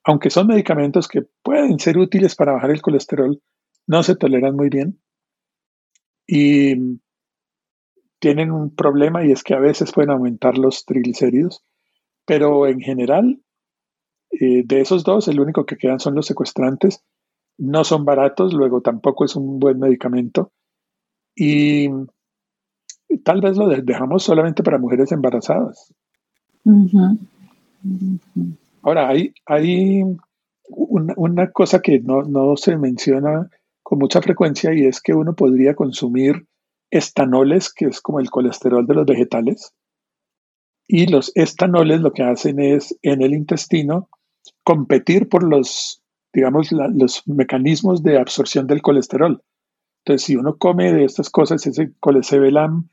aunque 0.05 0.31
son 0.31 0.49
medicamentos 0.49 1.07
que 1.07 1.23
pueden 1.43 1.79
ser 1.79 1.97
útiles 1.97 2.35
para 2.35 2.53
bajar 2.53 2.73
el 2.73 2.83
colesterol, 2.83 3.41
no 3.87 4.03
se 4.03 4.17
toleran 4.17 4.57
muy 4.57 4.69
bien 4.69 5.01
y 6.27 7.01
tienen 8.19 8.51
un 8.51 8.75
problema 8.75 9.25
y 9.25 9.31
es 9.31 9.45
que 9.45 9.55
a 9.55 9.61
veces 9.61 9.93
pueden 9.93 10.11
aumentar 10.11 10.59
los 10.59 10.85
triglicéridos, 10.85 11.65
pero 12.27 12.67
en 12.67 12.81
general, 12.81 13.41
eh, 14.33 14.65
de 14.67 14.81
esos 14.81 15.05
dos, 15.05 15.29
el 15.29 15.41
único 15.41 15.65
que 15.65 15.77
quedan 15.77 16.01
son 16.01 16.17
los 16.17 16.27
secuestrantes. 16.27 17.03
No 17.57 17.85
son 17.85 18.05
baratos, 18.05 18.53
luego 18.53 18.83
tampoco 18.83 19.25
es 19.25 19.35
un 19.37 19.59
buen 19.59 19.79
medicamento 19.79 20.53
y 21.35 21.89
tal 23.25 23.41
vez 23.41 23.57
lo 23.57 23.69
dejamos 23.69 24.23
solamente 24.23 24.63
para 24.63 24.79
mujeres 24.79 25.13
embarazadas. 25.13 25.93
Ahora, 28.83 29.09
hay, 29.09 29.33
hay 29.47 30.03
una, 30.69 31.51
cosa 31.51 31.81
que 31.81 32.01
no, 32.01 32.23
no, 32.23 32.57
se 32.57 32.77
menciona 32.77 33.51
con 33.83 33.99
mucha 33.99 34.21
frecuencia 34.21 34.75
y 34.75 34.85
es 34.85 35.01
que 35.01 35.15
uno 35.15 35.35
podría 35.35 35.75
consumir 35.75 36.47
estanoles, 36.91 37.73
que 37.73 37.87
es 37.87 38.01
como 38.01 38.21
el 38.21 38.31
colesterol 38.31 38.87
de 38.87 38.95
los 38.95 39.07
vegetales. 39.07 39.73
Y 40.87 41.07
los 41.07 41.33
estanoles 41.35 42.01
lo 42.01 42.13
que 42.13 42.23
hacen 42.23 42.61
es 42.61 42.97
en 43.03 43.23
el 43.23 43.35
intestino 43.35 44.09
competir 44.65 45.29
por 45.29 45.43
los, 45.43 46.03
digamos, 46.33 46.71
los 46.73 47.27
mecanismos 47.27 48.03
de 48.03 48.19
absorción 48.19 48.67
del 48.67 48.83
colesterol. 48.83 49.43
Entonces, 50.05 50.27
si 50.27 50.37
uno 50.37 50.57
come 50.57 50.93
de 50.93 51.05
estas 51.05 51.29
cosas, 51.29 51.67
ese 51.67 51.93
colesterol 52.01 52.85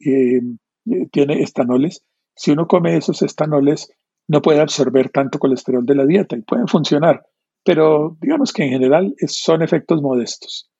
eh, 0.00 0.42
eh, 0.90 1.08
tiene 1.10 1.42
estanoles, 1.42 2.04
si 2.34 2.52
uno 2.52 2.66
come 2.66 2.96
esos 2.96 3.22
estanoles, 3.22 3.90
no 4.28 4.40
puede 4.42 4.60
absorber 4.60 5.10
tanto 5.10 5.38
colesterol 5.38 5.84
de 5.84 5.94
la 5.94 6.06
dieta 6.06 6.36
y 6.36 6.42
pueden 6.42 6.68
funcionar, 6.68 7.26
pero 7.64 8.16
digamos 8.20 8.52
que 8.52 8.64
en 8.64 8.70
general 8.70 9.14
son 9.26 9.62
efectos 9.62 10.00
modestos 10.00 10.70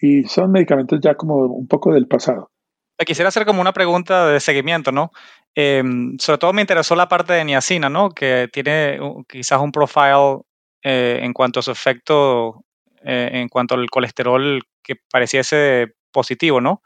y 0.00 0.24
son 0.24 0.52
medicamentos 0.52 1.00
ya 1.02 1.14
como 1.14 1.44
un 1.46 1.66
poco 1.66 1.92
del 1.92 2.06
pasado. 2.06 2.50
Quisiera 3.06 3.28
hacer 3.28 3.46
como 3.46 3.62
una 3.62 3.72
pregunta 3.72 4.28
de 4.28 4.40
seguimiento, 4.40 4.92
¿no? 4.92 5.10
Em, 5.54 6.18
sobre 6.18 6.38
todo 6.38 6.52
me 6.52 6.60
interesó 6.60 6.94
la 6.94 7.08
parte 7.08 7.32
de 7.32 7.44
niacina, 7.44 7.88
¿no? 7.88 8.10
Que 8.10 8.48
tiene 8.52 8.98
quizás 9.26 9.60
un 9.60 9.72
profile 9.72 10.40
eh, 10.82 11.20
en 11.22 11.32
cuanto 11.32 11.60
a 11.60 11.62
su 11.62 11.70
efecto, 11.70 12.64
eh, 13.02 13.30
en 13.32 13.48
cuanto 13.48 13.74
al 13.74 13.88
colesterol 13.88 14.62
que 14.82 14.96
pareciese 15.10 15.94
positivo, 16.12 16.60
¿no? 16.60 16.82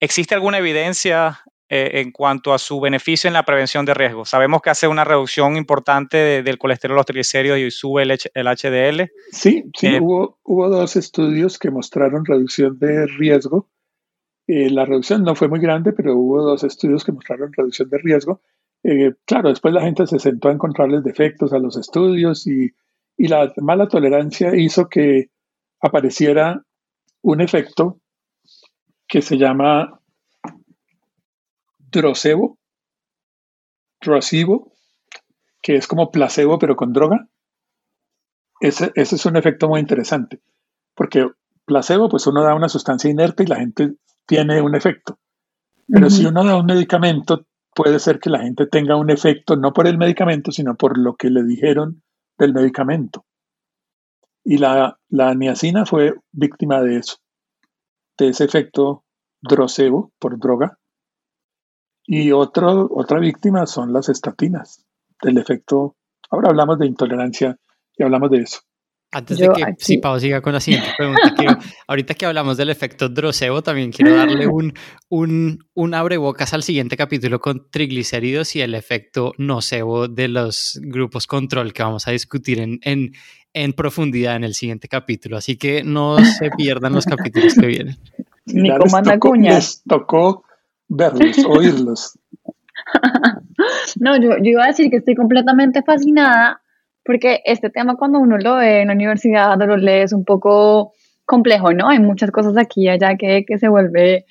¿Existe 0.00 0.34
alguna 0.34 0.58
evidencia 0.58 1.40
eh, 1.70 2.00
en 2.00 2.12
cuanto 2.12 2.54
a 2.54 2.58
su 2.58 2.80
beneficio 2.80 3.28
en 3.28 3.34
la 3.34 3.42
prevención 3.42 3.84
de 3.84 3.92
riesgos. 3.92 4.30
Sabemos 4.30 4.62
que 4.62 4.70
hace 4.70 4.88
una 4.88 5.04
reducción 5.04 5.56
importante 5.56 6.42
del 6.42 6.56
colesterol, 6.56 6.96
los 6.96 7.04
triglicéridos 7.04 7.58
y 7.58 7.70
sube 7.70 8.04
el, 8.04 8.46
HDL. 8.46 9.12
Sí, 9.32 9.64
sí, 9.78 9.86
eh, 9.88 10.00
hubo, 10.00 10.38
hubo 10.44 10.70
dos 10.70 10.96
estudios 10.96 11.58
que 11.58 11.70
mostraron 11.70 12.24
reducción 12.24 12.78
de 12.78 13.06
riesgo. 13.06 13.68
Eh, 14.46 14.70
la 14.70 14.86
reducción 14.86 15.22
no 15.24 15.34
fue 15.34 15.48
muy 15.48 15.60
grande, 15.60 15.92
pero 15.92 16.16
hubo 16.16 16.42
dos 16.42 16.64
estudios 16.64 17.04
que 17.04 17.12
mostraron 17.12 17.52
reducción 17.52 17.90
de 17.90 17.98
riesgo. 17.98 18.40
claro, 19.26 19.50
después 19.50 19.74
la 19.74 19.82
gente 19.82 20.06
se 20.06 20.18
sentó 20.18 20.48
a 20.48 20.52
encontrarles 20.52 21.04
defectos 21.04 21.52
a 21.52 21.58
los 21.58 21.76
estudios 21.76 22.46
y, 22.46 22.72
y 23.18 23.28
la 23.28 23.52
mala 23.58 23.88
tolerancia 23.88 24.56
hizo 24.56 24.88
que 24.88 25.28
apareciera 25.82 26.62
un 27.20 27.42
efecto 27.42 28.00
que 29.06 29.20
se 29.20 29.36
llama 29.36 29.98
drocebo, 31.90 32.58
drocibo, 34.00 34.72
que 35.62 35.76
es 35.76 35.86
como 35.86 36.10
placebo 36.10 36.58
pero 36.58 36.76
con 36.76 36.92
droga. 36.92 37.28
Ese, 38.60 38.90
es 38.94 39.24
un 39.26 39.36
efecto 39.36 39.68
muy 39.68 39.80
interesante, 39.80 40.40
porque 40.94 41.28
placebo, 41.64 42.08
pues 42.08 42.26
uno 42.26 42.42
da 42.42 42.54
una 42.54 42.68
sustancia 42.68 43.10
inerte 43.10 43.44
y 43.44 43.46
la 43.46 43.56
gente 43.56 43.94
tiene 44.26 44.60
un 44.60 44.74
efecto. 44.74 45.18
Pero 45.86 46.10
si 46.10 46.26
uno 46.26 46.44
da 46.44 46.56
un 46.56 46.66
medicamento, 46.66 47.46
puede 47.74 47.98
ser 47.98 48.18
que 48.18 48.28
la 48.28 48.40
gente 48.40 48.66
tenga 48.66 48.96
un 48.96 49.10
efecto 49.10 49.56
no 49.56 49.72
por 49.72 49.86
el 49.86 49.96
medicamento, 49.96 50.52
sino 50.52 50.76
por 50.76 50.98
lo 50.98 51.14
que 51.14 51.30
le 51.30 51.44
dijeron 51.44 52.02
del 52.36 52.52
medicamento. 52.52 53.24
Y 54.44 54.58
la, 54.58 54.98
la 55.08 55.34
niacina 55.34 55.86
fue 55.86 56.14
víctima 56.32 56.82
de 56.82 56.98
eso, 56.98 57.16
de 58.18 58.28
ese 58.28 58.44
efecto 58.44 59.04
drocebo 59.40 60.12
por 60.18 60.38
droga. 60.38 60.78
Y 62.10 62.32
otro, 62.32 62.88
otra 62.90 63.20
víctima 63.20 63.66
son 63.66 63.92
las 63.92 64.08
estatinas, 64.08 64.82
del 65.22 65.36
efecto. 65.36 65.94
Ahora 66.30 66.48
hablamos 66.48 66.78
de 66.78 66.86
intolerancia 66.86 67.58
y 67.94 68.02
hablamos 68.02 68.30
de 68.30 68.38
eso. 68.38 68.60
Antes 69.12 69.36
de 69.38 69.48
que 69.48 69.74
si 69.76 69.98
Pau 69.98 70.18
siga 70.18 70.40
con 70.40 70.54
la 70.54 70.60
siguiente 70.60 70.88
pregunta, 70.96 71.58
ahorita 71.86 72.14
que 72.14 72.24
hablamos 72.24 72.56
del 72.56 72.70
efecto 72.70 73.10
drocebo, 73.10 73.62
también 73.62 73.92
quiero 73.92 74.16
darle 74.16 74.46
un, 74.48 74.72
un, 75.10 75.58
un 75.74 75.94
abrebocas 75.94 76.54
al 76.54 76.62
siguiente 76.62 76.96
capítulo 76.96 77.40
con 77.40 77.70
triglicéridos 77.70 78.56
y 78.56 78.62
el 78.62 78.74
efecto 78.74 79.34
nocebo 79.36 80.08
de 80.08 80.28
los 80.28 80.80
grupos 80.82 81.26
control 81.26 81.74
que 81.74 81.82
vamos 81.82 82.08
a 82.08 82.12
discutir 82.12 82.58
en, 82.58 82.80
en, 82.84 83.12
en 83.52 83.74
profundidad 83.74 84.36
en 84.36 84.44
el 84.44 84.54
siguiente 84.54 84.88
capítulo. 84.88 85.36
Así 85.36 85.58
que 85.58 85.82
no 85.84 86.16
se 86.24 86.50
pierdan 86.56 86.94
los 86.94 87.04
capítulos 87.04 87.52
que 87.52 87.66
vienen. 87.66 87.98
Ni 88.46 88.70
como 88.78 89.34
Les 89.34 89.82
tocó 89.86 90.44
verlos, 90.88 91.38
oírlos. 91.48 92.18
no, 94.00 94.16
yo, 94.16 94.30
iba 94.42 94.64
a 94.64 94.68
decir 94.68 94.90
que 94.90 94.96
estoy 94.96 95.14
completamente 95.14 95.82
fascinada 95.82 96.60
porque 97.04 97.40
este 97.44 97.70
tema 97.70 97.96
cuando 97.96 98.18
uno 98.18 98.36
lo 98.36 98.56
ve 98.56 98.82
en 98.82 98.88
la 98.88 98.94
universidad, 98.94 99.56
lo 99.58 99.76
lee, 99.76 100.02
es 100.02 100.12
un 100.12 100.24
poco 100.24 100.92
complejo, 101.24 101.72
¿no? 101.72 101.88
Hay 101.88 102.00
muchas 102.00 102.30
cosas 102.30 102.56
aquí 102.58 102.82
y 102.82 102.88
allá 102.88 103.16
que, 103.16 103.44
se 103.58 103.68
vuelve 103.68 104.26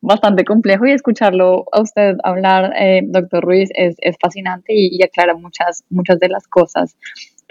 bastante 0.00 0.44
complejo 0.44 0.86
y 0.86 0.92
escucharlo 0.92 1.66
a 1.72 1.82
usted 1.82 2.16
hablar, 2.24 2.72
eh, 2.78 3.02
doctor 3.04 3.44
Ruiz, 3.44 3.70
es, 3.74 3.96
fascinante 4.20 4.72
y, 4.74 4.96
y, 4.96 5.02
aclara 5.02 5.34
muchas, 5.34 5.84
muchas 5.90 6.18
de 6.20 6.28
las 6.28 6.48
cosas 6.48 6.96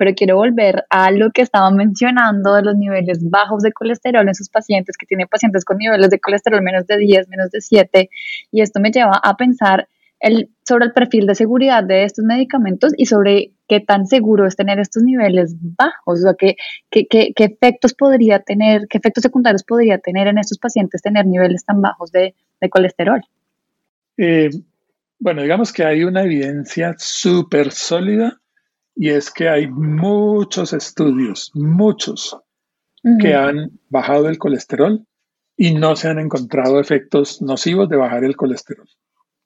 pero 0.01 0.15
quiero 0.15 0.37
volver 0.37 0.83
a 0.89 1.11
lo 1.11 1.29
que 1.29 1.43
estaba 1.43 1.69
mencionando 1.69 2.55
de 2.55 2.63
los 2.63 2.75
niveles 2.75 3.19
bajos 3.29 3.61
de 3.61 3.71
colesterol 3.71 4.27
en 4.27 4.33
sus 4.33 4.49
pacientes, 4.49 4.97
que 4.97 5.05
tienen 5.05 5.27
pacientes 5.27 5.63
con 5.63 5.77
niveles 5.77 6.09
de 6.09 6.19
colesterol 6.19 6.59
menos 6.63 6.87
de 6.87 6.97
10, 6.97 7.29
menos 7.29 7.51
de 7.51 7.61
7, 7.61 8.09
y 8.51 8.61
esto 8.61 8.79
me 8.79 8.89
lleva 8.89 9.21
a 9.23 9.37
pensar 9.37 9.87
el, 10.19 10.49
sobre 10.67 10.85
el 10.85 10.93
perfil 10.93 11.27
de 11.27 11.35
seguridad 11.35 11.83
de 11.83 12.05
estos 12.05 12.25
medicamentos 12.25 12.93
y 12.97 13.05
sobre 13.05 13.51
qué 13.67 13.79
tan 13.79 14.07
seguro 14.07 14.47
es 14.47 14.55
tener 14.55 14.79
estos 14.79 15.03
niveles 15.03 15.55
bajos, 15.59 16.21
o 16.21 16.23
sea, 16.23 16.33
qué, 16.33 16.55
qué, 16.89 17.05
qué, 17.07 17.43
efectos 17.43 17.93
podría 17.93 18.39
tener, 18.39 18.87
qué 18.89 18.97
efectos 18.97 19.21
secundarios 19.21 19.63
podría 19.63 19.99
tener 19.99 20.27
en 20.27 20.39
estos 20.39 20.57
pacientes 20.57 21.03
tener 21.03 21.27
niveles 21.27 21.63
tan 21.63 21.79
bajos 21.79 22.11
de, 22.11 22.33
de 22.59 22.69
colesterol. 22.71 23.21
Eh, 24.17 24.49
bueno, 25.19 25.43
digamos 25.43 25.71
que 25.71 25.83
hay 25.83 26.03
una 26.03 26.23
evidencia 26.23 26.95
súper 26.97 27.71
sólida 27.71 28.40
y 29.01 29.09
es 29.09 29.31
que 29.31 29.49
hay 29.49 29.67
muchos 29.67 30.73
estudios, 30.73 31.49
muchos, 31.55 32.37
que 33.19 33.33
han 33.33 33.71
bajado 33.89 34.29
el 34.29 34.37
colesterol 34.37 35.03
y 35.57 35.73
no 35.73 35.95
se 35.95 36.07
han 36.07 36.19
encontrado 36.19 36.79
efectos 36.79 37.41
nocivos 37.41 37.89
de 37.89 37.97
bajar 37.97 38.23
el 38.23 38.35
colesterol. 38.35 38.87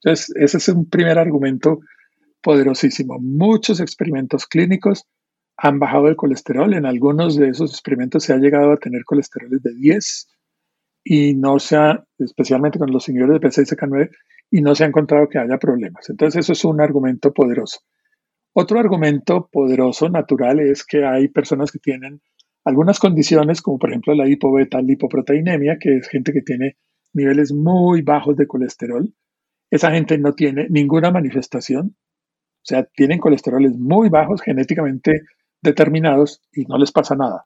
Entonces, 0.01 0.35
ese 0.35 0.57
es 0.57 0.67
un 0.67 0.89
primer 0.89 1.17
argumento 1.17 1.79
poderosísimo. 2.41 3.17
Muchos 3.21 3.79
experimentos 3.79 4.45
clínicos 4.45 5.05
han 5.55 5.79
bajado 5.79 6.09
el 6.09 6.17
colesterol. 6.17 6.73
En 6.73 6.85
algunos 6.85 7.37
de 7.37 7.47
esos 7.47 7.71
experimentos 7.71 8.25
se 8.25 8.33
ha 8.33 8.37
llegado 8.37 8.73
a 8.73 8.77
tener 8.77 9.05
colesteroles 9.05 9.63
de 9.63 9.73
10 9.73 10.27
y 11.05 11.33
no 11.33 11.59
se 11.59 11.77
ha, 11.77 12.03
especialmente 12.19 12.77
con 12.77 12.91
los 12.91 13.05
señores 13.05 13.39
de 13.39 13.47
P6K9, 13.47 14.09
y 14.51 14.61
no 14.61 14.75
se 14.75 14.83
ha 14.83 14.87
encontrado 14.87 15.29
que 15.29 15.39
haya 15.39 15.57
problemas. 15.57 16.09
Entonces, 16.09 16.41
eso 16.41 16.51
es 16.51 16.65
un 16.65 16.81
argumento 16.81 17.31
poderoso. 17.31 17.79
Otro 18.57 18.79
argumento 18.79 19.49
poderoso, 19.51 20.07
natural, 20.07 20.61
es 20.61 20.85
que 20.85 21.05
hay 21.05 21.27
personas 21.27 21.73
que 21.73 21.79
tienen 21.79 22.21
algunas 22.63 22.99
condiciones, 22.99 23.61
como 23.61 23.77
por 23.77 23.89
ejemplo 23.89 24.15
la 24.15 24.29
hipobeta 24.29 24.81
lipoproteinemia, 24.81 25.77
que 25.77 25.97
es 25.97 26.07
gente 26.07 26.31
que 26.31 26.41
tiene 26.41 26.77
niveles 27.13 27.51
muy 27.51 28.01
bajos 28.01 28.37
de 28.37 28.47
colesterol. 28.47 29.13
Esa 29.69 29.91
gente 29.91 30.17
no 30.17 30.33
tiene 30.33 30.67
ninguna 30.69 31.11
manifestación, 31.11 31.97
o 31.97 32.63
sea, 32.63 32.85
tienen 32.85 33.19
colesteroles 33.19 33.77
muy 33.77 34.07
bajos, 34.07 34.41
genéticamente 34.41 35.23
determinados, 35.61 36.41
y 36.53 36.63
no 36.63 36.77
les 36.77 36.93
pasa 36.93 37.15
nada. 37.15 37.45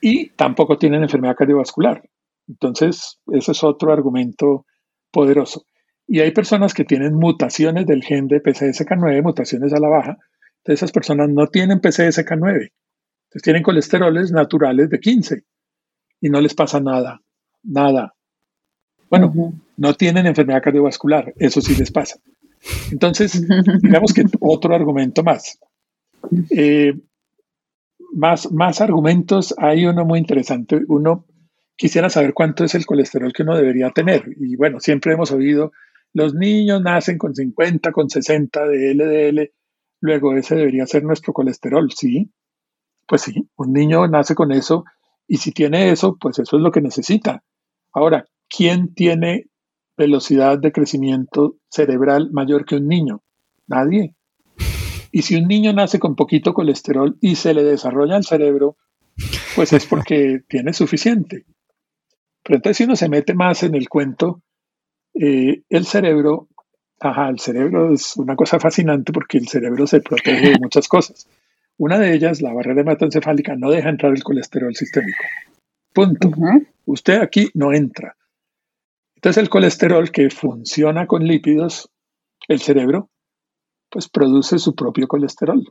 y 0.00 0.30
tampoco 0.30 0.78
tienen 0.78 1.02
enfermedad 1.02 1.36
cardiovascular. 1.36 2.02
Entonces, 2.48 3.20
ese 3.26 3.52
es 3.52 3.62
otro 3.62 3.92
argumento 3.92 4.64
poderoso. 5.12 5.66
Y 6.06 6.20
hay 6.20 6.30
personas 6.32 6.74
que 6.74 6.84
tienen 6.84 7.14
mutaciones 7.14 7.86
del 7.86 8.02
gen 8.02 8.28
de 8.28 8.42
PCSK9, 8.42 9.22
mutaciones 9.22 9.72
a 9.72 9.80
la 9.80 9.88
baja. 9.88 10.18
Entonces, 10.58 10.82
esas 10.82 10.92
personas 10.92 11.28
no 11.30 11.46
tienen 11.46 11.80
PCSK9. 11.80 12.44
Entonces, 12.44 13.42
tienen 13.42 13.62
colesteroles 13.62 14.30
naturales 14.30 14.90
de 14.90 15.00
15 15.00 15.44
y 16.20 16.28
no 16.28 16.40
les 16.40 16.54
pasa 16.54 16.80
nada, 16.80 17.20
nada. 17.62 18.14
Bueno, 19.10 19.32
no 19.76 19.94
tienen 19.94 20.26
enfermedad 20.26 20.62
cardiovascular, 20.62 21.32
eso 21.36 21.60
sí 21.60 21.76
les 21.76 21.90
pasa. 21.90 22.18
Entonces, 22.90 23.46
digamos 23.82 24.12
que 24.12 24.24
otro 24.40 24.74
argumento 24.74 25.22
más. 25.22 25.58
Eh, 26.50 26.94
más, 28.12 28.50
más 28.52 28.80
argumentos, 28.80 29.54
hay 29.58 29.86
uno 29.86 30.04
muy 30.04 30.18
interesante. 30.18 30.80
Uno 30.88 31.26
quisiera 31.76 32.08
saber 32.08 32.32
cuánto 32.32 32.64
es 32.64 32.74
el 32.74 32.86
colesterol 32.86 33.32
que 33.32 33.42
uno 33.42 33.56
debería 33.56 33.90
tener. 33.90 34.24
Y 34.38 34.56
bueno, 34.56 34.80
siempre 34.80 35.12
hemos 35.12 35.32
oído, 35.32 35.72
los 36.14 36.32
niños 36.32 36.80
nacen 36.80 37.18
con 37.18 37.34
50, 37.34 37.92
con 37.92 38.08
60 38.08 38.66
de 38.68 38.94
LDL, 38.94 39.52
luego 40.00 40.34
ese 40.34 40.54
debería 40.54 40.86
ser 40.86 41.02
nuestro 41.02 41.32
colesterol, 41.32 41.90
¿sí? 41.90 42.30
Pues 43.06 43.22
sí, 43.22 43.48
un 43.56 43.72
niño 43.72 44.06
nace 44.06 44.34
con 44.34 44.52
eso 44.52 44.84
y 45.26 45.38
si 45.38 45.52
tiene 45.52 45.90
eso, 45.90 46.16
pues 46.18 46.38
eso 46.38 46.56
es 46.56 46.62
lo 46.62 46.70
que 46.70 46.80
necesita. 46.80 47.42
Ahora, 47.92 48.26
¿quién 48.48 48.94
tiene 48.94 49.46
velocidad 49.96 50.58
de 50.58 50.72
crecimiento 50.72 51.56
cerebral 51.68 52.30
mayor 52.30 52.64
que 52.64 52.76
un 52.76 52.86
niño? 52.86 53.22
Nadie. 53.66 54.14
Y 55.10 55.22
si 55.22 55.36
un 55.36 55.48
niño 55.48 55.72
nace 55.72 55.98
con 55.98 56.14
poquito 56.14 56.54
colesterol 56.54 57.16
y 57.20 57.34
se 57.34 57.54
le 57.54 57.64
desarrolla 57.64 58.16
el 58.16 58.24
cerebro, 58.24 58.76
pues 59.56 59.72
es 59.72 59.84
porque 59.86 60.40
tiene 60.48 60.72
suficiente. 60.72 61.44
Pero 62.44 62.56
entonces 62.56 62.76
si 62.76 62.84
uno 62.84 62.94
se 62.94 63.08
mete 63.08 63.34
más 63.34 63.64
en 63.64 63.74
el 63.74 63.88
cuento, 63.88 64.42
eh, 65.14 65.62
el 65.68 65.86
cerebro, 65.86 66.48
ajá, 67.00 67.28
el 67.28 67.38
cerebro 67.38 67.92
es 67.92 68.16
una 68.16 68.36
cosa 68.36 68.58
fascinante 68.58 69.12
porque 69.12 69.38
el 69.38 69.48
cerebro 69.48 69.86
se 69.86 70.00
protege 70.00 70.50
de 70.50 70.58
muchas 70.58 70.88
cosas. 70.88 71.28
Una 71.76 71.98
de 71.98 72.14
ellas, 72.14 72.40
la 72.40 72.52
barrera 72.52 72.82
hematoencefálica, 72.82 73.56
no 73.56 73.70
deja 73.70 73.88
entrar 73.88 74.12
el 74.12 74.22
colesterol 74.22 74.74
sistémico. 74.74 75.24
Punto. 75.92 76.32
Usted 76.86 77.20
aquí 77.20 77.50
no 77.54 77.72
entra. 77.72 78.16
Entonces 79.16 79.42
el 79.42 79.48
colesterol 79.48 80.10
que 80.10 80.30
funciona 80.30 81.06
con 81.06 81.24
lípidos, 81.24 81.90
el 82.48 82.60
cerebro, 82.60 83.10
pues 83.90 84.08
produce 84.08 84.58
su 84.58 84.74
propio 84.74 85.08
colesterol. 85.08 85.64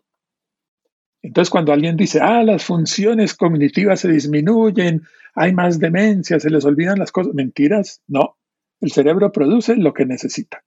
Entonces 1.21 1.49
cuando 1.49 1.71
alguien 1.71 1.95
dice, 1.95 2.19
ah, 2.21 2.43
las 2.43 2.65
funciones 2.65 3.33
cognitivas 3.33 4.01
se 4.01 4.09
disminuyen, 4.09 5.03
hay 5.35 5.53
más 5.53 5.79
demencia, 5.79 6.39
se 6.39 6.49
les 6.49 6.65
olvidan 6.65 6.99
las 6.99 7.11
cosas, 7.11 7.33
mentiras, 7.33 8.01
no, 8.07 8.37
el 8.83 8.91
cerebro 8.91 9.31
produce 9.31 9.75
lo 9.75 9.93
que 9.93 10.05
necesita. 10.05 10.63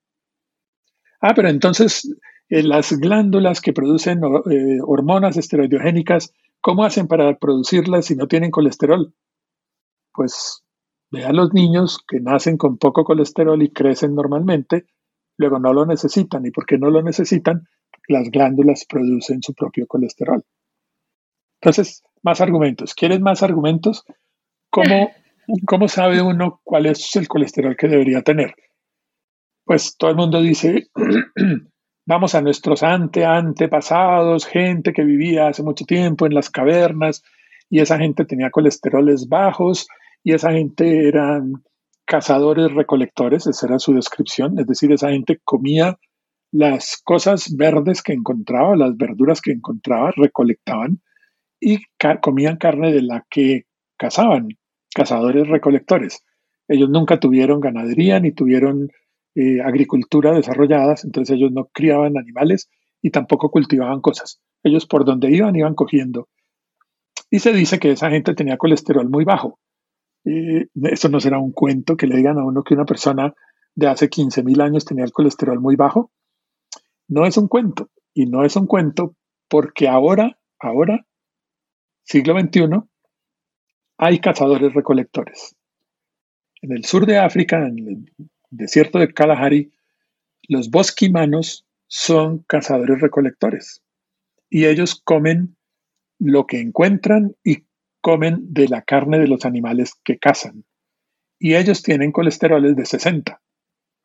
Ah, 1.20 1.34
pero 1.34 1.48
entonces 1.48 2.14
eh, 2.48 2.62
las 2.62 2.92
glándulas 2.98 3.60
que 3.60 3.72
producen 3.72 4.20
eh, 4.50 4.78
hormonas 4.84 5.36
esteroidogénicas, 5.36 6.32
¿cómo 6.60 6.84
hacen 6.84 7.06
para 7.08 7.36
producirlas 7.38 8.06
si 8.06 8.16
no 8.16 8.26
tienen 8.26 8.50
colesterol? 8.50 9.14
Pues 10.12 10.62
Ve 11.10 11.32
los 11.32 11.54
niños 11.54 11.98
que 12.06 12.20
nacen 12.20 12.56
con 12.56 12.78
poco 12.78 13.04
colesterol 13.04 13.62
y 13.62 13.70
crecen 13.70 14.14
normalmente, 14.14 14.86
luego 15.38 15.60
no 15.60 15.72
lo 15.72 15.86
necesitan. 15.86 16.44
¿Y 16.44 16.50
por 16.50 16.66
qué 16.66 16.78
no 16.78 16.90
lo 16.90 17.02
necesitan? 17.02 17.68
las 18.08 18.30
glándulas 18.30 18.84
producen 18.88 19.42
su 19.42 19.54
propio 19.54 19.86
colesterol. 19.86 20.44
Entonces, 21.60 22.04
más 22.22 22.40
argumentos. 22.40 22.94
¿Quieren 22.94 23.22
más 23.22 23.42
argumentos? 23.42 24.04
¿Cómo, 24.70 25.10
¿Cómo 25.66 25.88
sabe 25.88 26.22
uno 26.22 26.60
cuál 26.64 26.86
es 26.86 27.14
el 27.16 27.28
colesterol 27.28 27.76
que 27.76 27.88
debería 27.88 28.22
tener? 28.22 28.54
Pues 29.64 29.96
todo 29.96 30.10
el 30.10 30.16
mundo 30.16 30.40
dice, 30.40 30.88
vamos 32.06 32.34
a 32.34 32.40
nuestros 32.40 32.82
ante 32.82 33.24
antepasados, 33.24 34.46
gente 34.46 34.92
que 34.92 35.04
vivía 35.04 35.48
hace 35.48 35.62
mucho 35.62 35.84
tiempo 35.84 36.26
en 36.26 36.34
las 36.34 36.50
cavernas 36.50 37.22
y 37.68 37.80
esa 37.80 37.98
gente 37.98 38.24
tenía 38.24 38.50
colesteroles 38.50 39.28
bajos 39.28 39.88
y 40.22 40.32
esa 40.32 40.52
gente 40.52 41.08
eran 41.08 41.64
cazadores 42.04 42.72
recolectores, 42.72 43.46
esa 43.46 43.66
era 43.66 43.78
su 43.78 43.92
descripción, 43.92 44.58
es 44.58 44.66
decir, 44.66 44.92
esa 44.92 45.10
gente 45.10 45.40
comía 45.44 45.98
las 46.52 47.00
cosas 47.04 47.54
verdes 47.56 48.02
que 48.02 48.12
encontraba, 48.12 48.76
las 48.76 48.96
verduras 48.96 49.40
que 49.40 49.52
encontraba, 49.52 50.12
recolectaban 50.16 51.02
y 51.60 51.80
comían 52.22 52.56
carne 52.56 52.92
de 52.92 53.02
la 53.02 53.26
que 53.28 53.64
cazaban, 53.98 54.48
cazadores 54.96 55.46
recolectores. 55.46 56.24
Ellos 56.68 56.88
nunca 56.88 57.20
tuvieron 57.20 57.60
ganadería 57.60 58.18
ni 58.18 58.32
tuvieron 58.32 58.88
eh, 59.34 59.60
agricultura 59.60 60.32
desarrolladas, 60.32 61.04
entonces 61.04 61.36
ellos 61.36 61.52
no 61.52 61.66
criaban 61.66 62.16
animales 62.16 62.70
y 63.02 63.10
tampoco 63.10 63.50
cultivaban 63.50 64.00
cosas. 64.00 64.40
Ellos 64.62 64.86
por 64.86 65.04
donde 65.04 65.30
iban 65.30 65.54
iban 65.54 65.74
cogiendo. 65.74 66.28
Y 67.30 67.40
se 67.40 67.52
dice 67.52 67.78
que 67.78 67.90
esa 67.90 68.08
gente 68.08 68.34
tenía 68.34 68.56
colesterol 68.56 69.10
muy 69.10 69.26
bajo. 69.26 69.60
Eh, 70.24 70.68
eso 70.84 71.10
no 71.10 71.20
será 71.20 71.38
un 71.38 71.52
cuento 71.52 71.98
que 71.98 72.06
le 72.06 72.16
digan 72.16 72.38
a 72.38 72.44
uno 72.44 72.64
que 72.64 72.72
una 72.72 72.86
persona 72.86 73.34
de 73.74 73.88
hace 73.88 74.08
15.000 74.08 74.62
años 74.62 74.86
tenía 74.86 75.04
el 75.04 75.12
colesterol 75.12 75.60
muy 75.60 75.76
bajo. 75.76 76.10
No 77.06 77.26
es 77.26 77.36
un 77.36 77.48
cuento. 77.48 77.90
Y 78.14 78.24
no 78.24 78.46
es 78.46 78.56
un 78.56 78.66
cuento 78.66 79.14
porque 79.48 79.88
ahora, 79.88 80.38
ahora, 80.58 81.06
siglo 82.02 82.40
XXI, 82.40 82.80
hay 83.98 84.20
cazadores 84.20 84.74
recolectores. 84.74 85.56
En 86.62 86.72
el 86.72 86.84
sur 86.84 87.06
de 87.06 87.18
África, 87.18 87.66
en 87.66 87.78
el 87.78 88.28
desierto 88.50 88.98
de 88.98 89.12
Kalahari, 89.12 89.72
los 90.48 90.70
bosquimanos 90.70 91.66
son 91.86 92.38
cazadores 92.46 93.00
recolectores. 93.00 93.82
Y 94.48 94.66
ellos 94.66 95.00
comen 95.02 95.56
lo 96.18 96.46
que 96.46 96.60
encuentran 96.60 97.36
y 97.44 97.64
comen 98.00 98.52
de 98.52 98.68
la 98.68 98.82
carne 98.82 99.18
de 99.18 99.28
los 99.28 99.44
animales 99.44 99.94
que 100.04 100.18
cazan. 100.18 100.64
Y 101.38 101.54
ellos 101.54 101.82
tienen 101.82 102.12
colesteroles 102.12 102.76
de 102.76 102.86
60. 102.86 103.40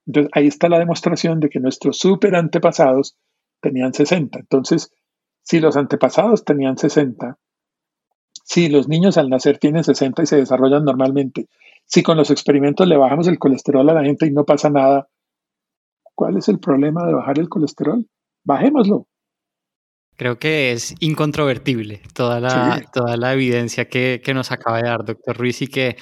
Entonces 0.08 0.32
ahí 0.34 0.48
está 0.48 0.68
la 0.68 0.80
demostración 0.80 1.40
de 1.40 1.50
que 1.50 1.60
nuestros 1.60 2.00
super 2.00 2.36
antepasados 2.36 3.18
tenían 3.62 3.94
60. 3.94 4.40
Entonces, 4.40 4.92
si 5.44 5.60
los 5.60 5.78
antepasados 5.78 6.44
tenían 6.44 6.78
60, 6.78 7.38
si 8.52 8.68
los 8.68 8.90
niños 8.90 9.18
al 9.18 9.30
nacer 9.30 9.60
tienen 9.60 9.86
60 9.86 10.24
y 10.24 10.26
se 10.26 10.36
desarrollan 10.36 10.84
normalmente, 10.84 11.48
si 11.86 12.04
con 12.04 12.18
los 12.18 12.32
experimentos 12.32 12.86
le 12.86 12.98
bajamos 12.98 13.30
el 13.30 13.40
colesterol 13.40 13.90
a 13.90 13.94
la 13.94 14.04
gente 14.04 14.26
y 14.26 14.32
no 14.32 14.44
pasa 14.44 14.70
nada, 14.70 15.08
¿cuál 16.16 16.36
es 16.36 16.50
el 16.50 16.60
problema 16.60 17.08
de 17.08 17.14
bajar 17.14 17.40
el 17.40 17.48
colesterol? 17.48 18.06
Bajémoslo. 18.44 19.08
Creo 20.18 20.38
que 20.38 20.74
es 20.74 20.96
incontrovertible 21.00 22.02
toda 22.14 22.42
la, 22.42 22.84
toda 22.94 23.16
la 23.16 23.32
evidencia 23.32 23.88
que, 23.88 24.22
que, 24.22 24.34
nos 24.34 24.52
acaba 24.52 24.82
de 24.82 24.90
dar 24.90 25.06
doctor 25.06 25.38
Ruiz 25.38 25.62
y 25.62 25.68
que, 25.68 25.96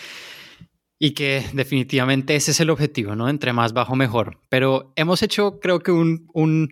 y 0.98 1.14
que 1.14 1.46
definitivamente 1.54 2.36
ese 2.36 2.50
es 2.50 2.60
el 2.62 2.72
objetivo, 2.72 3.16
¿no? 3.16 3.30
Entre 3.30 3.54
más 3.54 3.74
bajo, 3.74 3.96
mejor. 3.96 4.40
Pero 4.50 4.92
hemos 4.96 5.22
hecho, 5.22 5.60
creo 5.60 5.82
que, 5.82 5.92
un, 5.92 6.28
un, 6.34 6.72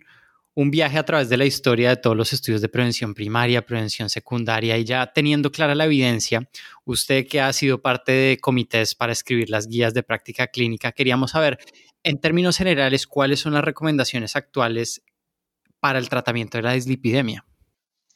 un 0.58 0.72
viaje 0.72 0.98
a 0.98 1.06
través 1.06 1.30
de 1.30 1.38
la 1.38 1.46
historia 1.46 1.90
de 1.90 1.98
todos 1.98 2.18
los 2.18 2.34
estudios 2.34 2.62
de 2.62 2.68
prevención 2.68 3.14
primaria, 3.14 3.64
prevención 3.64 4.10
secundaria 4.10 4.76
y 4.80 4.86
ya 4.86 5.06
teniendo 5.06 5.52
clara 5.52 5.76
la 5.76 5.86
evidencia, 5.86 6.50
usted 6.84 7.28
que 7.28 7.40
ha 7.40 7.54
sido 7.54 7.80
parte 7.80 8.12
de 8.12 8.38
comités 8.42 8.96
para 8.96 9.14
escribir 9.14 9.52
las 9.52 9.68
guías 9.68 9.94
de 9.94 10.02
práctica 10.02 10.48
clínica, 10.48 10.94
queríamos 10.94 11.30
saber, 11.32 11.60
en 12.02 12.20
términos 12.20 12.58
generales, 12.58 13.06
cuáles 13.06 13.40
son 13.40 13.54
las 13.54 13.64
recomendaciones 13.64 14.36
actuales 14.36 15.04
para 15.80 16.00
el 16.00 16.10
tratamiento 16.10 16.58
de 16.58 16.64
la 16.64 16.74
dislipidemia. 16.74 17.46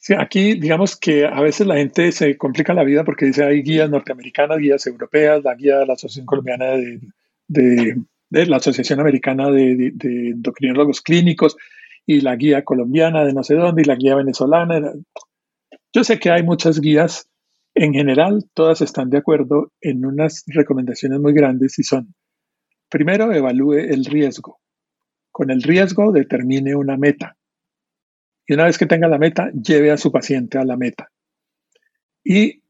Sí, 0.00 0.14
aquí 0.18 0.54
digamos 0.54 0.96
que 0.96 1.24
a 1.24 1.40
veces 1.40 1.64
la 1.64 1.76
gente 1.76 2.10
se 2.10 2.36
complica 2.36 2.74
la 2.74 2.82
vida 2.82 3.04
porque 3.04 3.26
dice 3.26 3.44
hay 3.44 3.62
guías 3.62 3.88
norteamericanas, 3.88 4.58
guías 4.58 4.84
europeas, 4.88 5.44
la 5.44 5.54
guía 5.54 5.78
de 5.78 5.86
la 5.86 5.92
Asociación 5.92 6.26
Colombiana 6.26 6.72
de, 7.46 7.96
la 8.30 8.56
Asociación 8.56 8.98
Americana 8.98 9.48
de, 9.48 9.92
Endocrinólogos 10.02 11.02
Clínicos 11.02 11.56
y 12.06 12.20
la 12.20 12.36
guía 12.36 12.64
colombiana 12.64 13.24
de 13.24 13.32
no 13.32 13.42
sé 13.42 13.54
dónde 13.54 13.82
y 13.82 13.84
la 13.84 13.96
guía 13.96 14.14
venezolana. 14.16 14.92
Yo 15.92 16.04
sé 16.04 16.18
que 16.18 16.30
hay 16.30 16.42
muchas 16.42 16.80
guías, 16.80 17.28
en 17.74 17.92
general 17.92 18.44
todas 18.54 18.80
están 18.80 19.10
de 19.10 19.18
acuerdo 19.18 19.72
en 19.80 20.04
unas 20.04 20.44
recomendaciones 20.46 21.20
muy 21.20 21.32
grandes 21.32 21.78
y 21.78 21.82
son, 21.82 22.14
primero, 22.88 23.32
evalúe 23.32 23.74
el 23.74 24.04
riesgo. 24.04 24.58
Con 25.30 25.50
el 25.50 25.62
riesgo 25.62 26.12
determine 26.12 26.74
una 26.74 26.96
meta. 26.96 27.36
Y 28.46 28.54
una 28.54 28.64
vez 28.64 28.76
que 28.76 28.86
tenga 28.86 29.08
la 29.08 29.18
meta, 29.18 29.50
lleve 29.52 29.90
a 29.90 29.96
su 29.96 30.10
paciente 30.12 30.58
a 30.58 30.64
la 30.64 30.76
meta. 30.76 31.08
Y 32.24 32.62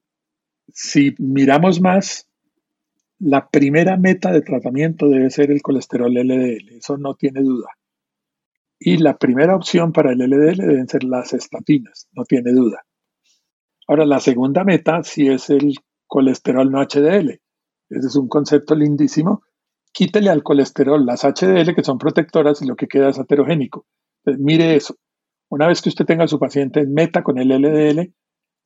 si 0.68 1.14
miramos 1.18 1.80
más, 1.80 2.28
la 3.18 3.48
primera 3.48 3.96
meta 3.96 4.32
de 4.32 4.42
tratamiento 4.42 5.08
debe 5.08 5.30
ser 5.30 5.50
el 5.50 5.62
colesterol 5.62 6.12
LDL, 6.12 6.76
eso 6.76 6.96
no 6.98 7.14
tiene 7.14 7.40
duda. 7.42 7.68
Y 8.84 8.96
la 8.96 9.16
primera 9.16 9.54
opción 9.54 9.92
para 9.92 10.10
el 10.10 10.18
LDL 10.18 10.56
deben 10.56 10.88
ser 10.88 11.04
las 11.04 11.32
estatinas, 11.34 12.08
no 12.12 12.24
tiene 12.24 12.50
duda. 12.50 12.84
Ahora, 13.86 14.04
la 14.04 14.18
segunda 14.18 14.64
meta 14.64 15.04
sí 15.04 15.28
es 15.28 15.50
el 15.50 15.74
colesterol 16.08 16.68
no 16.68 16.82
HDL. 16.82 17.40
Ese 17.90 18.06
es 18.08 18.16
un 18.16 18.26
concepto 18.26 18.74
lindísimo. 18.74 19.42
Quítele 19.92 20.30
al 20.30 20.42
colesterol 20.42 21.06
las 21.06 21.22
HDL 21.22 21.76
que 21.76 21.84
son 21.84 21.98
protectoras 21.98 22.60
y 22.60 22.66
lo 22.66 22.74
que 22.74 22.88
queda 22.88 23.10
es 23.10 23.20
aterogénico. 23.20 23.86
Mire 24.24 24.74
eso. 24.74 24.96
Una 25.48 25.68
vez 25.68 25.80
que 25.80 25.88
usted 25.88 26.04
tenga 26.04 26.24
a 26.24 26.28
su 26.28 26.40
paciente 26.40 26.80
en 26.80 26.92
meta 26.92 27.22
con 27.22 27.38
el 27.38 27.50
LDL, 27.50 28.12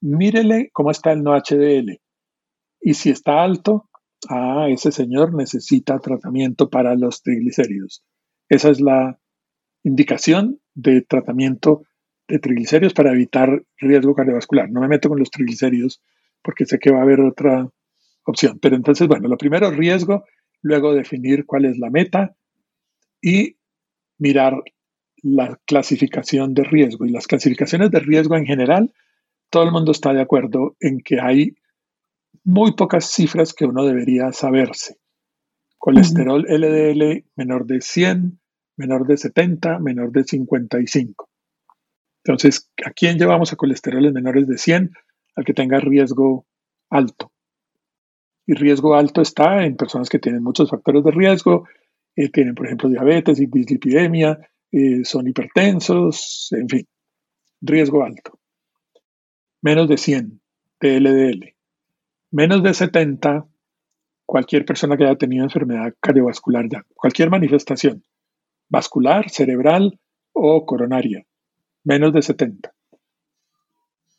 mírele 0.00 0.70
cómo 0.72 0.90
está 0.90 1.12
el 1.12 1.22
no 1.22 1.32
HDL. 1.32 2.00
Y 2.80 2.94
si 2.94 3.10
está 3.10 3.42
alto, 3.42 3.90
ah, 4.30 4.68
ese 4.70 4.92
señor 4.92 5.34
necesita 5.34 5.98
tratamiento 5.98 6.70
para 6.70 6.94
los 6.94 7.22
triglicéridos. 7.22 8.02
Esa 8.48 8.70
es 8.70 8.80
la 8.80 9.18
indicación 9.86 10.60
de 10.74 11.00
tratamiento 11.02 11.84
de 12.26 12.40
triglicéridos 12.40 12.92
para 12.92 13.12
evitar 13.12 13.62
riesgo 13.78 14.14
cardiovascular. 14.14 14.68
No 14.68 14.80
me 14.80 14.88
meto 14.88 15.08
con 15.08 15.18
los 15.18 15.30
triglicéridos 15.30 16.02
porque 16.42 16.66
sé 16.66 16.78
que 16.80 16.90
va 16.90 16.98
a 16.98 17.02
haber 17.02 17.20
otra 17.20 17.70
opción. 18.24 18.58
Pero 18.60 18.74
entonces, 18.74 19.06
bueno, 19.06 19.28
lo 19.28 19.38
primero, 19.38 19.70
riesgo, 19.70 20.24
luego 20.60 20.92
definir 20.92 21.46
cuál 21.46 21.66
es 21.66 21.78
la 21.78 21.90
meta 21.90 22.34
y 23.22 23.56
mirar 24.18 24.60
la 25.22 25.56
clasificación 25.66 26.52
de 26.52 26.64
riesgo. 26.64 27.06
Y 27.06 27.10
las 27.10 27.28
clasificaciones 27.28 27.92
de 27.92 28.00
riesgo 28.00 28.36
en 28.36 28.44
general, 28.44 28.92
todo 29.50 29.62
el 29.62 29.70
mundo 29.70 29.92
está 29.92 30.12
de 30.12 30.20
acuerdo 30.20 30.76
en 30.80 30.98
que 30.98 31.20
hay 31.20 31.54
muy 32.42 32.74
pocas 32.74 33.08
cifras 33.08 33.54
que 33.54 33.66
uno 33.66 33.84
debería 33.84 34.32
saberse. 34.32 34.96
Colesterol 35.78 36.44
LDL 36.48 37.24
menor 37.36 37.66
de 37.66 37.80
100, 37.80 38.40
menor 38.76 39.06
de 39.06 39.16
70, 39.16 39.78
menor 39.78 40.12
de 40.12 40.24
55. 40.24 41.28
Entonces, 42.24 42.70
¿a 42.84 42.90
quién 42.90 43.18
llevamos 43.18 43.52
a 43.52 43.56
colesteroles 43.56 44.12
menores 44.12 44.46
de 44.46 44.58
100? 44.58 44.92
Al 45.36 45.44
que 45.44 45.54
tenga 45.54 45.78
riesgo 45.78 46.46
alto. 46.90 47.32
Y 48.46 48.54
riesgo 48.54 48.94
alto 48.94 49.22
está 49.22 49.64
en 49.64 49.76
personas 49.76 50.08
que 50.08 50.18
tienen 50.18 50.42
muchos 50.42 50.70
factores 50.70 51.04
de 51.04 51.10
riesgo, 51.10 51.66
eh, 52.14 52.30
tienen, 52.30 52.54
por 52.54 52.66
ejemplo, 52.66 52.88
diabetes 52.88 53.40
y 53.40 53.46
dislipidemia, 53.46 54.38
eh, 54.72 55.04
son 55.04 55.28
hipertensos, 55.28 56.48
en 56.52 56.68
fin, 56.68 56.86
riesgo 57.60 58.04
alto. 58.04 58.38
Menos 59.62 59.88
de 59.88 59.96
100 59.96 60.40
de 60.80 61.00
LDL. 61.00 61.54
Menos 62.30 62.62
de 62.62 62.74
70, 62.74 63.46
cualquier 64.24 64.64
persona 64.64 64.96
que 64.96 65.04
haya 65.04 65.16
tenido 65.16 65.44
enfermedad 65.44 65.94
cardiovascular 66.00 66.68
ya, 66.68 66.84
cualquier 66.94 67.30
manifestación 67.30 68.02
vascular, 68.68 69.30
cerebral 69.30 69.98
o 70.32 70.64
coronaria. 70.66 71.24
Menos 71.84 72.12
de 72.12 72.22
70. 72.22 72.72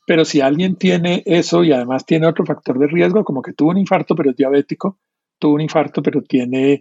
Pero 0.06 0.24
si 0.24 0.40
alguien 0.40 0.76
tiene 0.76 1.22
eso 1.26 1.64
y 1.64 1.72
además 1.72 2.06
tiene 2.06 2.26
otro 2.26 2.46
factor 2.46 2.78
de 2.78 2.86
riesgo, 2.86 3.24
como 3.24 3.42
que 3.42 3.52
tuvo 3.52 3.70
un 3.70 3.78
infarto 3.78 4.14
pero 4.14 4.30
es 4.30 4.36
diabético, 4.36 4.98
tuvo 5.38 5.54
un 5.54 5.60
infarto 5.60 6.02
pero 6.02 6.22
tiene 6.22 6.72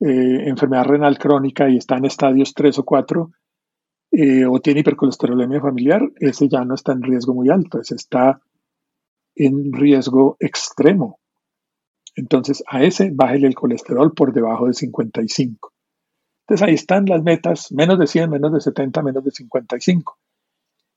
eh, 0.00 0.48
enfermedad 0.48 0.84
renal 0.84 1.18
crónica 1.18 1.70
y 1.70 1.78
está 1.78 1.96
en 1.96 2.04
estadios 2.04 2.52
3 2.52 2.78
o 2.80 2.84
4, 2.84 3.30
eh, 4.12 4.44
o 4.44 4.60
tiene 4.60 4.80
hipercolesterolemia 4.80 5.60
familiar, 5.60 6.02
ese 6.20 6.48
ya 6.48 6.64
no 6.64 6.74
está 6.74 6.92
en 6.92 7.02
riesgo 7.02 7.32
muy 7.32 7.48
alto, 7.48 7.80
ese 7.80 7.94
está 7.94 8.40
en 9.34 9.72
riesgo 9.72 10.36
extremo. 10.38 11.18
Entonces 12.14 12.62
a 12.68 12.84
ese 12.84 13.10
bájele 13.12 13.48
el 13.48 13.54
colesterol 13.54 14.12
por 14.12 14.32
debajo 14.32 14.66
de 14.66 14.74
55. 14.74 15.73
Entonces 16.46 16.68
ahí 16.68 16.74
están 16.74 17.06
las 17.06 17.22
metas, 17.22 17.72
menos 17.72 17.98
de 17.98 18.06
100, 18.06 18.28
menos 18.28 18.52
de 18.52 18.60
70, 18.60 19.02
menos 19.02 19.24
de 19.24 19.30
55. 19.30 20.18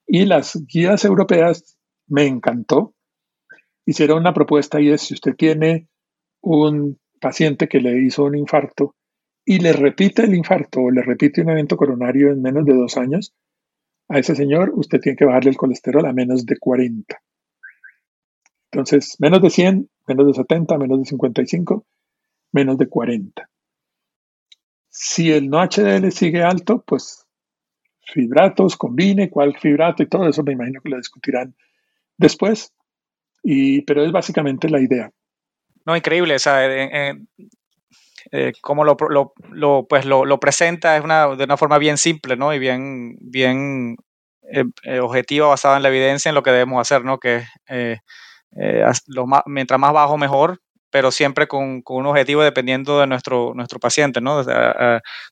Y 0.05 0.25
las 0.25 0.61
guías 0.67 1.05
europeas 1.05 1.77
me 2.07 2.25
encantó. 2.25 2.93
Hicieron 3.85 4.19
una 4.19 4.33
propuesta 4.33 4.81
y 4.81 4.89
es, 4.89 5.01
si 5.01 5.13
usted 5.13 5.35
tiene 5.35 5.87
un 6.41 6.99
paciente 7.21 7.69
que 7.69 7.79
le 7.79 7.97
hizo 8.01 8.25
un 8.25 8.35
infarto 8.35 8.95
y 9.45 9.59
le 9.59 9.71
repite 9.71 10.23
el 10.23 10.35
infarto 10.35 10.81
o 10.81 10.91
le 10.91 11.01
repite 11.01 11.41
un 11.41 11.49
evento 11.49 11.77
coronario 11.77 12.29
en 12.31 12.41
menos 12.41 12.65
de 12.65 12.73
dos 12.73 12.97
años, 12.97 13.33
a 14.09 14.19
ese 14.19 14.35
señor 14.35 14.71
usted 14.75 14.99
tiene 14.99 15.15
que 15.15 15.25
bajarle 15.25 15.51
el 15.51 15.57
colesterol 15.57 16.05
a 16.05 16.13
menos 16.13 16.45
de 16.45 16.57
40. 16.57 17.21
Entonces, 18.71 19.15
menos 19.19 19.41
de 19.41 19.49
100, 19.49 19.89
menos 20.07 20.27
de 20.27 20.33
70, 20.33 20.77
menos 20.77 20.99
de 20.99 21.05
55, 21.05 21.85
menos 22.51 22.77
de 22.77 22.87
40. 22.87 23.49
Si 24.99 25.31
el 25.31 25.47
no 25.47 25.61
HDL 25.61 26.11
sigue 26.11 26.41
alto, 26.41 26.83
pues 26.83 27.23
fibratos, 28.01 28.75
combine 28.75 29.29
cuál 29.29 29.55
fibrato 29.55 30.01
y 30.01 30.07
todo 30.07 30.27
eso 30.27 30.41
me 30.41 30.53
imagino 30.53 30.81
que 30.81 30.89
lo 30.89 30.97
discutirán 30.97 31.55
después, 32.17 32.73
y, 33.43 33.83
pero 33.83 34.03
es 34.03 34.11
básicamente 34.11 34.67
la 34.69 34.81
idea. 34.81 35.11
No, 35.85 35.95
increíble, 35.95 36.33
o 36.33 36.39
sea, 36.39 36.65
eh, 36.65 37.13
eh, 38.31 38.53
como 38.59 38.83
lo, 38.83 38.97
lo, 39.51 39.87
pues 39.87 40.03
lo, 40.05 40.39
presenta 40.39 40.97
es 40.97 41.03
una, 41.03 41.27
de 41.35 41.43
una 41.43 41.57
forma 41.57 41.77
bien 41.77 41.99
simple, 41.99 42.35
¿no? 42.35 42.51
Y 42.51 42.57
bien, 42.57 43.17
bien 43.21 43.97
eh, 44.51 44.99
objetiva, 44.99 45.45
basada 45.45 45.77
en 45.77 45.83
la 45.83 45.89
evidencia, 45.89 46.29
en 46.29 46.35
lo 46.35 46.41
que 46.41 46.51
debemos 46.51 46.81
hacer, 46.81 47.05
¿no? 47.05 47.19
Que 47.19 47.43
mientras 49.45 49.79
más 49.79 49.93
bajo, 49.93 50.17
mejor, 50.17 50.59
pero 50.97 51.11
siempre 51.11 51.47
con, 51.47 51.83
con, 51.83 51.97
un 51.97 52.07
objetivo 52.07 52.41
dependiendo 52.41 52.99
de 52.99 53.05
nuestro, 53.05 53.53
nuestro 53.53 53.79
paciente, 53.79 54.19
¿no? 54.19 54.43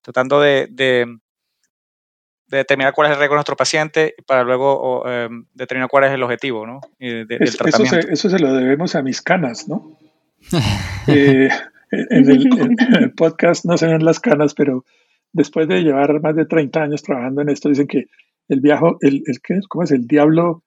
tratando 0.03 0.39
de, 0.39 1.17
determinar 2.45 2.93
cuál 2.93 3.07
es 3.07 3.13
el 3.13 3.17
riesgo 3.17 3.33
de 3.33 3.37
nuestro 3.37 3.55
paciente 3.55 4.13
para 4.27 4.43
luego 4.43 5.09
em, 5.09 5.47
determinar 5.55 5.89
cuál 5.89 6.03
es 6.03 6.11
el 6.11 6.21
objetivo 6.21 6.67
¿no? 6.67 6.81
del 6.99 7.25
tratamiento. 7.57 7.97
Eso 8.11 8.29
se, 8.29 8.37
lo 8.37 8.53
debemos 8.53 8.93
a 8.93 9.01
mis 9.01 9.23
canas, 9.23 9.67
¿no? 9.67 9.97
Eh, 11.07 11.49
en, 11.91 12.29
el, 12.29 13.13
podcast 13.15 13.65
no 13.65 13.75
se 13.77 13.87
ven 13.87 14.05
las 14.05 14.19
canas, 14.19 14.53
pero 14.53 14.85
después 15.33 15.67
de 15.67 15.81
llevar 15.81 16.21
más 16.21 16.35
de 16.35 16.45
30 16.45 16.79
años 16.79 17.01
trabajando 17.01 17.41
en 17.41 17.49
esto, 17.49 17.69
dicen 17.69 17.87
que 17.87 18.05
el 18.49 18.59
viejo, 18.59 18.97
el, 19.01 19.23
el 19.25 19.41
¿qué? 19.41 19.59
¿Cómo 19.67 19.83
es? 19.83 19.91
El 19.91 20.05
diablo... 20.05 20.63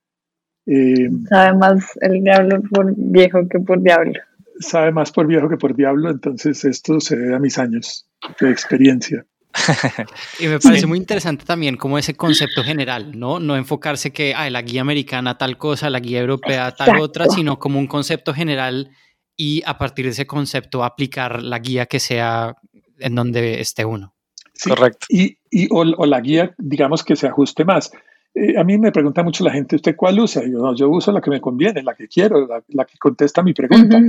Em, 0.67 1.25
sabe 1.27 1.57
más 1.57 1.97
el 2.01 2.25
diablo 2.25 2.63
por 2.71 2.93
viejo 2.97 3.49
que 3.49 3.61
por 3.61 3.81
diablo. 3.81 4.15
Sabe 4.61 4.93
más 4.93 5.13
por 5.13 5.27
viejo 5.27 5.49
que 5.49 5.57
por 5.57 5.75
diablo, 5.75 6.11
entonces 6.11 6.65
esto 6.65 7.01
se 7.01 7.17
debe 7.17 7.37
a 7.37 7.39
mis 7.39 7.59
años 7.59 8.09
de 8.41 8.51
experiencia. 8.51 9.25
y 10.39 10.47
me 10.47 10.59
parece 10.59 10.87
muy 10.87 10.99
interesante 10.99 11.45
también 11.45 11.77
como 11.77 11.99
ese 11.99 12.15
concepto 12.15 12.63
general, 12.63 13.19
¿no? 13.19 13.41
No 13.41 13.57
enfocarse 13.57 14.13
que 14.13 14.35
ah, 14.35 14.49
la 14.51 14.63
guía 14.63 14.83
americana 14.83 15.39
tal 15.39 15.57
cosa, 15.59 15.91
la 15.91 16.01
guía 16.01 16.21
europea 16.21 16.73
tal 16.73 17.01
otra, 17.01 17.27
sino 17.27 17.59
como 17.59 17.79
un 17.79 17.87
concepto 17.87 18.35
general 18.35 18.91
y 19.37 19.63
a 19.65 19.79
partir 19.79 20.05
de 20.05 20.11
ese 20.11 20.27
concepto 20.27 20.85
aplicar 20.85 21.43
la 21.43 21.59
guía 21.61 21.87
que 21.87 22.01
sea 22.01 22.57
en 22.99 23.15
donde 23.15 23.61
esté 23.61 23.85
uno. 23.85 24.15
Correcto. 24.63 25.07
Y, 25.09 25.39
y 25.51 25.69
o, 25.71 25.85
la 25.85 26.21
guía, 26.21 26.55
digamos, 26.59 27.05
que 27.05 27.17
se 27.17 27.29
ajuste 27.29 27.65
más. 27.65 27.93
Eh, 28.35 28.59
a 28.59 28.65
mí 28.65 28.79
me 28.79 28.93
pregunta 28.93 29.23
mucho 29.23 29.45
la 29.45 29.53
gente, 29.53 29.77
¿usted 29.77 29.95
cuál 29.97 30.19
usa? 30.19 30.43
Yo, 30.45 30.75
yo 30.75 30.89
uso 30.91 31.13
la 31.13 31.21
que 31.21 31.31
me 31.31 31.41
conviene, 31.41 31.83
la 31.83 31.95
que 31.95 32.09
quiero, 32.09 32.49
la, 32.69 32.85
que 32.85 32.99
contesta 32.99 33.43
mi 33.43 33.55
pregunta. 33.55 34.01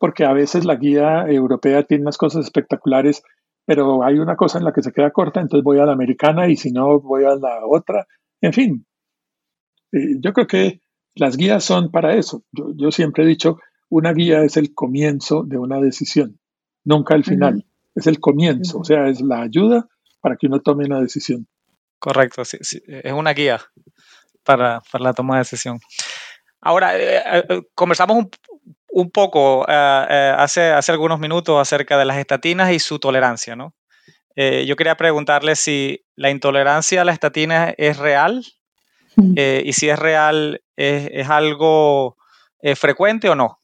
Porque 0.00 0.24
a 0.24 0.32
veces 0.32 0.64
la 0.64 0.74
guía 0.74 1.26
europea 1.28 1.84
tiene 1.84 2.02
unas 2.02 2.18
cosas 2.18 2.44
espectaculares 2.44 3.22
pero 3.70 4.02
hay 4.02 4.18
una 4.18 4.34
cosa 4.34 4.58
en 4.58 4.64
la 4.64 4.72
que 4.72 4.82
se 4.82 4.90
queda 4.90 5.12
corta, 5.12 5.40
entonces 5.40 5.62
voy 5.62 5.78
a 5.78 5.86
la 5.86 5.92
americana 5.92 6.48
y 6.48 6.56
si 6.56 6.72
no, 6.72 6.98
voy 6.98 7.22
a 7.22 7.36
la 7.36 7.64
otra. 7.64 8.04
En 8.40 8.52
fin, 8.52 8.84
eh, 9.92 10.16
yo 10.18 10.32
creo 10.32 10.48
que 10.48 10.80
las 11.14 11.36
guías 11.36 11.62
son 11.62 11.92
para 11.92 12.16
eso. 12.16 12.42
Yo, 12.50 12.90
siempre 12.90 13.22
he 13.22 13.26
dicho, 13.28 13.58
una 13.88 14.12
guía 14.12 14.42
es 14.42 14.56
el 14.56 14.74
comienzo 14.74 15.44
de 15.44 15.56
una 15.56 15.80
decisión, 15.80 16.40
nunca 16.84 17.14
el 17.14 17.22
final. 17.22 17.64
Es 17.94 18.08
el 18.08 18.18
comienzo, 18.18 18.80
o 18.80 18.84
sea, 18.84 19.06
es 19.06 19.20
la 19.20 19.42
ayuda 19.42 19.86
para 20.20 20.34
que 20.34 20.48
uno 20.48 20.60
tome 20.60 20.86
una 20.86 21.00
decisión. 21.00 21.46
Correcto, 22.00 22.44
sí, 22.44 22.58
es 22.60 23.12
una 23.12 23.34
guía 23.34 23.60
para, 24.42 24.82
la 24.98 25.12
toma 25.12 25.36
de 25.36 25.42
decisión. 25.42 25.78
Ahora, 26.60 26.98
eh, 26.98 27.22
eh, 27.48 27.62
conversamos 27.74 28.16
un, 28.16 28.30
un 28.90 29.10
poco 29.10 29.64
eh, 29.68 30.06
eh, 30.10 30.34
hace, 30.36 30.70
hace 30.70 30.92
algunos 30.92 31.18
minutos 31.20 31.58
acerca 31.60 31.98
de 31.98 32.04
las 32.04 32.18
estatinas 32.18 32.72
y 32.72 32.78
su 32.78 32.98
tolerancia, 32.98 33.56
¿no? 33.56 33.74
Eh, 34.36 34.64
yo 34.66 34.76
quería 34.76 34.96
preguntarle 34.96 35.56
si 35.56 36.04
la 36.14 36.30
intolerancia 36.30 37.02
a 37.02 37.04
la 37.04 37.12
estatina 37.12 37.74
es 37.76 37.98
real 37.98 38.44
y 39.16 39.72
si 39.74 39.88
es 39.90 39.98
real, 39.98 40.62
¿es, 40.76 41.28
algo 41.28 42.16
frecuente 42.76 43.28
o 43.28 43.34
no? 43.34 43.60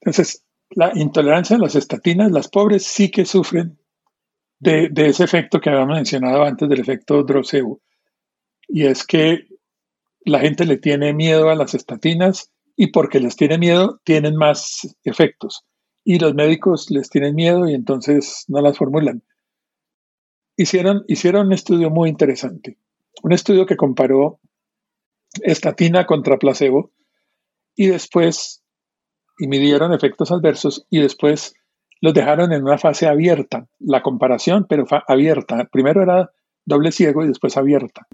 Entonces, 0.00 0.44
la 0.70 0.90
intolerancia 0.94 1.56
a 1.56 1.60
las 1.60 1.76
estatinas, 1.76 2.32
las 2.32 2.48
pobres 2.48 2.84
sí 2.84 3.10
que 3.10 3.24
sufren 3.24 3.78
de, 4.58 4.88
de 4.88 5.06
ese 5.06 5.22
efecto 5.22 5.60
que 5.60 5.70
habíamos 5.70 5.94
mencionado 5.96 6.42
antes 6.42 6.68
del 6.68 6.80
efecto 6.80 7.22
Drosebu. 7.22 7.80
Y 8.66 8.86
es 8.86 9.06
que 9.06 9.46
la 10.24 10.40
gente 10.40 10.64
le 10.64 10.78
tiene 10.78 11.12
miedo 11.12 11.50
a 11.50 11.54
las 11.54 11.74
estatinas 11.74 12.51
y 12.76 12.88
porque 12.88 13.20
les 13.20 13.36
tiene 13.36 13.58
miedo, 13.58 14.00
tienen 14.04 14.36
más 14.36 14.96
efectos. 15.04 15.64
Y 16.04 16.18
los 16.18 16.34
médicos 16.34 16.90
les 16.90 17.10
tienen 17.10 17.34
miedo 17.34 17.68
y 17.68 17.74
entonces 17.74 18.44
no 18.48 18.60
las 18.60 18.76
formulan. 18.76 19.22
Hicieron, 20.56 21.04
hicieron 21.08 21.46
un 21.46 21.52
estudio 21.52 21.90
muy 21.90 22.08
interesante, 22.08 22.78
un 23.22 23.32
estudio 23.32 23.66
que 23.66 23.76
comparó 23.76 24.40
estatina 25.42 26.06
contra 26.06 26.38
placebo 26.38 26.92
y 27.74 27.86
después 27.86 28.62
y 29.38 29.48
midieron 29.48 29.92
efectos 29.92 30.30
adversos 30.30 30.86
y 30.90 31.00
después 31.00 31.54
los 32.00 32.14
dejaron 32.14 32.52
en 32.52 32.62
una 32.62 32.78
fase 32.78 33.06
abierta, 33.06 33.66
la 33.78 34.02
comparación, 34.02 34.66
pero 34.68 34.84
abierta. 35.06 35.68
Primero 35.70 36.02
era 36.02 36.30
doble 36.64 36.92
ciego 36.92 37.24
y 37.24 37.28
después 37.28 37.56
abierta. 37.56 38.06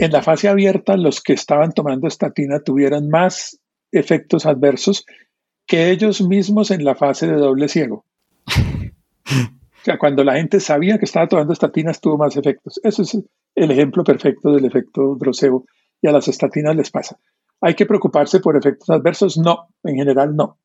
En 0.00 0.12
la 0.12 0.22
fase 0.22 0.48
abierta, 0.48 0.96
los 0.96 1.20
que 1.20 1.34
estaban 1.34 1.72
tomando 1.72 2.08
estatina 2.08 2.60
tuvieron 2.60 3.10
más 3.10 3.60
efectos 3.92 4.46
adversos 4.46 5.04
que 5.66 5.90
ellos 5.90 6.22
mismos 6.22 6.70
en 6.70 6.84
la 6.84 6.94
fase 6.94 7.26
de 7.26 7.36
doble 7.36 7.68
ciego. 7.68 8.04
O 9.80 9.82
sea, 9.82 9.96
cuando 9.96 10.22
la 10.24 10.34
gente 10.34 10.60
sabía 10.60 10.98
que 10.98 11.06
estaba 11.06 11.26
tomando 11.26 11.54
estatinas, 11.54 12.02
tuvo 12.02 12.18
más 12.18 12.36
efectos. 12.36 12.78
Ese 12.82 13.00
es 13.00 13.18
el 13.54 13.70
ejemplo 13.70 14.04
perfecto 14.04 14.52
del 14.52 14.66
efecto 14.66 15.16
Droseo 15.18 15.64
y 16.02 16.06
a 16.06 16.12
las 16.12 16.28
estatinas 16.28 16.76
les 16.76 16.90
pasa. 16.90 17.18
¿Hay 17.62 17.74
que 17.74 17.86
preocuparse 17.86 18.40
por 18.40 18.58
efectos 18.58 18.90
adversos? 18.90 19.38
No, 19.38 19.68
en 19.82 19.96
general 19.96 20.36
no. 20.36 20.58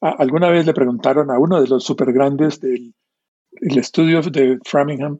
alguna 0.00 0.48
vez 0.48 0.64
le 0.64 0.72
preguntaron 0.72 1.30
a 1.30 1.38
uno 1.38 1.60
de 1.60 1.68
los 1.68 1.84
super 1.84 2.10
grandes 2.14 2.58
del 2.58 2.94
estudio 3.60 4.22
de 4.22 4.58
Framingham, 4.64 5.18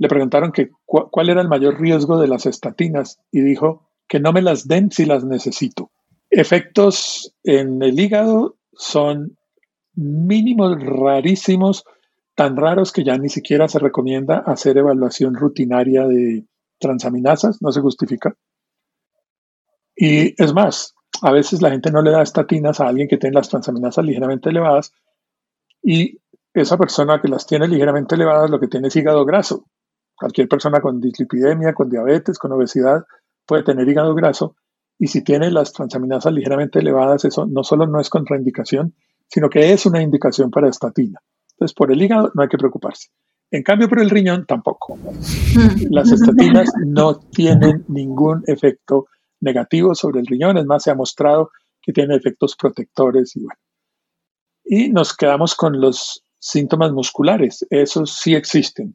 le 0.00 0.08
preguntaron 0.08 0.50
cuál 0.86 1.28
era 1.28 1.42
el 1.42 1.48
mayor 1.48 1.78
riesgo 1.78 2.18
de 2.18 2.26
las 2.26 2.46
estatinas 2.46 3.20
y 3.30 3.42
dijo 3.42 3.86
que 4.08 4.18
no 4.18 4.32
me 4.32 4.40
las 4.40 4.66
den 4.66 4.90
si 4.90 5.04
las 5.04 5.24
necesito. 5.24 5.90
Efectos 6.30 7.34
en 7.44 7.82
el 7.82 8.00
hígado 8.00 8.56
son 8.72 9.36
mínimos, 9.92 10.82
rarísimos, 10.82 11.84
tan 12.34 12.56
raros 12.56 12.92
que 12.92 13.04
ya 13.04 13.18
ni 13.18 13.28
siquiera 13.28 13.68
se 13.68 13.78
recomienda 13.78 14.38
hacer 14.38 14.78
evaluación 14.78 15.34
rutinaria 15.34 16.06
de 16.06 16.46
transaminasas, 16.78 17.60
no 17.60 17.70
se 17.70 17.82
justifica. 17.82 18.34
Y 19.94 20.42
es 20.42 20.54
más, 20.54 20.94
a 21.20 21.30
veces 21.30 21.60
la 21.60 21.72
gente 21.72 21.90
no 21.90 22.00
le 22.00 22.10
da 22.10 22.22
estatinas 22.22 22.80
a 22.80 22.88
alguien 22.88 23.06
que 23.06 23.18
tiene 23.18 23.34
las 23.34 23.50
transaminasas 23.50 24.02
ligeramente 24.02 24.48
elevadas 24.48 24.94
y 25.82 26.16
esa 26.54 26.78
persona 26.78 27.20
que 27.20 27.28
las 27.28 27.46
tiene 27.46 27.68
ligeramente 27.68 28.14
elevadas 28.14 28.48
lo 28.48 28.58
que 28.58 28.68
tiene 28.68 28.88
es 28.88 28.96
hígado 28.96 29.26
graso. 29.26 29.66
Cualquier 30.20 30.48
persona 30.48 30.82
con 30.82 31.00
dislipidemia, 31.00 31.72
con 31.72 31.88
diabetes, 31.88 32.38
con 32.38 32.52
obesidad 32.52 33.04
puede 33.46 33.62
tener 33.62 33.88
hígado 33.88 34.14
graso 34.14 34.54
y 34.98 35.06
si 35.06 35.24
tiene 35.24 35.50
las 35.50 35.72
transaminasas 35.72 36.30
ligeramente 36.30 36.78
elevadas, 36.78 37.24
eso 37.24 37.46
no 37.46 37.64
solo 37.64 37.86
no 37.86 37.98
es 37.98 38.10
contraindicación, 38.10 38.94
sino 39.28 39.48
que 39.48 39.72
es 39.72 39.86
una 39.86 40.02
indicación 40.02 40.50
para 40.50 40.68
estatina. 40.68 41.18
Entonces, 41.52 41.74
por 41.74 41.90
el 41.90 42.02
hígado 42.02 42.30
no 42.34 42.42
hay 42.42 42.48
que 42.48 42.58
preocuparse. 42.58 43.08
En 43.50 43.62
cambio, 43.62 43.88
por 43.88 43.98
el 43.98 44.10
riñón 44.10 44.44
tampoco. 44.44 44.98
Las 45.88 46.12
estatinas 46.12 46.68
no 46.86 47.14
tienen 47.18 47.86
ningún 47.88 48.42
efecto 48.46 49.06
negativo 49.40 49.94
sobre 49.94 50.20
el 50.20 50.26
riñón, 50.26 50.58
es 50.58 50.66
más, 50.66 50.82
se 50.82 50.90
ha 50.90 50.94
mostrado 50.94 51.50
que 51.80 51.94
tiene 51.94 52.14
efectos 52.14 52.54
protectores 52.54 53.34
y 53.36 53.40
bueno. 53.40 53.58
Y 54.64 54.90
nos 54.90 55.16
quedamos 55.16 55.54
con 55.54 55.80
los 55.80 56.22
síntomas 56.38 56.92
musculares, 56.92 57.66
esos 57.70 58.16
sí 58.16 58.34
existen. 58.34 58.94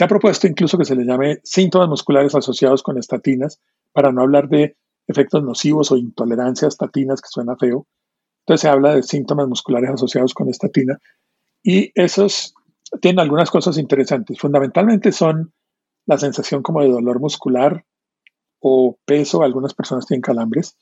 Se 0.00 0.04
ha 0.04 0.08
propuesto 0.08 0.46
incluso 0.46 0.78
que 0.78 0.86
se 0.86 0.96
les 0.96 1.06
llame 1.06 1.40
síntomas 1.44 1.86
musculares 1.86 2.34
asociados 2.34 2.82
con 2.82 2.96
estatinas, 2.96 3.60
para 3.92 4.10
no 4.10 4.22
hablar 4.22 4.48
de 4.48 4.78
efectos 5.06 5.42
nocivos 5.42 5.92
o 5.92 5.98
intolerancia 5.98 6.64
a 6.64 6.70
estatinas, 6.70 7.20
que 7.20 7.28
suena 7.28 7.54
feo. 7.54 7.86
Entonces 8.40 8.62
se 8.62 8.68
habla 8.70 8.94
de 8.94 9.02
síntomas 9.02 9.46
musculares 9.46 9.90
asociados 9.90 10.32
con 10.32 10.48
estatina, 10.48 10.98
y 11.62 11.92
esos 11.94 12.54
tienen 13.02 13.20
algunas 13.20 13.50
cosas 13.50 13.76
interesantes. 13.76 14.38
Fundamentalmente 14.40 15.12
son 15.12 15.52
la 16.06 16.16
sensación 16.16 16.62
como 16.62 16.80
de 16.80 16.88
dolor 16.88 17.20
muscular 17.20 17.84
o 18.58 18.98
peso. 19.04 19.42
Algunas 19.42 19.74
personas 19.74 20.06
tienen 20.06 20.22
calambres. 20.22 20.78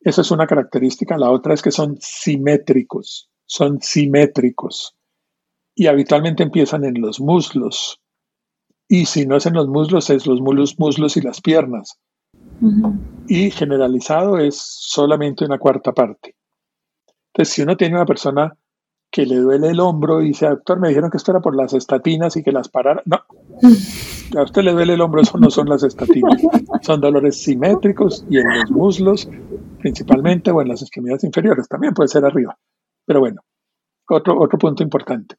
Esa 0.00 0.22
es 0.22 0.30
una 0.30 0.46
característica. 0.46 1.18
La 1.18 1.30
otra 1.30 1.52
es 1.52 1.60
que 1.60 1.70
son 1.70 1.98
simétricos. 2.00 3.28
Son 3.44 3.82
simétricos. 3.82 4.96
Y 5.74 5.86
habitualmente 5.86 6.42
empiezan 6.42 6.84
en 6.84 7.00
los 7.00 7.20
muslos. 7.20 8.00
Y 8.88 9.06
si 9.06 9.26
no 9.26 9.36
es 9.36 9.46
en 9.46 9.54
los 9.54 9.68
muslos, 9.68 10.10
es 10.10 10.26
los 10.26 10.40
muslos, 10.40 10.78
muslos 10.78 11.16
y 11.16 11.22
las 11.22 11.40
piernas. 11.40 11.98
Y 13.26 13.50
generalizado 13.50 14.38
es 14.38 14.56
solamente 14.56 15.44
una 15.44 15.58
cuarta 15.58 15.92
parte. 15.92 16.36
Entonces, 17.32 17.54
si 17.54 17.62
uno 17.62 17.76
tiene 17.76 17.96
una 17.96 18.04
persona 18.04 18.56
que 19.10 19.26
le 19.26 19.36
duele 19.36 19.68
el 19.68 19.80
hombro 19.80 20.22
y 20.22 20.28
dice, 20.28 20.48
doctor, 20.48 20.80
me 20.80 20.88
dijeron 20.88 21.10
que 21.10 21.16
esto 21.16 21.32
era 21.32 21.40
por 21.40 21.54
las 21.54 21.72
estatinas 21.72 22.36
y 22.36 22.42
que 22.42 22.52
las 22.52 22.68
parara. 22.68 23.02
No, 23.04 23.20
a 24.38 24.42
usted 24.42 24.62
le 24.62 24.72
duele 24.72 24.94
el 24.94 25.00
hombro, 25.00 25.22
eso 25.22 25.38
no 25.38 25.50
son 25.50 25.68
las 25.68 25.82
estatinas. 25.82 26.40
Son 26.82 27.00
dolores 27.00 27.42
simétricos 27.42 28.24
y 28.28 28.38
en 28.38 28.60
los 28.60 28.70
muslos 28.70 29.28
principalmente 29.82 30.50
o 30.52 30.62
en 30.62 30.68
las 30.68 30.80
extremidades 30.80 31.24
inferiores, 31.24 31.68
también 31.68 31.92
puede 31.92 32.08
ser 32.08 32.24
arriba. 32.24 32.56
Pero 33.04 33.20
bueno, 33.20 33.42
otro, 34.08 34.40
otro 34.40 34.58
punto 34.58 34.82
importante. 34.82 35.36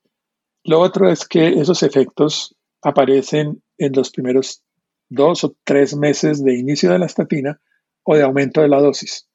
Lo 0.64 0.80
otro 0.80 1.10
es 1.10 1.28
que 1.28 1.60
esos 1.60 1.84
efectos 1.84 2.56
aparecen 2.82 3.62
en 3.78 3.94
los 3.94 4.12
primeros 4.12 4.64
dos 5.10 5.44
o 5.44 5.56
tres 5.64 5.96
meses 5.96 6.44
de 6.44 6.58
inicio 6.58 6.92
de 6.92 7.00
la 7.00 7.06
estatina 7.06 7.60
o 8.04 8.16
de 8.16 8.24
aumento 8.24 8.62
de 8.62 8.70
la 8.70 8.82
dosis. 8.82 9.28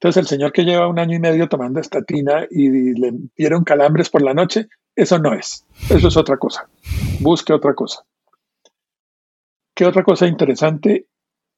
Entonces, 0.00 0.20
el 0.20 0.28
señor 0.28 0.52
que 0.52 0.64
lleva 0.64 0.88
un 0.88 0.98
año 0.98 1.16
y 1.16 1.20
medio 1.20 1.48
tomando 1.48 1.80
estatina 1.80 2.46
y 2.50 2.94
le 2.94 3.12
dieron 3.36 3.64
calambres 3.64 4.10
por 4.10 4.22
la 4.22 4.32
noche, 4.32 4.68
eso 4.94 5.18
no 5.18 5.34
es. 5.34 5.66
Eso 5.90 6.06
es 6.08 6.16
otra 6.16 6.36
cosa. 6.36 6.68
Busque 7.20 7.52
otra 7.52 7.74
cosa. 7.74 8.04
¿Qué 9.74 9.86
otra 9.86 10.04
cosa 10.04 10.26
interesante? 10.26 11.06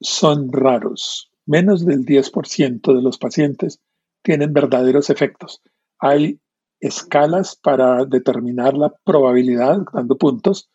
Son 0.01 0.51
raros. 0.51 1.31
Menos 1.45 1.85
del 1.85 2.07
10% 2.07 2.95
de 2.95 3.03
los 3.03 3.19
pacientes 3.19 3.81
tienen 4.23 4.55
verdaderos 4.55 5.11
efectos. 5.11 5.63
Hay 5.99 6.41
escalas 6.81 7.57
para 7.57 8.05
determinar 8.05 8.75
la 8.75 8.93
probabilidad, 9.05 9.79
dando 9.93 10.17
puntos, 10.17 10.71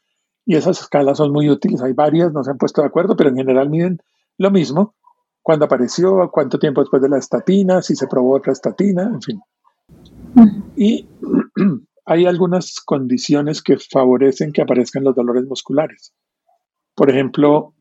y 0.45 0.55
esas 0.55 0.79
escalas 0.81 1.17
son 1.17 1.31
muy 1.31 1.49
útiles. 1.49 1.81
Hay 1.81 1.93
varias, 1.93 2.31
no 2.31 2.43
se 2.43 2.51
han 2.51 2.57
puesto 2.57 2.81
de 2.81 2.87
acuerdo, 2.87 3.15
pero 3.15 3.29
en 3.29 3.37
general 3.37 3.69
miden 3.69 3.99
lo 4.37 4.51
mismo 4.51 4.93
cuándo 5.41 5.65
apareció, 5.65 6.29
cuánto 6.31 6.59
tiempo 6.59 6.81
después 6.81 7.01
de 7.01 7.09
la 7.09 7.17
estatina, 7.17 7.81
si 7.81 7.95
se 7.95 8.07
probó 8.07 8.35
otra 8.35 8.53
estatina, 8.53 9.03
en 9.03 9.21
fin. 9.21 9.41
Y 10.75 11.07
hay 12.05 12.25
algunas 12.25 12.79
condiciones 12.83 13.61
que 13.61 13.77
favorecen 13.77 14.51
que 14.51 14.61
aparezcan 14.61 15.03
los 15.03 15.15
dolores 15.15 15.45
musculares. 15.45 16.13
Por 16.95 17.09
ejemplo, 17.09 17.73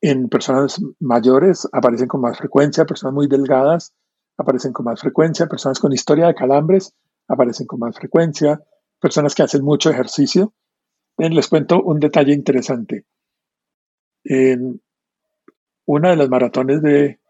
en 0.00 0.28
personas 0.28 0.80
mayores 0.98 1.68
aparecen 1.72 2.08
con 2.08 2.20
más 2.20 2.38
frecuencia, 2.38 2.84
personas 2.84 3.14
muy 3.14 3.26
delgadas 3.28 3.94
aparecen 4.36 4.72
con 4.72 4.84
más 4.84 5.00
frecuencia, 5.00 5.46
personas 5.46 5.78
con 5.78 5.92
historia 5.92 6.26
de 6.26 6.34
calambres 6.34 6.94
aparecen 7.32 7.66
con 7.66 7.80
más 7.80 7.96
frecuencia, 7.96 8.60
personas 9.00 9.34
que 9.34 9.42
hacen 9.42 9.64
mucho 9.64 9.90
ejercicio. 9.90 10.54
les 11.18 11.48
cuento 11.48 11.82
un 11.82 11.98
detalle 11.98 12.32
interesante. 12.32 13.04
En, 14.24 14.80
una 15.86 16.10
de 16.10 16.16
las 16.16 16.28
maratones 16.28 16.82
de, 16.82 17.20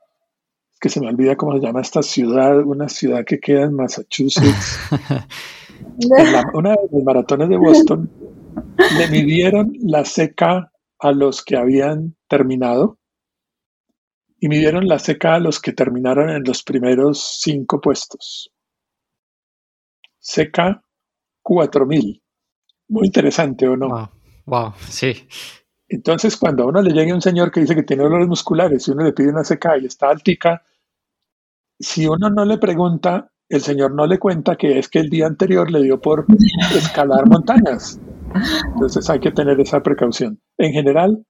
que 0.81 0.89
se 0.89 1.01
me 1.01 1.09
olvida 1.09 1.37
cómo 1.37 1.55
se 1.55 1.65
llama 1.65 1.81
esta 1.81 2.03
ciudad, 2.03 2.59
una 2.65 2.89
ciudad 2.89 3.25
que 3.25 3.41
queda 3.41 3.65
en 3.65 3.75
Massachusetts. 3.75 4.79
una 6.55 6.71
de 6.71 6.77
las 6.91 7.05
maratones 7.05 7.49
de 7.49 7.57
Boston, 7.57 8.11
le 8.99 9.09
midieron 9.09 9.73
la 9.81 10.03
CK 10.03 10.71
a 10.99 11.13
los 11.13 11.43
que 11.45 11.57
habían 11.57 12.17
terminado 12.29 12.99
y 14.39 14.49
midieron 14.49 14.87
la 14.89 14.99
CK 14.99 15.25
a 15.25 15.39
los 15.39 15.61
que 15.61 15.73
terminaron 15.73 16.31
en 16.31 16.43
los 16.45 16.63
primeros 16.63 17.39
cinco 17.41 17.81
puestos. 17.81 18.53
CK 20.23 20.81
4000. 21.43 22.23
Muy 22.89 23.07
interesante, 23.07 23.69
¿o 23.69 23.77
no? 23.77 23.89
Wow, 23.89 24.09
wow 24.47 24.73
sí. 24.89 25.29
Entonces, 25.89 26.37
cuando 26.37 26.63
a 26.63 26.67
uno 26.67 26.81
le 26.81 26.93
llegue 26.93 27.13
un 27.13 27.21
señor 27.21 27.51
que 27.51 27.61
dice 27.61 27.75
que 27.75 27.83
tiene 27.83 28.05
dolores 28.05 28.29
musculares 28.29 28.87
y 28.87 28.93
uno 28.93 29.05
le 29.05 29.13
pide 29.13 29.29
una 29.29 29.45
seca 29.45 29.77
y 29.77 29.85
está 29.85 30.09
altica, 30.09 30.63
si 31.79 32.07
uno 32.07 32.31
no 32.31 32.45
le 32.45 32.59
pregunta, 32.59 33.31
el 33.49 33.61
señor 33.61 33.95
no 33.95 34.07
le 34.07 34.19
cuenta 34.19 34.57
que 34.57 34.79
es 34.79 34.89
que 34.89 35.01
el 35.01 35.11
día 35.11 35.27
anterior 35.27 35.71
le 35.71 35.83
dio 35.83 36.01
por 36.01 36.27
escalar 36.75 37.29
montañas. 37.29 38.01
Entonces 38.73 39.11
hay 39.11 39.21
que 39.21 39.33
tener 39.33 39.61
esa 39.61 39.83
precaución. 39.83 40.41
En 40.57 40.73
general, 40.73 41.27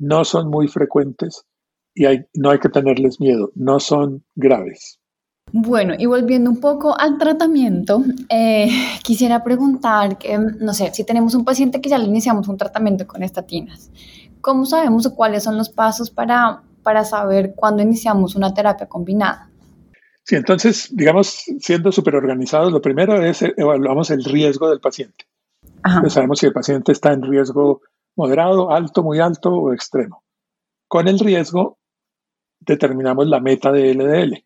no 0.00 0.24
son 0.24 0.50
muy 0.50 0.66
frecuentes 0.66 1.46
y 1.94 2.04
no 2.34 2.50
hay 2.50 2.58
que 2.58 2.68
tenerles 2.68 3.20
miedo, 3.20 3.52
no 3.54 3.78
son 3.78 4.24
graves. 4.34 4.98
Bueno, 5.50 5.94
y 5.98 6.06
volviendo 6.06 6.48
un 6.50 6.60
poco 6.60 6.98
al 6.98 7.18
tratamiento, 7.18 8.02
eh, 8.30 8.68
quisiera 9.02 9.44
preguntar, 9.44 10.16
que, 10.16 10.38
no 10.38 10.72
sé, 10.72 10.92
si 10.94 11.04
tenemos 11.04 11.34
un 11.34 11.44
paciente 11.44 11.80
que 11.80 11.90
ya 11.90 11.98
le 11.98 12.06
iniciamos 12.06 12.48
un 12.48 12.56
tratamiento 12.56 13.06
con 13.06 13.22
estatinas, 13.22 13.90
¿cómo 14.40 14.64
sabemos 14.64 15.08
cuáles 15.08 15.44
son 15.44 15.58
los 15.58 15.68
pasos 15.68 16.10
para, 16.10 16.62
para 16.82 17.04
saber 17.04 17.54
cuándo 17.54 17.82
iniciamos 17.82 18.34
una 18.34 18.54
terapia 18.54 18.88
combinada? 18.88 19.50
Sí, 20.24 20.36
entonces, 20.36 20.88
digamos, 20.92 21.44
siendo 21.60 21.92
súper 21.92 22.14
organizados, 22.14 22.72
lo 22.72 22.80
primero 22.80 23.22
es 23.22 23.42
eh, 23.42 23.52
evaluamos 23.56 24.10
el 24.10 24.24
riesgo 24.24 24.70
del 24.70 24.80
paciente. 24.80 25.26
sabemos 26.08 26.38
si 26.38 26.46
el 26.46 26.52
paciente 26.52 26.92
está 26.92 27.12
en 27.12 27.22
riesgo 27.22 27.82
moderado, 28.16 28.70
alto, 28.70 29.02
muy 29.02 29.18
alto 29.18 29.50
o 29.50 29.74
extremo. 29.74 30.22
Con 30.88 31.08
el 31.08 31.18
riesgo 31.18 31.78
determinamos 32.60 33.26
la 33.26 33.40
meta 33.40 33.72
de 33.72 33.94
LDL 33.94 34.44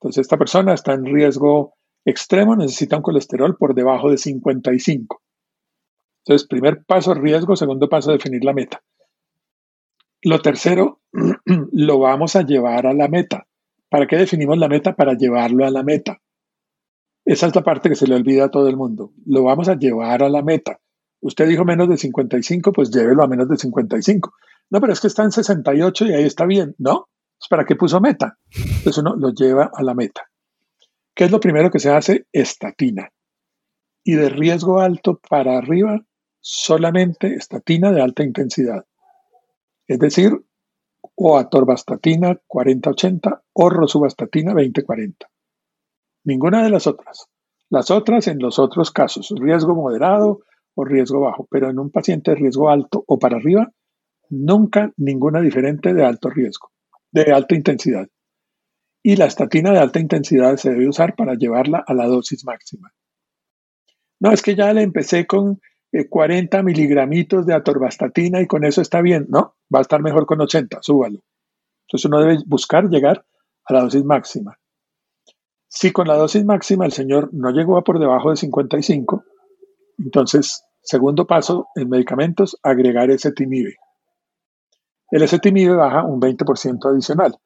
Entonces, 0.00 0.22
esta 0.22 0.36
persona 0.36 0.74
está 0.74 0.92
en 0.92 1.04
riesgo 1.04 1.74
extremo, 2.04 2.56
necesita 2.56 2.96
un 2.96 3.02
colesterol 3.02 3.56
por 3.56 3.74
debajo 3.74 4.10
de 4.10 4.18
55. 4.18 5.22
Entonces, 6.24 6.46
primer 6.48 6.84
paso, 6.84 7.14
riesgo, 7.14 7.56
segundo 7.56 7.88
paso, 7.88 8.12
definir 8.12 8.44
la 8.44 8.52
meta. 8.52 8.82
Lo 10.22 10.40
tercero, 10.40 11.00
lo 11.72 11.98
vamos 11.98 12.36
a 12.36 12.42
llevar 12.42 12.86
a 12.86 12.94
la 12.94 13.08
meta. 13.08 13.46
¿Para 13.88 14.06
qué 14.06 14.16
definimos 14.16 14.58
la 14.58 14.68
meta? 14.68 14.96
Para 14.96 15.14
llevarlo 15.14 15.64
a 15.64 15.70
la 15.70 15.82
meta. 15.82 16.20
Esa 17.24 17.46
es 17.46 17.54
la 17.54 17.62
parte 17.62 17.88
que 17.88 17.94
se 17.94 18.06
le 18.06 18.14
olvida 18.14 18.46
a 18.46 18.50
todo 18.50 18.68
el 18.68 18.76
mundo. 18.76 19.12
Lo 19.24 19.42
vamos 19.44 19.68
a 19.68 19.76
llevar 19.76 20.22
a 20.22 20.28
la 20.28 20.42
meta. 20.42 20.80
Usted 21.20 21.48
dijo 21.48 21.64
menos 21.64 21.88
de 21.88 21.96
55, 21.96 22.72
pues 22.72 22.90
llévelo 22.90 23.22
a 23.22 23.28
menos 23.28 23.48
de 23.48 23.56
55. 23.56 24.34
No, 24.70 24.80
pero 24.80 24.92
es 24.92 25.00
que 25.00 25.06
está 25.06 25.24
en 25.24 25.32
68 25.32 26.06
y 26.06 26.12
ahí 26.12 26.24
está 26.24 26.46
bien. 26.46 26.74
No, 26.78 27.08
para 27.48 27.64
qué 27.64 27.76
puso 27.76 28.00
meta. 28.00 28.38
Entonces 28.54 28.98
uno 28.98 29.16
lo 29.16 29.30
lleva 29.30 29.70
a 29.72 29.82
la 29.82 29.94
meta. 29.94 30.28
¿Qué 31.14 31.24
es 31.24 31.30
lo 31.30 31.40
primero 31.40 31.70
que 31.70 31.78
se 31.78 31.90
hace? 31.90 32.26
Estatina. 32.32 33.10
Y 34.04 34.14
de 34.14 34.28
riesgo 34.28 34.80
alto 34.80 35.20
para 35.28 35.58
arriba, 35.58 36.00
solamente 36.40 37.34
estatina 37.34 37.90
de 37.90 38.02
alta 38.02 38.22
intensidad. 38.22 38.84
Es 39.86 39.98
decir, 39.98 40.32
o 41.14 41.38
atorvastatina 41.38 42.38
40-80 42.46 43.42
o 43.52 43.70
rosuvastatina 43.70 44.52
20-40. 44.52 45.14
Ninguna 46.24 46.62
de 46.62 46.70
las 46.70 46.86
otras. 46.86 47.28
Las 47.70 47.90
otras 47.90 48.28
en 48.28 48.38
los 48.38 48.58
otros 48.58 48.90
casos, 48.90 49.32
riesgo 49.36 49.74
moderado 49.74 50.40
o 50.74 50.84
riesgo 50.84 51.20
bajo, 51.20 51.48
pero 51.50 51.70
en 51.70 51.78
un 51.78 51.90
paciente 51.90 52.32
de 52.32 52.36
riesgo 52.36 52.70
alto 52.70 53.02
o 53.06 53.18
para 53.18 53.38
arriba, 53.38 53.72
nunca 54.28 54.92
ninguna 54.96 55.40
diferente 55.40 55.94
de 55.94 56.04
alto 56.04 56.28
riesgo, 56.28 56.70
de 57.24 57.32
alta 57.32 57.54
intensidad. 57.54 58.08
Y 59.02 59.16
la 59.16 59.26
estatina 59.26 59.72
de 59.72 59.78
alta 59.78 60.00
intensidad 60.00 60.56
se 60.56 60.70
debe 60.70 60.88
usar 60.88 61.14
para 61.14 61.34
llevarla 61.34 61.84
a 61.86 61.94
la 61.94 62.06
dosis 62.06 62.44
máxima. 62.44 62.92
No, 64.20 64.32
es 64.32 64.42
que 64.42 64.54
ya 64.54 64.72
le 64.72 64.82
empecé 64.82 65.26
con 65.26 65.60
40 66.10 66.58
eh, 66.58 66.62
miligramitos 66.62 67.46
de 67.46 67.54
atorvastatina 67.54 68.40
y 68.40 68.46
con 68.46 68.64
eso 68.64 68.80
está 68.80 69.00
bien. 69.00 69.26
No, 69.28 69.56
va 69.72 69.78
a 69.78 69.82
estar 69.82 70.02
mejor 70.02 70.26
con 70.26 70.40
80, 70.40 70.78
súbalo. 70.82 71.20
Entonces 71.86 72.04
uno 72.06 72.20
debe 72.20 72.38
buscar 72.46 72.88
llegar 72.88 73.24
a 73.64 73.72
la 73.72 73.82
dosis 73.82 74.04
máxima. 74.04 74.58
Si 75.68 75.92
con 75.92 76.08
la 76.08 76.16
dosis 76.16 76.44
máxima 76.44 76.86
el 76.86 76.92
señor 76.92 77.30
no 77.32 77.50
llegó 77.50 77.76
a 77.76 77.84
por 77.84 77.98
debajo 77.98 78.30
de 78.30 78.36
55, 78.36 79.24
entonces, 79.98 80.62
segundo 80.82 81.26
paso 81.26 81.68
en 81.74 81.88
medicamentos, 81.88 82.58
agregar 82.62 83.10
ezetimibe. 83.10 83.76
El 85.10 85.22
ezetimibe 85.22 85.74
baja 85.74 86.04
un 86.04 86.20
20% 86.20 86.90
adicional. 86.90 87.36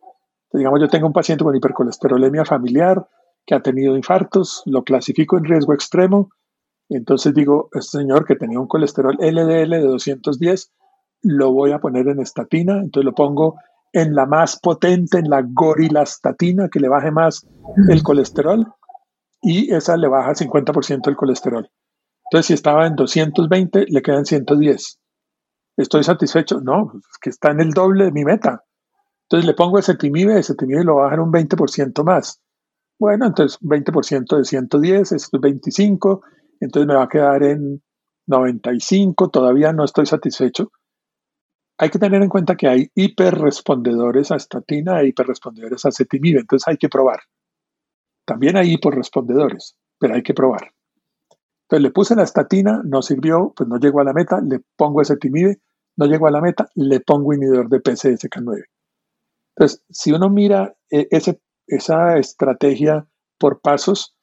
digamos, 0.52 0.80
yo 0.80 0.88
tengo 0.88 1.06
un 1.06 1.12
paciente 1.12 1.44
con 1.44 1.54
hipercolesterolemia 1.54 2.44
familiar 2.44 3.06
que 3.46 3.54
ha 3.54 3.60
tenido 3.60 3.96
infartos, 3.96 4.62
lo 4.66 4.82
clasifico 4.82 5.38
en 5.38 5.44
riesgo 5.44 5.72
extremo, 5.72 6.30
entonces 6.88 7.32
digo, 7.34 7.68
este 7.72 7.98
señor 7.98 8.26
que 8.26 8.34
tenía 8.34 8.58
un 8.58 8.66
colesterol 8.66 9.16
LDL 9.20 9.70
de 9.70 9.86
210, 9.86 10.72
lo 11.22 11.52
voy 11.52 11.72
a 11.72 11.78
poner 11.78 12.08
en 12.08 12.20
estatina, 12.20 12.78
entonces 12.78 13.04
lo 13.04 13.14
pongo 13.14 13.56
en 13.92 14.14
la 14.14 14.26
más 14.26 14.58
potente, 14.58 15.18
en 15.18 15.30
la 15.30 15.42
gorilastatina, 15.44 16.68
que 16.68 16.80
le 16.80 16.88
baje 16.88 17.10
más 17.10 17.46
el 17.88 18.02
colesterol, 18.02 18.66
y 19.42 19.72
esa 19.72 19.96
le 19.96 20.08
baja 20.08 20.34
50% 20.34 21.08
el 21.08 21.16
colesterol. 21.16 21.70
Entonces, 22.24 22.46
si 22.46 22.54
estaba 22.54 22.86
en 22.86 22.96
220, 22.96 23.86
le 23.88 24.02
quedan 24.02 24.24
110. 24.24 24.99
¿Estoy 25.76 26.04
satisfecho? 26.04 26.60
No, 26.60 26.92
es 26.94 27.18
que 27.20 27.30
está 27.30 27.50
en 27.50 27.60
el 27.60 27.70
doble 27.70 28.06
de 28.06 28.12
mi 28.12 28.24
meta. 28.24 28.64
Entonces 29.24 29.46
le 29.46 29.54
pongo 29.54 29.78
ese 29.78 29.94
timibe, 29.94 30.38
ese 30.38 30.54
timibe 30.54 30.84
lo 30.84 30.96
bajar 30.96 31.20
un 31.20 31.32
20% 31.32 32.04
más. 32.04 32.40
Bueno, 32.98 33.26
entonces 33.26 33.58
20% 33.60 34.36
de 34.36 34.44
110, 34.44 35.12
esto 35.12 35.36
es 35.36 35.40
25, 35.40 36.22
entonces 36.60 36.86
me 36.86 36.94
va 36.94 37.04
a 37.04 37.08
quedar 37.08 37.42
en 37.44 37.82
95, 38.26 39.30
todavía 39.30 39.72
no 39.72 39.84
estoy 39.84 40.06
satisfecho. 40.06 40.70
Hay 41.78 41.88
que 41.88 41.98
tener 41.98 42.22
en 42.22 42.28
cuenta 42.28 42.56
que 42.56 42.68
hay 42.68 42.90
hiperrespondedores 42.94 44.30
a 44.32 44.36
estatina 44.36 45.00
e 45.00 45.08
hiperrespondedores 45.08 45.86
a 45.86 45.92
cetimib, 45.92 46.38
entonces 46.38 46.68
hay 46.68 46.76
que 46.76 46.90
probar. 46.90 47.20
También 48.26 48.56
hay 48.56 48.74
hiperrespondedores, 48.74 49.76
pero 49.98 50.14
hay 50.14 50.22
que 50.22 50.34
probar. 50.34 50.72
Entonces 51.70 51.84
le 51.84 51.90
puse 51.92 52.16
la 52.16 52.24
estatina, 52.24 52.82
no 52.84 53.00
sirvió, 53.00 53.52
pues 53.54 53.68
no 53.68 53.76
llegó 53.76 54.00
a 54.00 54.04
la 54.04 54.12
meta, 54.12 54.40
le 54.40 54.60
pongo 54.74 55.02
ese 55.02 55.16
timide, 55.16 55.60
no 55.94 56.06
llegó 56.06 56.26
a 56.26 56.32
la 56.32 56.40
meta, 56.40 56.68
le 56.74 56.98
pongo 56.98 57.32
inhibidor 57.32 57.68
de 57.68 57.80
PCSK9. 57.80 58.64
Entonces, 59.54 59.84
si 59.88 60.10
uno 60.10 60.30
mira 60.30 60.74
eh, 60.90 61.06
esa 61.68 62.18
estrategia 62.18 63.06
por 63.38 63.60
pasos, 63.60 64.16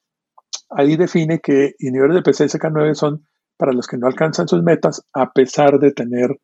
ahí 0.68 0.98
define 0.98 1.40
que 1.40 1.74
inhibidores 1.78 2.16
de 2.16 2.22
PCSK9 2.22 2.94
son 2.94 3.26
para 3.56 3.72
los 3.72 3.86
que 3.86 3.96
no 3.96 4.08
alcanzan 4.08 4.46
sus 4.46 4.62
metas 4.62 5.02
a 5.14 5.32
pesar 5.32 5.78
de 5.78 5.92
tener 5.92 6.38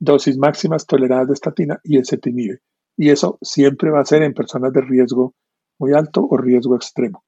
dosis 0.00 0.36
máximas 0.36 0.84
toleradas 0.84 1.28
de 1.28 1.34
estatina 1.34 1.80
y 1.84 1.98
ezetimibe. 1.98 2.58
Y 2.96 3.10
eso 3.10 3.38
siempre 3.40 3.92
va 3.92 4.00
a 4.00 4.04
ser 4.04 4.22
en 4.22 4.34
personas 4.34 4.72
de 4.72 4.80
riesgo 4.80 5.32
muy 5.78 5.92
alto 5.92 6.26
o 6.28 6.36
riesgo 6.36 6.74
extremo. 6.74 7.22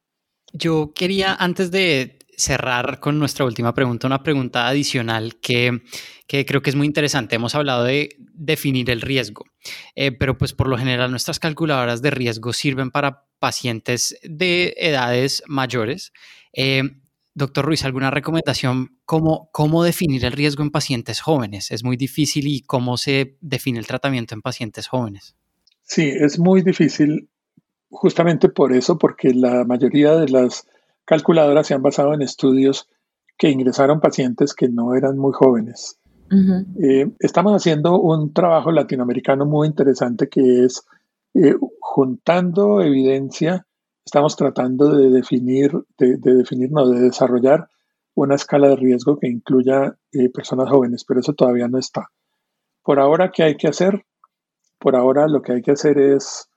Yo 0.52 0.92
quería, 0.92 1.34
antes 1.34 1.70
de 1.70 2.18
cerrar 2.42 2.98
con 2.98 3.18
nuestra 3.18 3.44
última 3.44 3.72
pregunta, 3.72 4.06
una 4.06 4.22
pregunta 4.22 4.66
adicional 4.66 5.36
que, 5.40 5.82
que 6.26 6.44
creo 6.44 6.60
que 6.60 6.70
es 6.70 6.76
muy 6.76 6.86
interesante. 6.86 7.36
Hemos 7.36 7.54
hablado 7.54 7.84
de 7.84 8.16
definir 8.34 8.90
el 8.90 9.00
riesgo, 9.00 9.44
eh, 9.94 10.12
pero 10.12 10.36
pues 10.36 10.52
por 10.52 10.68
lo 10.68 10.76
general 10.76 11.10
nuestras 11.10 11.38
calculadoras 11.38 12.02
de 12.02 12.10
riesgo 12.10 12.52
sirven 12.52 12.90
para 12.90 13.24
pacientes 13.38 14.18
de 14.24 14.74
edades 14.76 15.42
mayores. 15.46 16.12
Eh, 16.52 16.82
Doctor 17.34 17.64
Ruiz, 17.64 17.84
¿alguna 17.84 18.10
recomendación? 18.10 18.98
¿Cómo, 19.06 19.48
¿Cómo 19.52 19.84
definir 19.84 20.24
el 20.24 20.32
riesgo 20.32 20.62
en 20.62 20.70
pacientes 20.70 21.20
jóvenes? 21.20 21.70
Es 21.70 21.82
muy 21.82 21.96
difícil 21.96 22.46
y 22.46 22.60
cómo 22.60 22.98
se 22.98 23.38
define 23.40 23.78
el 23.78 23.86
tratamiento 23.86 24.34
en 24.34 24.42
pacientes 24.42 24.86
jóvenes. 24.86 25.34
Sí, 25.82 26.12
es 26.14 26.38
muy 26.38 26.62
difícil 26.62 27.30
justamente 27.88 28.48
por 28.48 28.72
eso, 28.72 28.98
porque 28.98 29.32
la 29.32 29.64
mayoría 29.64 30.16
de 30.16 30.28
las 30.28 30.66
calculadoras 31.12 31.66
se 31.66 31.74
han 31.74 31.82
basado 31.82 32.14
en 32.14 32.22
estudios 32.22 32.88
que 33.36 33.50
ingresaron 33.50 34.00
pacientes 34.00 34.54
que 34.54 34.68
no 34.68 34.94
eran 34.94 35.18
muy 35.18 35.32
jóvenes. 35.32 35.98
Eh, 36.82 37.10
estamos 37.18 37.52
haciendo 37.52 38.00
un 38.00 38.32
trabajo 38.32 38.72
latinoamericano 38.72 39.44
muy 39.44 39.68
interesante 39.68 40.30
que 40.30 40.64
es 40.64 40.86
eh, 41.34 41.54
juntando 41.78 42.80
evidencia 42.80 43.66
estamos 44.04 44.36
tratando 44.36 44.96
de 44.96 45.10
definir, 45.10 45.72
de, 45.98 46.16
definir, 46.16 46.70
no, 46.72 46.88
de 46.88 47.00
desarrollar 47.00 47.68
una 48.14 48.34
escala 48.34 48.68
de 48.68 48.76
riesgo 48.76 49.18
que 49.18 49.28
incluya 49.28 49.96
eh, 50.12 50.30
personas 50.30 50.70
jóvenes, 50.70 51.04
pero 51.04 51.20
eso 51.20 51.34
todavía 51.34 51.68
no 51.68 51.78
está. 51.78 52.08
Por 52.82 52.98
ahora, 52.98 53.30
¿qué 53.30 53.42
hay 53.42 53.56
que 53.56 53.68
hacer? 53.68 54.04
Por 54.78 54.96
ahora 54.96 55.28
lo 55.28 55.42
que 55.42 55.52
hay 55.52 55.62
que 55.62 55.72
hacer 55.72 55.98
es 55.98 56.48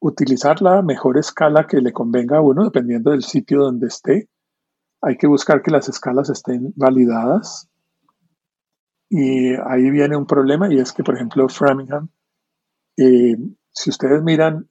utilizar 0.00 0.60
la 0.62 0.82
mejor 0.82 1.18
escala 1.18 1.66
que 1.66 1.80
le 1.80 1.92
convenga 1.92 2.38
a 2.38 2.40
uno, 2.40 2.64
dependiendo 2.64 3.10
del 3.10 3.22
sitio 3.22 3.62
donde 3.62 3.86
esté. 3.86 4.28
Hay 5.02 5.16
que 5.16 5.26
buscar 5.26 5.62
que 5.62 5.70
las 5.70 5.88
escalas 5.88 6.30
estén 6.30 6.72
validadas. 6.76 7.68
Y 9.08 9.54
ahí 9.66 9.90
viene 9.90 10.16
un 10.16 10.26
problema 10.26 10.72
y 10.72 10.78
es 10.78 10.92
que, 10.92 11.02
por 11.02 11.16
ejemplo, 11.16 11.48
Framingham, 11.48 12.08
eh, 12.96 13.36
si 13.72 13.90
ustedes 13.90 14.22
miran 14.22 14.68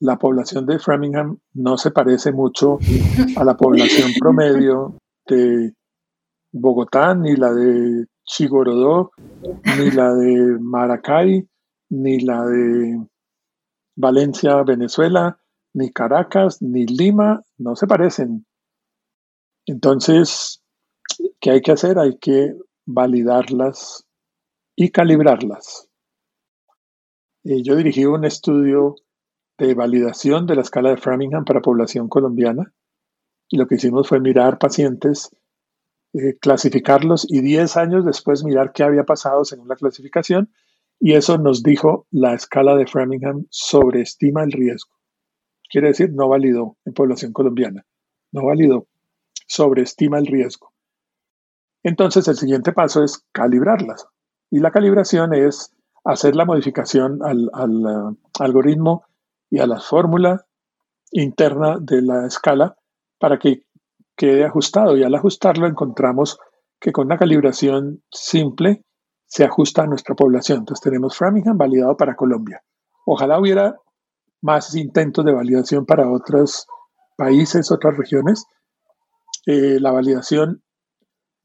la 0.00 0.18
población 0.18 0.66
de 0.66 0.78
Framingham 0.78 1.38
no 1.54 1.76
se 1.76 1.90
parece 1.90 2.32
mucho 2.32 2.78
a 3.36 3.44
la 3.44 3.56
población 3.56 4.10
promedio 4.18 4.96
de 5.26 5.74
Bogotá, 6.52 7.14
ni 7.14 7.36
la 7.36 7.52
de 7.52 8.06
Chigorodó, 8.24 9.12
ni 9.78 9.90
la 9.90 10.14
de 10.14 10.58
Maracay, 10.58 11.46
ni 11.90 12.20
la 12.20 12.44
de 12.44 12.98
Valencia, 14.00 14.62
Venezuela, 14.62 15.38
ni 15.74 15.90
Caracas, 15.90 16.60
ni 16.62 16.86
Lima, 16.86 17.42
no 17.58 17.76
se 17.76 17.86
parecen. 17.86 18.46
Entonces, 19.66 20.62
¿qué 21.40 21.52
hay 21.52 21.60
que 21.60 21.72
hacer? 21.72 21.98
Hay 21.98 22.18
que 22.18 22.56
validarlas 22.86 24.06
y 24.74 24.90
calibrarlas. 24.90 25.88
Eh, 27.44 27.62
yo 27.62 27.76
dirigí 27.76 28.04
un 28.04 28.24
estudio 28.24 28.96
de 29.58 29.74
validación 29.74 30.46
de 30.46 30.56
la 30.56 30.62
escala 30.62 30.90
de 30.90 30.96
Framingham 30.96 31.44
para 31.44 31.60
población 31.60 32.08
colombiana. 32.08 32.72
Y 33.48 33.58
lo 33.58 33.66
que 33.66 33.74
hicimos 33.74 34.08
fue 34.08 34.20
mirar 34.20 34.58
pacientes, 34.58 35.30
eh, 36.12 36.36
clasificarlos 36.40 37.26
y 37.28 37.40
10 37.40 37.76
años 37.76 38.04
después 38.04 38.44
mirar 38.44 38.72
qué 38.72 38.84
había 38.84 39.04
pasado 39.04 39.44
según 39.44 39.68
la 39.68 39.76
clasificación. 39.76 40.52
Y 41.00 41.14
eso 41.14 41.38
nos 41.38 41.62
dijo 41.62 42.06
la 42.10 42.34
escala 42.34 42.76
de 42.76 42.86
Framingham 42.86 43.46
sobreestima 43.48 44.44
el 44.44 44.52
riesgo. 44.52 44.94
Quiere 45.70 45.88
decir, 45.88 46.12
no 46.12 46.28
validó 46.28 46.76
en 46.84 46.92
población 46.92 47.32
colombiana. 47.32 47.86
No 48.32 48.44
validó. 48.44 48.86
Sobreestima 49.46 50.18
el 50.18 50.26
riesgo. 50.26 50.72
Entonces, 51.82 52.28
el 52.28 52.36
siguiente 52.36 52.72
paso 52.72 53.02
es 53.02 53.24
calibrarlas. 53.32 54.06
Y 54.50 54.58
la 54.58 54.70
calibración 54.70 55.32
es 55.32 55.74
hacer 56.04 56.36
la 56.36 56.44
modificación 56.44 57.20
al, 57.22 57.46
uh, 57.46 58.16
algoritmo 58.38 59.04
y 59.48 59.60
a 59.60 59.66
la 59.66 59.80
fórmula 59.80 60.46
interna 61.12 61.78
de 61.80 62.02
la 62.02 62.26
escala 62.26 62.76
para 63.18 63.38
que 63.38 63.64
quede 64.16 64.44
ajustado 64.44 64.96
y 64.96 65.02
al 65.02 65.14
ajustarlo 65.14 65.66
encontramos 65.66 66.38
que 66.78 66.92
con 66.92 67.06
una 67.06 67.18
calibración 67.18 68.02
simple 68.10 68.84
se 69.30 69.44
ajusta 69.44 69.84
a 69.84 69.86
nuestra 69.86 70.16
población. 70.16 70.58
Entonces 70.58 70.82
tenemos 70.82 71.16
Framingham 71.16 71.56
validado 71.56 71.96
para 71.96 72.16
Colombia. 72.16 72.62
Ojalá 73.06 73.38
hubiera 73.38 73.76
más 74.42 74.74
intentos 74.74 75.24
de 75.24 75.32
validación 75.32 75.86
para 75.86 76.10
otros 76.10 76.66
países, 77.16 77.70
otras 77.70 77.96
regiones. 77.96 78.44
Eh, 79.46 79.78
la 79.80 79.92
validación 79.92 80.62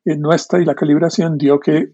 nuestra 0.05 0.59
y 0.59 0.65
la 0.65 0.75
calibración 0.75 1.37
dio 1.37 1.59
que 1.59 1.93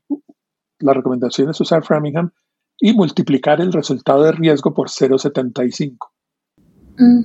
la 0.79 0.93
recomendación 0.93 1.49
es 1.49 1.59
usar 1.59 1.83
Framingham 1.83 2.31
y 2.79 2.93
multiplicar 2.93 3.61
el 3.61 3.73
resultado 3.73 4.23
de 4.23 4.31
riesgo 4.31 4.73
por 4.73 4.89
0,75. 4.89 5.97
Mm. 6.97 7.21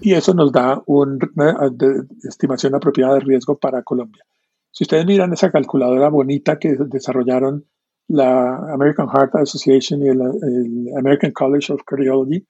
Y 0.00 0.14
eso 0.14 0.34
nos 0.34 0.52
da 0.52 0.82
una 0.86 1.18
estimación 2.22 2.74
apropiada 2.74 3.14
de 3.14 3.20
riesgo 3.20 3.58
para 3.58 3.82
Colombia. 3.82 4.24
Si 4.70 4.84
ustedes 4.84 5.06
miran 5.06 5.32
esa 5.32 5.50
calculadora 5.50 6.08
bonita 6.08 6.58
que 6.58 6.76
desarrollaron 6.78 7.66
la 8.08 8.56
American 8.72 9.08
Heart 9.08 9.34
Association 9.36 10.02
y 10.02 10.08
el, 10.08 10.20
American 10.96 11.32
College 11.32 11.72
of 11.72 11.82
Cardiology, 11.84 12.46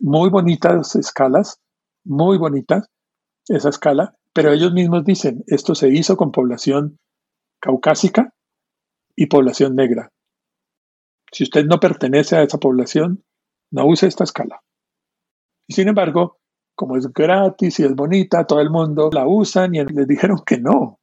muy 0.00 0.30
bonitas 0.30 0.96
escalas, 0.96 1.60
muy 2.04 2.38
bonitas 2.38 2.88
esa 3.48 3.68
escala, 3.68 4.16
pero 4.32 4.52
ellos 4.52 4.72
mismos 4.72 5.04
dicen, 5.04 5.44
esto 5.46 5.74
se 5.74 5.88
hizo 5.88 6.16
con 6.16 6.32
población 6.32 6.98
caucásica 7.60 8.34
y 9.14 9.26
población 9.26 9.74
negra. 9.76 10.10
Si 11.32 11.44
usted 11.44 11.66
no 11.66 11.80
pertenece 11.80 12.36
a 12.36 12.42
esa 12.42 12.58
población, 12.58 13.24
no 13.70 13.86
use 13.86 14.06
esta 14.06 14.24
escala. 14.24 14.62
Y 15.66 15.74
sin 15.74 15.88
embargo, 15.88 16.38
como 16.74 16.96
es 16.96 17.12
gratis 17.12 17.80
y 17.80 17.84
es 17.84 17.94
bonita, 17.94 18.46
todo 18.46 18.60
el 18.60 18.70
mundo 18.70 19.10
la 19.12 19.26
usan 19.26 19.74
y 19.74 19.84
les 19.84 20.06
dijeron 20.06 20.38
que 20.44 20.58
no. 20.58 21.00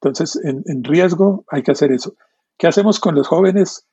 Entonces, 0.00 0.40
en, 0.44 0.84
riesgo 0.84 1.44
hay 1.48 1.62
que 1.62 1.72
hacer 1.72 1.92
eso. 1.92 2.14
¿Qué 2.60 2.66
hacemos 2.66 3.00
con 3.00 3.14
los 3.14 3.26
jóvenes? 3.26 3.86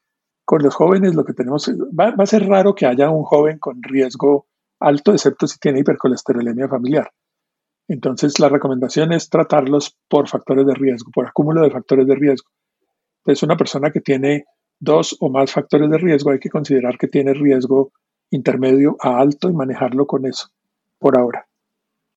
Con 0.44 0.62
los 0.62 0.76
jóvenes 0.76 1.16
lo 1.16 1.24
que 1.24 1.32
tenemos, 1.32 1.72
va, 1.98 2.14
a 2.18 2.26
ser 2.26 2.46
raro 2.46 2.76
que 2.76 2.86
haya 2.86 3.10
un 3.10 3.24
joven 3.24 3.60
con 3.60 3.82
riesgo 3.82 4.46
alto, 4.82 5.14
excepto 5.14 5.48
si 5.48 5.58
tiene 5.58 5.80
hipercolesterolemia 5.80 6.68
familiar. 6.68 7.10
Entonces, 7.88 8.40
la 8.40 8.50
recomendación 8.50 9.14
es 9.14 9.30
tratarlos 9.30 9.98
por 10.10 10.28
factores 10.28 10.68
de 10.68 10.74
riesgo, 10.74 11.12
por 11.14 11.28
acúmulo 11.28 11.62
de 11.62 11.72
factores 11.72 12.06
de 12.08 12.16
riesgo. 12.16 12.50
Entonces, 13.20 13.42
una 13.44 13.56
persona 13.56 13.90
que 13.90 14.02
tiene 14.02 14.44
dos 14.78 15.16
o 15.22 15.30
más 15.30 15.50
factores 15.50 15.90
de 15.90 15.98
riesgo, 15.98 16.32
hay 16.32 16.40
que 16.40 16.50
considerar 16.50 16.98
que 16.98 17.08
tiene 17.08 17.34
riesgo 17.34 17.94
intermedio 18.32 18.98
a 19.00 19.18
alto 19.18 19.50
y 19.50 19.54
manejarlo 19.54 20.06
con 20.06 20.26
eso, 20.26 20.50
por 21.00 21.18
ahora. 21.18 21.48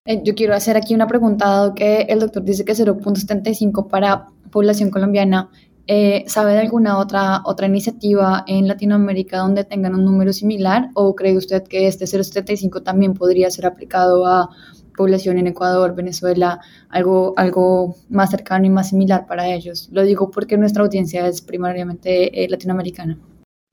Eh, 0.05 0.21
yo 0.25 0.35
quiero 0.35 0.55
hacer 0.55 0.77
aquí 0.77 0.97
una 0.97 1.07
pregunta, 1.07 1.47
dado 1.47 1.75
que 1.77 2.03
el 2.09 2.19
doctor 2.19 2.43
dice 2.43 2.65
que 2.65 2.73
0.75 2.73 3.89
para 3.89 4.27
población 4.51 4.91
colombiana. 4.91 5.51
Eh, 5.93 6.23
¿Sabe 6.29 6.53
de 6.53 6.61
alguna 6.61 6.99
otra, 6.99 7.43
otra 7.45 7.67
iniciativa 7.67 8.45
en 8.47 8.69
Latinoamérica 8.69 9.39
donde 9.39 9.65
tengan 9.65 9.97
un 9.97 10.05
número 10.05 10.33
similar 10.33 10.91
o 10.95 11.17
cree 11.17 11.37
usted 11.37 11.65
que 11.65 11.89
este 11.89 12.05
0.75 12.05 12.85
también 12.85 13.13
podría 13.13 13.51
ser 13.51 13.67
aplicado 13.67 14.25
a 14.25 14.51
población 14.97 15.39
en 15.39 15.49
Ecuador, 15.49 15.97
Venezuela, 15.97 16.61
algo, 16.91 17.35
algo 17.37 17.97
más 18.09 18.31
cercano 18.31 18.67
y 18.67 18.71
más 18.71 18.91
similar 18.91 19.27
para 19.27 19.53
ellos? 19.53 19.89
Lo 19.91 20.05
digo 20.05 20.31
porque 20.31 20.57
nuestra 20.57 20.85
audiencia 20.85 21.27
es 21.27 21.43
primariamente 21.43 22.45
eh, 22.45 22.49
latinoamericana. 22.49 23.19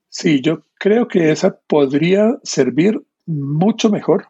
Sí, 0.08 0.40
yo 0.40 0.64
creo 0.76 1.06
que 1.06 1.30
esa 1.30 1.56
podría 1.68 2.36
servir 2.42 3.00
mucho 3.26 3.90
mejor 3.90 4.26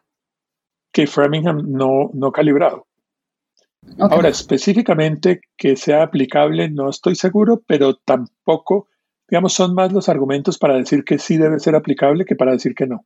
que 0.91 1.07
Framingham 1.07 1.63
no, 1.71 2.11
no 2.13 2.31
calibrado. 2.31 2.85
Ahora, 3.97 4.29
específicamente 4.29 5.41
que 5.57 5.75
sea 5.75 6.03
aplicable, 6.03 6.69
no 6.69 6.89
estoy 6.89 7.15
seguro, 7.15 7.63
pero 7.65 7.95
tampoco, 7.95 8.87
digamos, 9.29 9.53
son 9.53 9.73
más 9.73 9.91
los 9.91 10.09
argumentos 10.09 10.57
para 10.57 10.75
decir 10.75 11.03
que 11.03 11.17
sí 11.17 11.37
debe 11.37 11.59
ser 11.59 11.75
aplicable 11.75 12.25
que 12.25 12.35
para 12.35 12.51
decir 12.51 12.73
que 12.75 12.87
no. 12.87 13.05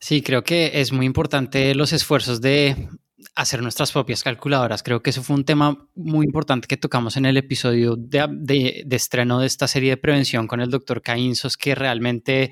Sí, 0.00 0.22
creo 0.22 0.42
que 0.42 0.80
es 0.80 0.92
muy 0.92 1.06
importante 1.06 1.74
los 1.74 1.92
esfuerzos 1.92 2.40
de 2.40 2.88
hacer 3.34 3.62
nuestras 3.62 3.92
propias 3.92 4.22
calculadoras. 4.22 4.82
Creo 4.82 5.02
que 5.02 5.10
eso 5.10 5.22
fue 5.22 5.36
un 5.36 5.44
tema 5.44 5.88
muy 5.94 6.26
importante 6.26 6.68
que 6.68 6.76
tocamos 6.76 7.16
en 7.16 7.26
el 7.26 7.36
episodio 7.36 7.96
de, 7.96 8.82
de 8.84 8.96
estreno 8.96 9.40
de 9.40 9.46
esta 9.46 9.66
serie 9.66 9.90
de 9.90 9.96
prevención 9.96 10.46
con 10.46 10.60
el 10.60 10.70
doctor 10.70 11.00
Caínzos, 11.00 11.56
que 11.56 11.74
realmente 11.74 12.50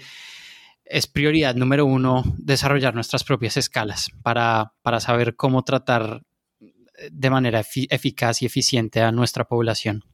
es 0.84 1.06
prioridad 1.06 1.54
número 1.54 1.86
uno 1.86 2.22
desarrollar 2.38 2.94
nuestras 2.94 3.24
propias 3.24 3.56
escalas 3.56 4.10
para, 4.22 4.72
para 4.82 5.00
saber 5.00 5.36
cómo 5.36 5.62
tratar 5.62 6.22
de 7.10 7.30
manera 7.30 7.60
eficaz 7.60 8.42
y 8.42 8.46
eficiente 8.46 9.00
a 9.00 9.12
nuestra 9.12 9.44
población. 9.44 10.04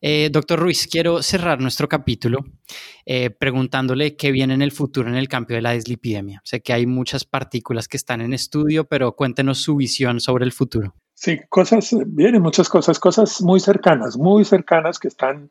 Eh, 0.00 0.30
doctor 0.32 0.58
Ruiz, 0.58 0.88
quiero 0.88 1.22
cerrar 1.22 1.60
nuestro 1.60 1.88
capítulo 1.88 2.44
eh, 3.06 3.30
preguntándole 3.30 4.16
qué 4.16 4.32
viene 4.32 4.54
en 4.54 4.62
el 4.62 4.72
futuro 4.72 5.08
en 5.08 5.16
el 5.16 5.28
cambio 5.28 5.56
de 5.56 5.62
la 5.62 5.72
dislipidemia. 5.72 6.40
Sé 6.44 6.60
que 6.60 6.72
hay 6.72 6.86
muchas 6.86 7.24
partículas 7.24 7.88
que 7.88 7.96
están 7.96 8.20
en 8.20 8.32
estudio, 8.32 8.84
pero 8.84 9.14
cuéntenos 9.14 9.58
su 9.58 9.76
visión 9.76 10.20
sobre 10.20 10.44
el 10.44 10.52
futuro. 10.52 10.94
Sí, 11.14 11.40
cosas, 11.48 11.94
vienen 12.06 12.42
muchas 12.42 12.68
cosas, 12.68 12.98
cosas 12.98 13.42
muy 13.42 13.60
cercanas, 13.60 14.16
muy 14.16 14.44
cercanas 14.44 14.98
que 14.98 15.08
están 15.08 15.50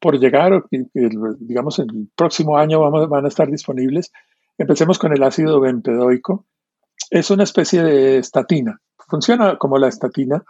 por 0.00 0.18
llegar, 0.18 0.64
digamos, 0.70 1.78
el 1.78 2.10
próximo 2.16 2.58
año 2.58 2.80
vamos, 2.80 3.08
van 3.08 3.24
a 3.24 3.28
estar 3.28 3.50
disponibles. 3.50 4.12
Empecemos 4.58 4.98
con 4.98 5.12
el 5.12 5.22
ácido 5.22 5.60
bempedoico. 5.60 6.46
Es 7.10 7.30
una 7.30 7.44
especie 7.44 7.82
de 7.82 8.18
estatina. 8.18 8.80
Funciona 9.08 9.56
como 9.56 9.78
la 9.78 9.88
estatina. 9.88 10.42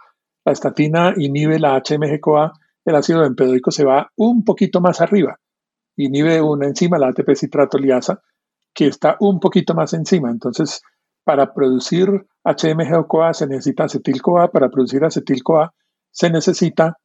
La 0.43 0.51
estatina 0.51 1.13
inhibe 1.17 1.59
la 1.59 1.75
HMG-CoA. 1.81 2.53
El 2.85 2.95
ácido 2.95 3.21
bempedoico 3.21 3.71
se 3.71 3.83
va 3.83 4.11
un 4.15 4.43
poquito 4.43 4.81
más 4.81 5.01
arriba. 5.01 5.39
Inhibe 5.97 6.41
una 6.41 6.67
enzima, 6.67 6.97
la 6.97 7.07
ATP 7.07 7.35
citratoliasa, 7.35 8.21
que 8.73 8.87
está 8.87 9.17
un 9.19 9.39
poquito 9.39 9.73
más 9.73 9.93
encima. 9.93 10.29
Entonces, 10.29 10.81
para 11.23 11.53
producir 11.53 12.27
HMG-CoA 12.43 13.33
se 13.33 13.47
necesita 13.47 13.85
acetil-CoA. 13.85 14.51
Para 14.51 14.69
producir 14.69 15.03
acetil-CoA 15.03 15.73
se 16.11 16.29
necesita 16.29 16.97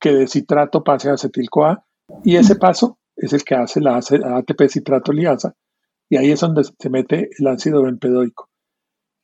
que 0.00 0.12
de 0.12 0.26
citrato 0.26 0.82
pase 0.82 1.10
a 1.10 1.14
acetil-CoA 1.14 1.84
y 2.24 2.36
ese 2.36 2.56
paso 2.56 2.98
es 3.16 3.32
el 3.32 3.44
que 3.44 3.54
hace 3.54 3.80
la 3.80 3.96
ATP 3.96 4.68
citrato 4.68 5.12
liasa 5.12 5.54
y 6.08 6.16
ahí 6.16 6.30
es 6.30 6.40
donde 6.40 6.64
se 6.64 6.90
mete 6.90 7.30
el 7.38 7.46
ácido 7.46 7.82
bempedoico. 7.82 8.48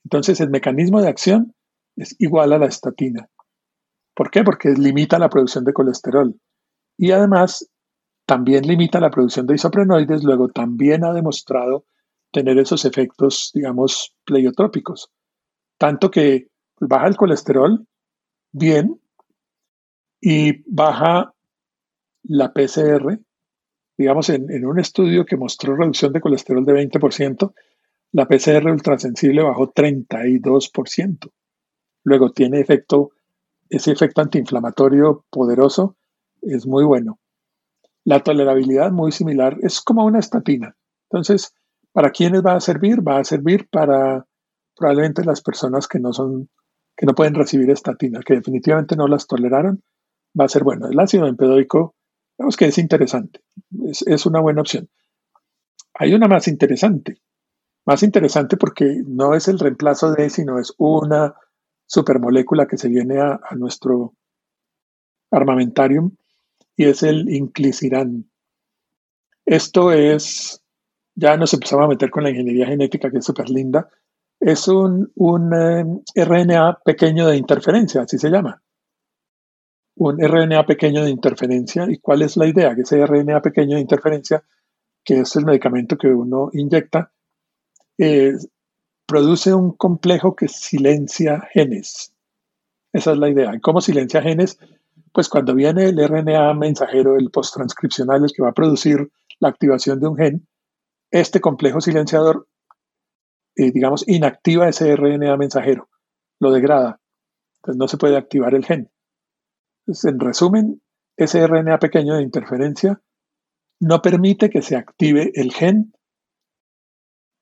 Entonces 0.05 0.41
el 0.41 0.51
mecanismo 0.51 1.01
de 1.01 1.09
acción 1.09 1.55
es 1.97 2.14
igual 2.18 2.53
a 2.53 2.59
la 2.59 2.66
estatina. 2.66 3.28
¿Por 4.14 4.30
qué? 4.30 4.45
Porque 4.45 4.70
limita 4.70 5.18
la 5.18 5.28
producción 5.28 5.64
de 5.64 5.72
colesterol 5.72 6.34
y 6.97 7.11
además 7.12 7.68
también 8.26 8.66
limita 8.66 9.01
la 9.01 9.11
producción 9.11 9.47
de 9.47 9.55
isoprenoides, 9.55 10.22
luego 10.22 10.49
también 10.49 11.05
ha 11.05 11.12
demostrado 11.12 11.84
tener 12.30 12.59
esos 12.59 12.84
efectos, 12.84 13.51
digamos, 13.55 14.14
pleiotrópicos. 14.24 15.11
Tanto 15.78 16.11
que 16.11 16.49
baja 16.80 17.09
el 17.09 17.16
colesterol 17.16 17.86
bien 18.53 19.01
y 20.20 20.62
baja 20.72 21.34
la 22.24 22.53
PCR, 22.53 23.18
digamos, 23.99 24.30
en, 24.30 24.64
un 24.64 24.78
estudio 24.78 25.26
que 25.26 25.36
mostró 25.36 25.76
reducción 25.76 26.12
de 26.12 26.21
colesterol 26.21 26.64
de 26.64 26.88
20%, 26.88 27.53
la 28.12 28.26
PCR 28.26 28.71
ultrasensible 28.71 29.42
bajó 29.42 29.72
32%. 29.72 31.30
Luego 32.04 32.33
tiene 32.33 32.61
efecto, 32.61 33.11
ese 33.68 33.92
efecto 33.92 34.20
antiinflamatorio 34.20 35.24
poderoso 35.30 35.96
es 36.41 36.66
muy 36.66 36.84
bueno. 36.84 37.18
La 38.04 38.20
tolerabilidad 38.20 38.91
muy 38.91 39.12
similar, 39.12 39.57
es 39.62 39.80
como 39.80 40.04
una 40.04 40.18
estatina. 40.18 40.76
Entonces, 41.11 41.54
¿para 41.92 42.11
quiénes 42.11 42.45
va 42.45 42.54
a 42.54 42.61
servir? 42.61 43.07
Va 43.07 43.18
a 43.18 43.24
servir 43.24 43.68
para 43.70 44.26
probablemente 44.76 45.24
las 45.24 45.41
personas 45.41 45.87
que 45.87 46.00
no 46.00 46.12
son, 46.12 46.49
que 46.96 47.07
no 47.07 47.14
pueden 47.14 47.34
recibir 47.34 47.70
estatina, 47.70 48.20
que 48.20 48.34
definitivamente 48.34 48.96
no 48.96 49.07
las 49.07 49.26
toleraron, 49.26 49.83
va 50.38 50.46
a 50.46 50.49
ser 50.49 50.64
bueno. 50.64 50.88
El 50.88 50.99
ácido 50.99 51.26
empedóico 51.26 51.95
Vemos 52.38 52.57
que 52.57 52.66
es 52.66 52.79
interesante, 52.79 53.41
es, 53.84 54.26
una 54.26 54.41
buena 54.41 54.62
opción. 54.62 54.88
Hay 55.95 56.14
una 56.14 56.29
más 56.29 56.49
interesante, 56.49 57.20
más 57.84 58.03
interesante 58.03 58.57
porque 58.57 59.03
no 59.07 59.34
es 59.34 59.49
el 59.49 59.58
reemplazo 59.58 60.12
de, 60.12 60.30
sino 60.30 60.58
es 60.58 60.72
una 60.79 61.34
supermolécula 61.92 62.66
que 62.66 62.78
se 62.78 62.88
viene 62.88 63.20
a, 63.20 63.38
nuestro 63.54 64.14
armamentarium 65.30 66.16
y 66.74 66.86
es 66.86 67.02
el 67.02 67.28
inclisiran. 67.28 68.24
Esto 69.44 69.92
es, 69.92 70.62
ya 71.14 71.36
nos 71.36 71.52
empezamos 71.52 71.84
a 71.84 71.88
meter 71.88 72.10
con 72.10 72.22
la 72.22 72.30
ingeniería 72.30 72.66
genética 72.66 73.10
que 73.10 73.18
es 73.18 73.24
súper 73.26 73.50
linda, 73.50 73.90
es 74.40 74.68
un, 74.68 75.12
un 75.16 75.52
eh, 75.52 75.84
RNA 76.24 76.80
pequeño 76.82 77.26
de 77.26 77.36
interferencia, 77.36 78.02
así 78.02 78.16
se 78.16 78.30
llama 78.30 78.62
un 79.96 80.18
RNA 80.18 80.64
pequeño 80.64 81.04
de 81.04 81.10
interferencia. 81.10 81.86
¿Y 81.88 81.98
cuál 81.98 82.22
es 82.22 82.38
la 82.38 82.46
idea? 82.46 82.74
Que 82.74 82.80
ese 82.80 83.04
RNA 83.04 83.42
pequeño 83.42 83.76
de 83.76 83.82
interferencia, 83.82 84.42
que 85.04 85.20
es 85.20 85.36
el 85.36 85.44
medicamento 85.44 85.98
que 85.98 86.08
uno 86.08 86.48
inyecta, 86.54 87.12
produce 89.13 89.53
un 89.53 89.72
complejo 89.72 90.34
que 90.34 90.49
silencia 90.49 91.47
genes. 91.53 92.14
Esa 92.95 93.13
es 93.13 93.18
la 93.18 93.29
idea. 93.29 93.55
¿Y 93.55 93.61
cómo 93.61 93.83
silencia 93.83 94.22
genes? 94.22 94.59
Pues 95.13 95.29
cuando 95.29 95.55
viene 95.55 95.91
el 95.91 95.99
RNA 96.03 96.55
mensajero, 96.55 97.18
el 97.18 97.30
posttranscripcional, 97.30 98.25
el 98.25 98.33
que 98.33 98.43
va 98.43 98.49
a 98.49 98.55
producir 98.55 99.11
la 99.39 99.51
activación 99.51 100.01
de 100.01 100.09
un 100.09 100.17
gen, 100.17 100.49
este 101.11 101.43
complejo 101.43 101.83
silenciador, 101.83 102.49
eh, 103.55 103.71
digamos, 103.71 104.09
inactiva 104.09 104.71
ese 104.71 104.97
RNA 104.97 105.37
mensajero, 105.37 105.91
lo 106.41 106.51
degrada. 106.51 106.99
Entonces 107.57 107.79
no 107.79 107.89
se 107.89 107.99
puede 107.99 108.17
activar 108.17 108.55
el 108.55 108.64
gen. 108.64 108.91
En 109.87 110.21
resumen, 110.21 110.80
ese 111.18 111.47
RNA 111.47 111.79
pequeño 111.80 112.14
de 112.14 112.22
interferencia 112.22 112.99
no 113.79 114.01
permite 114.01 114.49
que 114.49 114.63
se 114.63 114.75
active 114.75 115.33
el 115.34 115.53
gen 115.53 115.93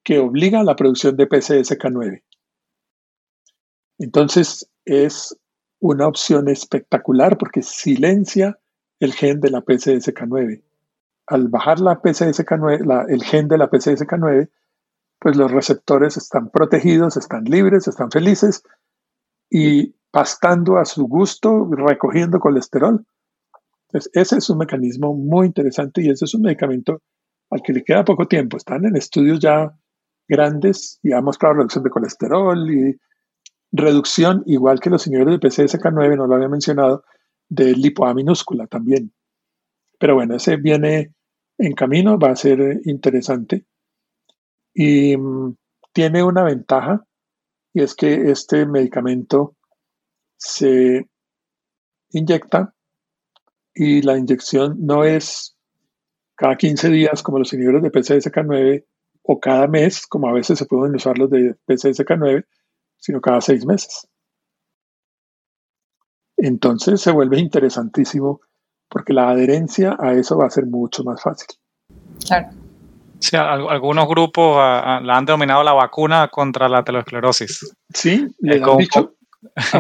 que 0.03 0.19
obliga 0.19 0.61
a 0.61 0.65
la 0.65 0.77
producción 0.77 1.17
de 1.17 1.29
PCSK9. 1.29 2.23
Entonces 3.99 4.71
es 4.85 5.37
una 5.79 6.07
opción 6.07 6.49
espectacular 6.49 7.39
porque 7.39 7.63
silencia 7.63 8.59
el 8.99 9.13
gen 9.13 9.41
de 9.41 9.51
la 9.51 9.63
PCSK9. 9.63 10.63
Al 11.27 11.49
bajar 11.49 11.81
la 11.81 12.01
PCSK9, 12.01 13.07
el 13.09 13.23
gen 13.25 13.49
de 13.49 13.59
la 13.59 13.71
PCSK9, 13.71 14.51
pues 15.19 15.37
los 15.37 15.51
receptores 15.51 16.17
están 16.17 16.51
protegidos, 16.51 17.17
están 17.17 17.45
libres, 17.45 17.87
están 17.89 18.11
felices 18.11 18.63
y 19.51 19.95
pastando 20.11 20.79
a 20.79 20.85
su 20.85 21.07
gusto, 21.07 21.69
recogiendo 21.71 22.41
colesterol. 22.41 23.05
Entonces, 23.89 24.11
ese 24.15 24.39
es 24.39 24.51
un 24.51 24.59
mecanismo 24.59 25.15
muy 25.15 25.47
interesante 25.47 26.03
y 26.03 26.11
ese 26.11 26.25
es 26.25 26.35
un 26.35 26.43
medicamento 26.43 27.03
al 27.51 27.63
que 27.63 27.73
le 27.73 27.85
queda 27.85 28.05
poco 28.05 28.27
tiempo. 28.27 28.57
Están 28.57 28.85
en 28.85 28.97
estudios 28.97 29.41
ya 29.41 29.75
grandes 30.31 30.99
y 31.03 31.13
ha 31.13 31.21
mostrado 31.21 31.57
reducción 31.57 31.85
de 31.85 31.91
colesterol 31.91 32.71
y 32.71 32.99
reducción, 33.73 34.43
igual 34.47 34.81
que 34.81 34.91
los 34.91 35.03
señores 35.03 35.27
de 35.27 35.49
PCSK9, 35.49 36.17
no 36.17 36.27
lo 36.27 36.35
había 36.35 36.49
mencionado, 36.49 37.05
de 37.49 37.75
lipoa 37.75 38.15
minúscula 38.15 38.67
también. 38.67 39.13
Pero 39.99 40.15
bueno, 40.15 40.37
ese 40.37 40.57
viene 40.57 41.13
en 41.59 41.73
camino, 41.75 42.19
va 42.19 42.31
a 42.31 42.37
ser 42.37 42.81
interesante. 42.85 43.67
Y 44.73 45.17
mm, 45.17 45.57
tiene 45.93 46.23
una 46.23 46.45
ventaja, 46.45 47.05
y 47.75 47.83
es 47.83 47.95
que 47.95 48.31
este 48.31 48.67
medicamento 48.67 49.57
se 50.37 51.09
inyecta 52.13 52.75
y 53.75 54.03
la 54.03 54.17
inyección 54.17 54.77
no 54.79 55.05
es 55.05 55.57
cada 56.35 56.57
15 56.57 56.89
días 56.89 57.23
como 57.23 57.39
los 57.39 57.53
inhibidores 57.53 57.83
de 57.83 57.93
PCSK9 57.93 58.85
o 59.23 59.39
cada 59.39 59.67
mes, 59.67 60.07
como 60.07 60.29
a 60.29 60.33
veces 60.33 60.59
se 60.59 60.67
pueden 60.67 60.95
usar 60.95 61.19
los 61.19 61.31
de 61.31 61.57
PCSK9, 61.67 62.45
sino 62.97 63.21
cada 63.21 63.41
seis 63.41 63.65
meses. 63.65 64.09
Entonces 66.37 67.01
se 67.01 67.13
vuelve 67.13 67.39
interesantísimo 67.39 68.41
porque 68.89 69.13
la 69.13 69.31
adherencia 69.31 69.97
a 70.01 70.15
eso 70.15 70.39
va 70.39 70.47
a 70.47 70.51
ser 70.51 70.67
mucho 70.67 71.05
más 71.05 71.23
fácil. 71.23 71.47
Claro. 72.27 72.49
Sí, 73.21 73.37
algunos 73.37 74.09
grupos 74.09 74.57
la 74.57 75.17
han 75.17 75.27
denominado 75.27 75.63
la 75.63 75.75
vacuna 75.75 76.29
contra 76.29 76.69
la 76.69 76.79
aterosclerosis. 76.79 77.77
Sí, 77.93 78.27
le 78.39 78.63
han 78.63 78.77
dicho, 78.79 79.15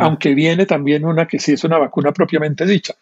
aunque 0.00 0.34
viene 0.34 0.64
también 0.64 1.04
una 1.04 1.26
que 1.26 1.38
sí 1.38 1.52
es 1.52 1.64
una 1.64 1.78
vacuna 1.78 2.12
propiamente 2.12 2.64
dicha. 2.64 2.94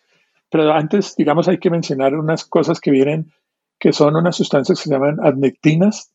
Pero 0.50 0.72
antes, 0.72 1.14
digamos, 1.16 1.48
hay 1.48 1.58
que 1.58 1.70
mencionar 1.70 2.14
unas 2.14 2.44
cosas 2.44 2.80
que 2.80 2.90
vienen 2.90 3.32
que 3.78 3.92
son 3.92 4.16
unas 4.16 4.36
sustancias 4.36 4.78
que 4.78 4.88
se 4.88 4.94
llaman 4.94 5.18
adnectinas. 5.22 6.12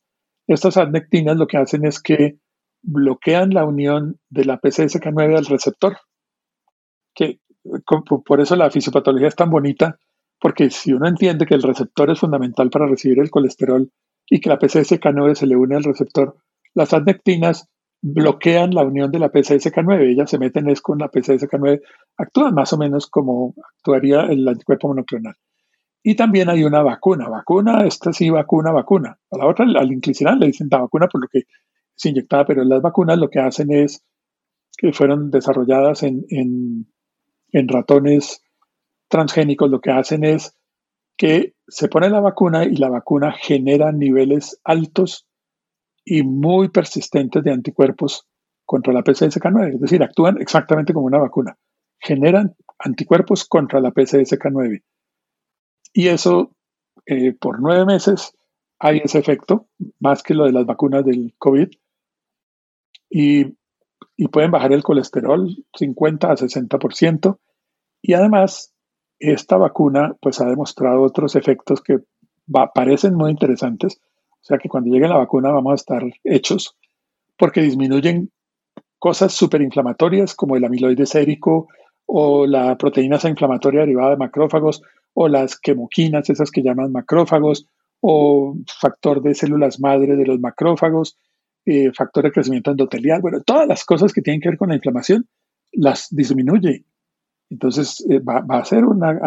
Estas 0.47 0.77
adnectinas 0.77 1.37
lo 1.37 1.47
que 1.47 1.57
hacen 1.57 1.85
es 1.85 2.01
que 2.01 2.39
bloquean 2.81 3.53
la 3.53 3.65
unión 3.65 4.19
de 4.29 4.45
la 4.45 4.59
PCSK9 4.59 5.37
al 5.37 5.45
receptor. 5.45 5.97
Que, 7.13 7.39
por 8.25 8.41
eso 8.41 8.55
la 8.55 8.71
fisiopatología 8.71 9.27
es 9.27 9.35
tan 9.35 9.49
bonita, 9.49 9.99
porque 10.39 10.69
si 10.69 10.93
uno 10.93 11.07
entiende 11.07 11.45
que 11.45 11.55
el 11.55 11.63
receptor 11.63 12.09
es 12.09 12.19
fundamental 12.19 12.69
para 12.69 12.87
recibir 12.87 13.19
el 13.19 13.29
colesterol 13.29 13.91
y 14.27 14.39
que 14.39 14.49
la 14.49 14.59
PCSK9 14.59 15.35
se 15.35 15.47
le 15.47 15.55
une 15.55 15.75
al 15.75 15.83
receptor, 15.83 16.37
las 16.73 16.93
adnectinas 16.93 17.67
bloquean 18.01 18.73
la 18.73 18.83
unión 18.83 19.11
de 19.11 19.19
la 19.19 19.31
PCSK9. 19.31 20.11
Ellas 20.11 20.29
se 20.29 20.39
meten 20.39 20.69
es 20.69 20.81
con 20.81 20.99
la 20.99 21.11
PCSK9, 21.11 21.81
actúan 22.17 22.53
más 22.53 22.71
o 22.73 22.77
menos 22.77 23.07
como 23.07 23.53
actuaría 23.77 24.21
el 24.21 24.47
anticuerpo 24.47 24.87
monoclonal. 24.87 25.35
Y 26.03 26.15
también 26.15 26.49
hay 26.49 26.63
una 26.63 26.81
vacuna. 26.81 27.27
Vacuna, 27.29 27.85
esta 27.85 28.13
sí, 28.13 28.29
vacuna, 28.29 28.71
vacuna. 28.71 29.19
A 29.31 29.37
la 29.37 29.47
otra, 29.47 29.65
al 29.65 29.91
inclicinal, 29.91 30.39
le 30.39 30.47
dicen 30.47 30.67
la 30.71 30.79
vacuna 30.79 31.07
por 31.07 31.21
lo 31.21 31.27
que 31.27 31.39
es 31.39 32.05
inyectada, 32.05 32.45
pero 32.45 32.63
las 32.63 32.81
vacunas 32.81 33.17
lo 33.17 33.29
que 33.29 33.39
hacen 33.39 33.71
es 33.71 34.03
que 34.77 34.93
fueron 34.93 35.29
desarrolladas 35.29 36.03
en, 36.03 36.25
en 36.29 37.67
ratones 37.67 38.43
transgénicos, 39.09 39.69
lo 39.69 39.81
que 39.81 39.91
hacen 39.91 40.23
es 40.23 40.55
que 41.17 41.53
se 41.67 41.89
pone 41.89 42.09
la 42.09 42.21
vacuna 42.21 42.63
y 42.63 42.77
la 42.77 42.89
vacuna 42.89 43.33
genera 43.33 43.91
niveles 43.91 44.61
altos 44.63 45.27
y 46.05 46.23
muy 46.23 46.69
persistentes 46.69 47.43
de 47.43 47.51
anticuerpos 47.51 48.25
contra 48.65 48.93
la 48.93 49.03
PCSK9. 49.03 49.75
Es 49.75 49.81
decir, 49.81 50.01
actúan 50.01 50.41
exactamente 50.41 50.93
como 50.93 51.07
una 51.07 51.17
vacuna. 51.17 51.57
Generan 51.99 52.55
anticuerpos 52.77 53.45
contra 53.45 53.81
la 53.81 53.91
PCSK9. 53.91 54.81
Y 55.93 56.07
eso, 56.07 56.51
eh, 57.05 57.33
por 57.33 57.59
nueve 57.59 57.85
meses, 57.85 58.33
hay 58.79 59.01
ese 59.03 59.19
efecto, 59.19 59.67
más 59.99 60.23
que 60.23 60.33
lo 60.33 60.45
de 60.45 60.53
las 60.53 60.65
vacunas 60.65 61.05
del 61.05 61.33
COVID. 61.37 61.69
Y, 63.09 63.57
pueden 64.31 64.51
bajar 64.51 64.73
el 64.73 64.83
colesterol 64.83 65.55
50 65.77 66.31
a 66.31 66.35
60%. 66.35 67.39
Y 68.01 68.13
además, 68.13 68.73
esta 69.17 69.57
vacuna 69.57 70.15
pues 70.21 70.41
ha 70.41 70.45
demostrado 70.45 71.01
otros 71.01 71.35
efectos 71.35 71.81
que 71.81 71.99
parecen 72.73 73.15
muy 73.15 73.31
interesantes. 73.31 74.01
O 74.31 74.43
sea 74.43 74.57
que 74.57 74.69
cuando 74.69 74.91
llegue 74.91 75.07
la 75.07 75.17
vacuna 75.17 75.51
vamos 75.51 75.71
a 75.71 75.75
estar 75.75 76.03
hechos 76.23 76.77
porque 77.37 77.61
disminuyen 77.61 78.31
cosas 78.99 79.33
superinflamatorias 79.33 80.35
como 80.35 80.55
el 80.55 80.65
amiloide 80.65 81.05
sérico 81.05 81.67
o 82.05 82.45
la 82.45 82.77
proteína 82.77 83.17
inflamatoria 83.23 83.81
derivada 83.81 84.11
de 84.11 84.17
macrófagos 84.17 84.81
o 85.13 85.27
las 85.27 85.59
quemoquinas, 85.59 86.29
esas 86.29 86.51
que 86.51 86.63
llaman 86.63 86.91
macrófagos, 86.91 87.67
o 88.01 88.55
factor 88.79 89.21
de 89.21 89.35
células 89.35 89.79
madre 89.79 90.15
de 90.15 90.25
los 90.25 90.39
macrófagos, 90.39 91.17
eh, 91.65 91.91
factor 91.93 92.23
de 92.23 92.31
crecimiento 92.31 92.71
endotelial, 92.71 93.21
bueno, 93.21 93.41
todas 93.41 93.67
las 93.67 93.83
cosas 93.83 94.13
que 94.13 94.21
tienen 94.21 94.41
que 94.41 94.49
ver 94.49 94.57
con 94.57 94.69
la 94.69 94.75
inflamación 94.75 95.27
las 95.71 96.07
disminuye. 96.09 96.85
Entonces 97.49 98.05
eh, 98.09 98.19
va, 98.19 98.43
a 98.49 98.65
ser 98.65 98.85
una 98.85 99.19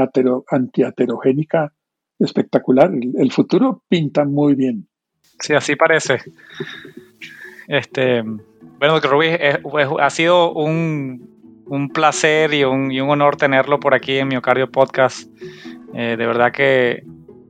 antiaterogénica 0.48 1.72
espectacular. 2.18 2.90
El, 2.92 3.32
futuro 3.32 3.82
pinta 3.88 4.24
muy 4.24 4.54
bien. 4.54 4.88
Sí, 5.40 5.54
así 5.54 5.76
parece. 5.76 6.18
Este, 7.68 8.22
bueno, 8.22 8.94
doctor 8.94 9.12
Rubí, 9.12 9.28
ha 10.00 10.10
sido 10.10 10.52
un, 10.52 11.28
placer 11.92 12.54
y 12.54 12.64
un, 12.64 12.90
y 12.92 13.00
un 13.00 13.10
honor 13.10 13.36
tenerlo 13.36 13.78
por 13.78 13.94
aquí 13.94 14.18
en 14.18 14.28
Miocardio 14.28 14.70
Podcast. 14.70 15.28
Eh, 15.94 16.16
de 16.16 16.26
verdad 16.26 16.52
que 16.52 17.04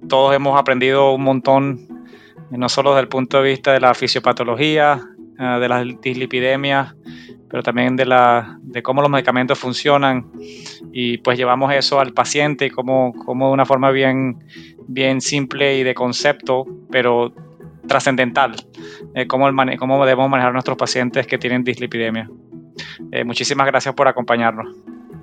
todos 0.08 0.34
hemos 0.34 0.58
aprendido 0.58 1.14
un 1.14 1.22
montón, 1.22 2.06
eh, 2.50 2.58
no 2.58 2.68
solo 2.68 2.90
desde 2.90 3.02
el 3.02 3.08
punto 3.08 3.38
de 3.42 3.50
vista 3.50 3.72
de 3.72 3.80
la 3.80 3.94
fisiopatología, 3.94 5.00
eh, 5.38 5.58
de 5.60 5.68
las 5.68 5.86
dislipidemias, 6.00 6.94
pero 7.48 7.62
también 7.62 7.96
de, 7.96 8.06
la, 8.06 8.58
de 8.62 8.82
cómo 8.82 9.02
los 9.02 9.10
medicamentos 9.10 9.58
funcionan 9.58 10.30
y 10.92 11.18
pues 11.18 11.38
llevamos 11.38 11.72
eso 11.72 12.00
al 12.00 12.12
paciente 12.12 12.70
como, 12.70 13.12
como 13.12 13.48
de 13.48 13.52
una 13.52 13.66
forma 13.66 13.90
bien, 13.90 14.42
bien 14.88 15.20
simple 15.20 15.78
y 15.78 15.82
de 15.82 15.94
concepto, 15.94 16.66
pero 16.90 17.32
trascendental, 17.86 18.54
cómo, 19.28 19.50
cómo, 19.78 20.06
debemos 20.06 20.30
manejar 20.30 20.50
a 20.50 20.52
nuestros 20.52 20.78
pacientes 20.78 21.26
que 21.26 21.36
tienen 21.36 21.62
dislipidemia. 21.62 22.30
muchísimas 23.26 23.66
gracias 23.66 23.94
por 23.94 24.08
acompañarnos. 24.08 24.74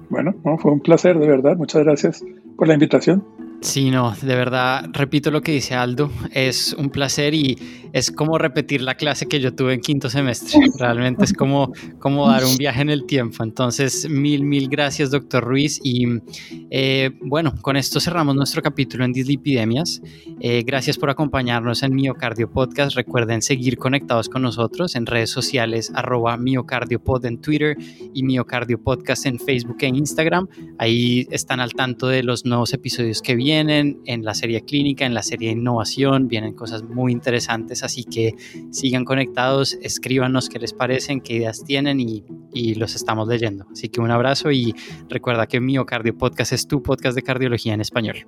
Bueno, 0.10 0.36
fue 0.60 0.72
un 0.72 0.82
placer, 0.82 1.18
de 1.18 1.28
verdad. 1.28 1.56
Muchas 1.56 1.84
gracias 1.84 2.24
por 2.60 2.68
la 2.68 2.74
invitación. 2.74 3.24
Sí, 3.62 3.92
no, 3.92 4.16
de 4.22 4.36
verdad, 4.36 4.86
repito 4.94 5.32
lo 5.32 5.42
que 5.42 5.52
dice 5.52 5.76
Aldo, 5.76 6.10
es 6.32 6.74
un 6.78 6.90
placer 6.90 7.34
y 7.34 7.58
es 7.92 8.10
como 8.10 8.38
repetir 8.38 8.82
la 8.82 8.96
clase 8.96 9.28
que 9.28 9.42
yo 9.42 9.54
tuve 9.54 9.74
en 9.74 9.82
quinto 9.82 10.10
semestre, 10.10 10.62
realmente 10.78 11.26
es 11.26 11.34
como, 11.34 11.74
como 12.00 12.30
dar 12.30 12.46
un 12.46 12.56
viaje 12.56 12.82
en 12.82 12.90
el 12.90 13.06
tiempo, 13.06 13.44
entonces 13.44 14.10
mil, 14.10 14.44
mil 14.44 14.70
gracias 14.70 15.12
doctor 15.12 15.44
Ruiz 15.44 15.82
y 15.84 16.06
eh, 16.70 17.12
bueno, 17.22 17.54
con 17.62 17.76
esto 17.76 18.00
cerramos 18.00 18.34
nuestro 18.34 18.62
capítulo 18.62 19.04
en 19.04 19.12
dislipidemias, 19.12 20.02
eh, 20.40 20.64
gracias 20.66 20.98
por 20.98 21.10
acompañarnos 21.10 21.84
en 21.84 21.94
Miocardio 21.94 22.50
Podcast, 22.50 22.96
recuerden 22.96 23.42
seguir 23.42 23.78
conectados 23.78 24.30
con 24.30 24.42
nosotros 24.42 24.96
en 24.96 25.06
redes 25.06 25.32
sociales 25.32 25.92
arroba 25.94 26.38
miocardiopod 26.38 27.26
en 27.26 27.42
Twitter 27.42 27.76
y 28.14 28.24
Miocardio 28.24 28.82
Podcast 28.82 29.26
en 29.26 29.38
Facebook 29.38 29.78
e 29.82 29.88
Instagram, 29.88 30.48
ahí 30.78 31.28
están 31.30 31.60
al 31.60 31.74
tanto 31.74 32.08
de 32.08 32.24
los 32.24 32.46
nuevos 32.46 32.74
episodios 32.74 33.22
que 33.22 33.36
vienen 33.36 33.49
vienen, 33.50 34.00
en 34.06 34.24
la 34.24 34.36
serie 34.36 34.62
clínica, 34.62 35.08
en 35.08 35.16
la 35.16 35.24
serie 35.24 35.50
innovación, 35.50 36.28
vienen 36.28 36.54
cosas 36.54 36.84
muy 36.84 37.12
interesantes, 37.12 37.82
así 37.84 38.04
que 38.04 38.36
sigan 38.70 39.06
conectados, 39.06 39.76
escríbanos 39.82 40.50
qué 40.50 40.60
les 40.60 40.72
parecen, 40.72 41.20
qué 41.20 41.34
ideas 41.38 41.64
tienen 41.64 42.00
y, 42.00 42.24
y 42.54 42.76
los 42.76 42.94
estamos 42.94 43.28
leyendo. 43.28 43.66
Así 43.72 43.90
que 43.90 44.02
un 44.02 44.12
abrazo 44.12 44.52
y 44.52 44.76
recuerda 45.10 45.48
que 45.48 45.60
Miocardio 45.60 46.16
Podcast 46.16 46.54
es 46.54 46.68
tu 46.68 46.84
podcast 46.84 47.16
de 47.16 47.24
cardiología 47.24 47.74
en 47.74 47.82
español. 47.82 48.28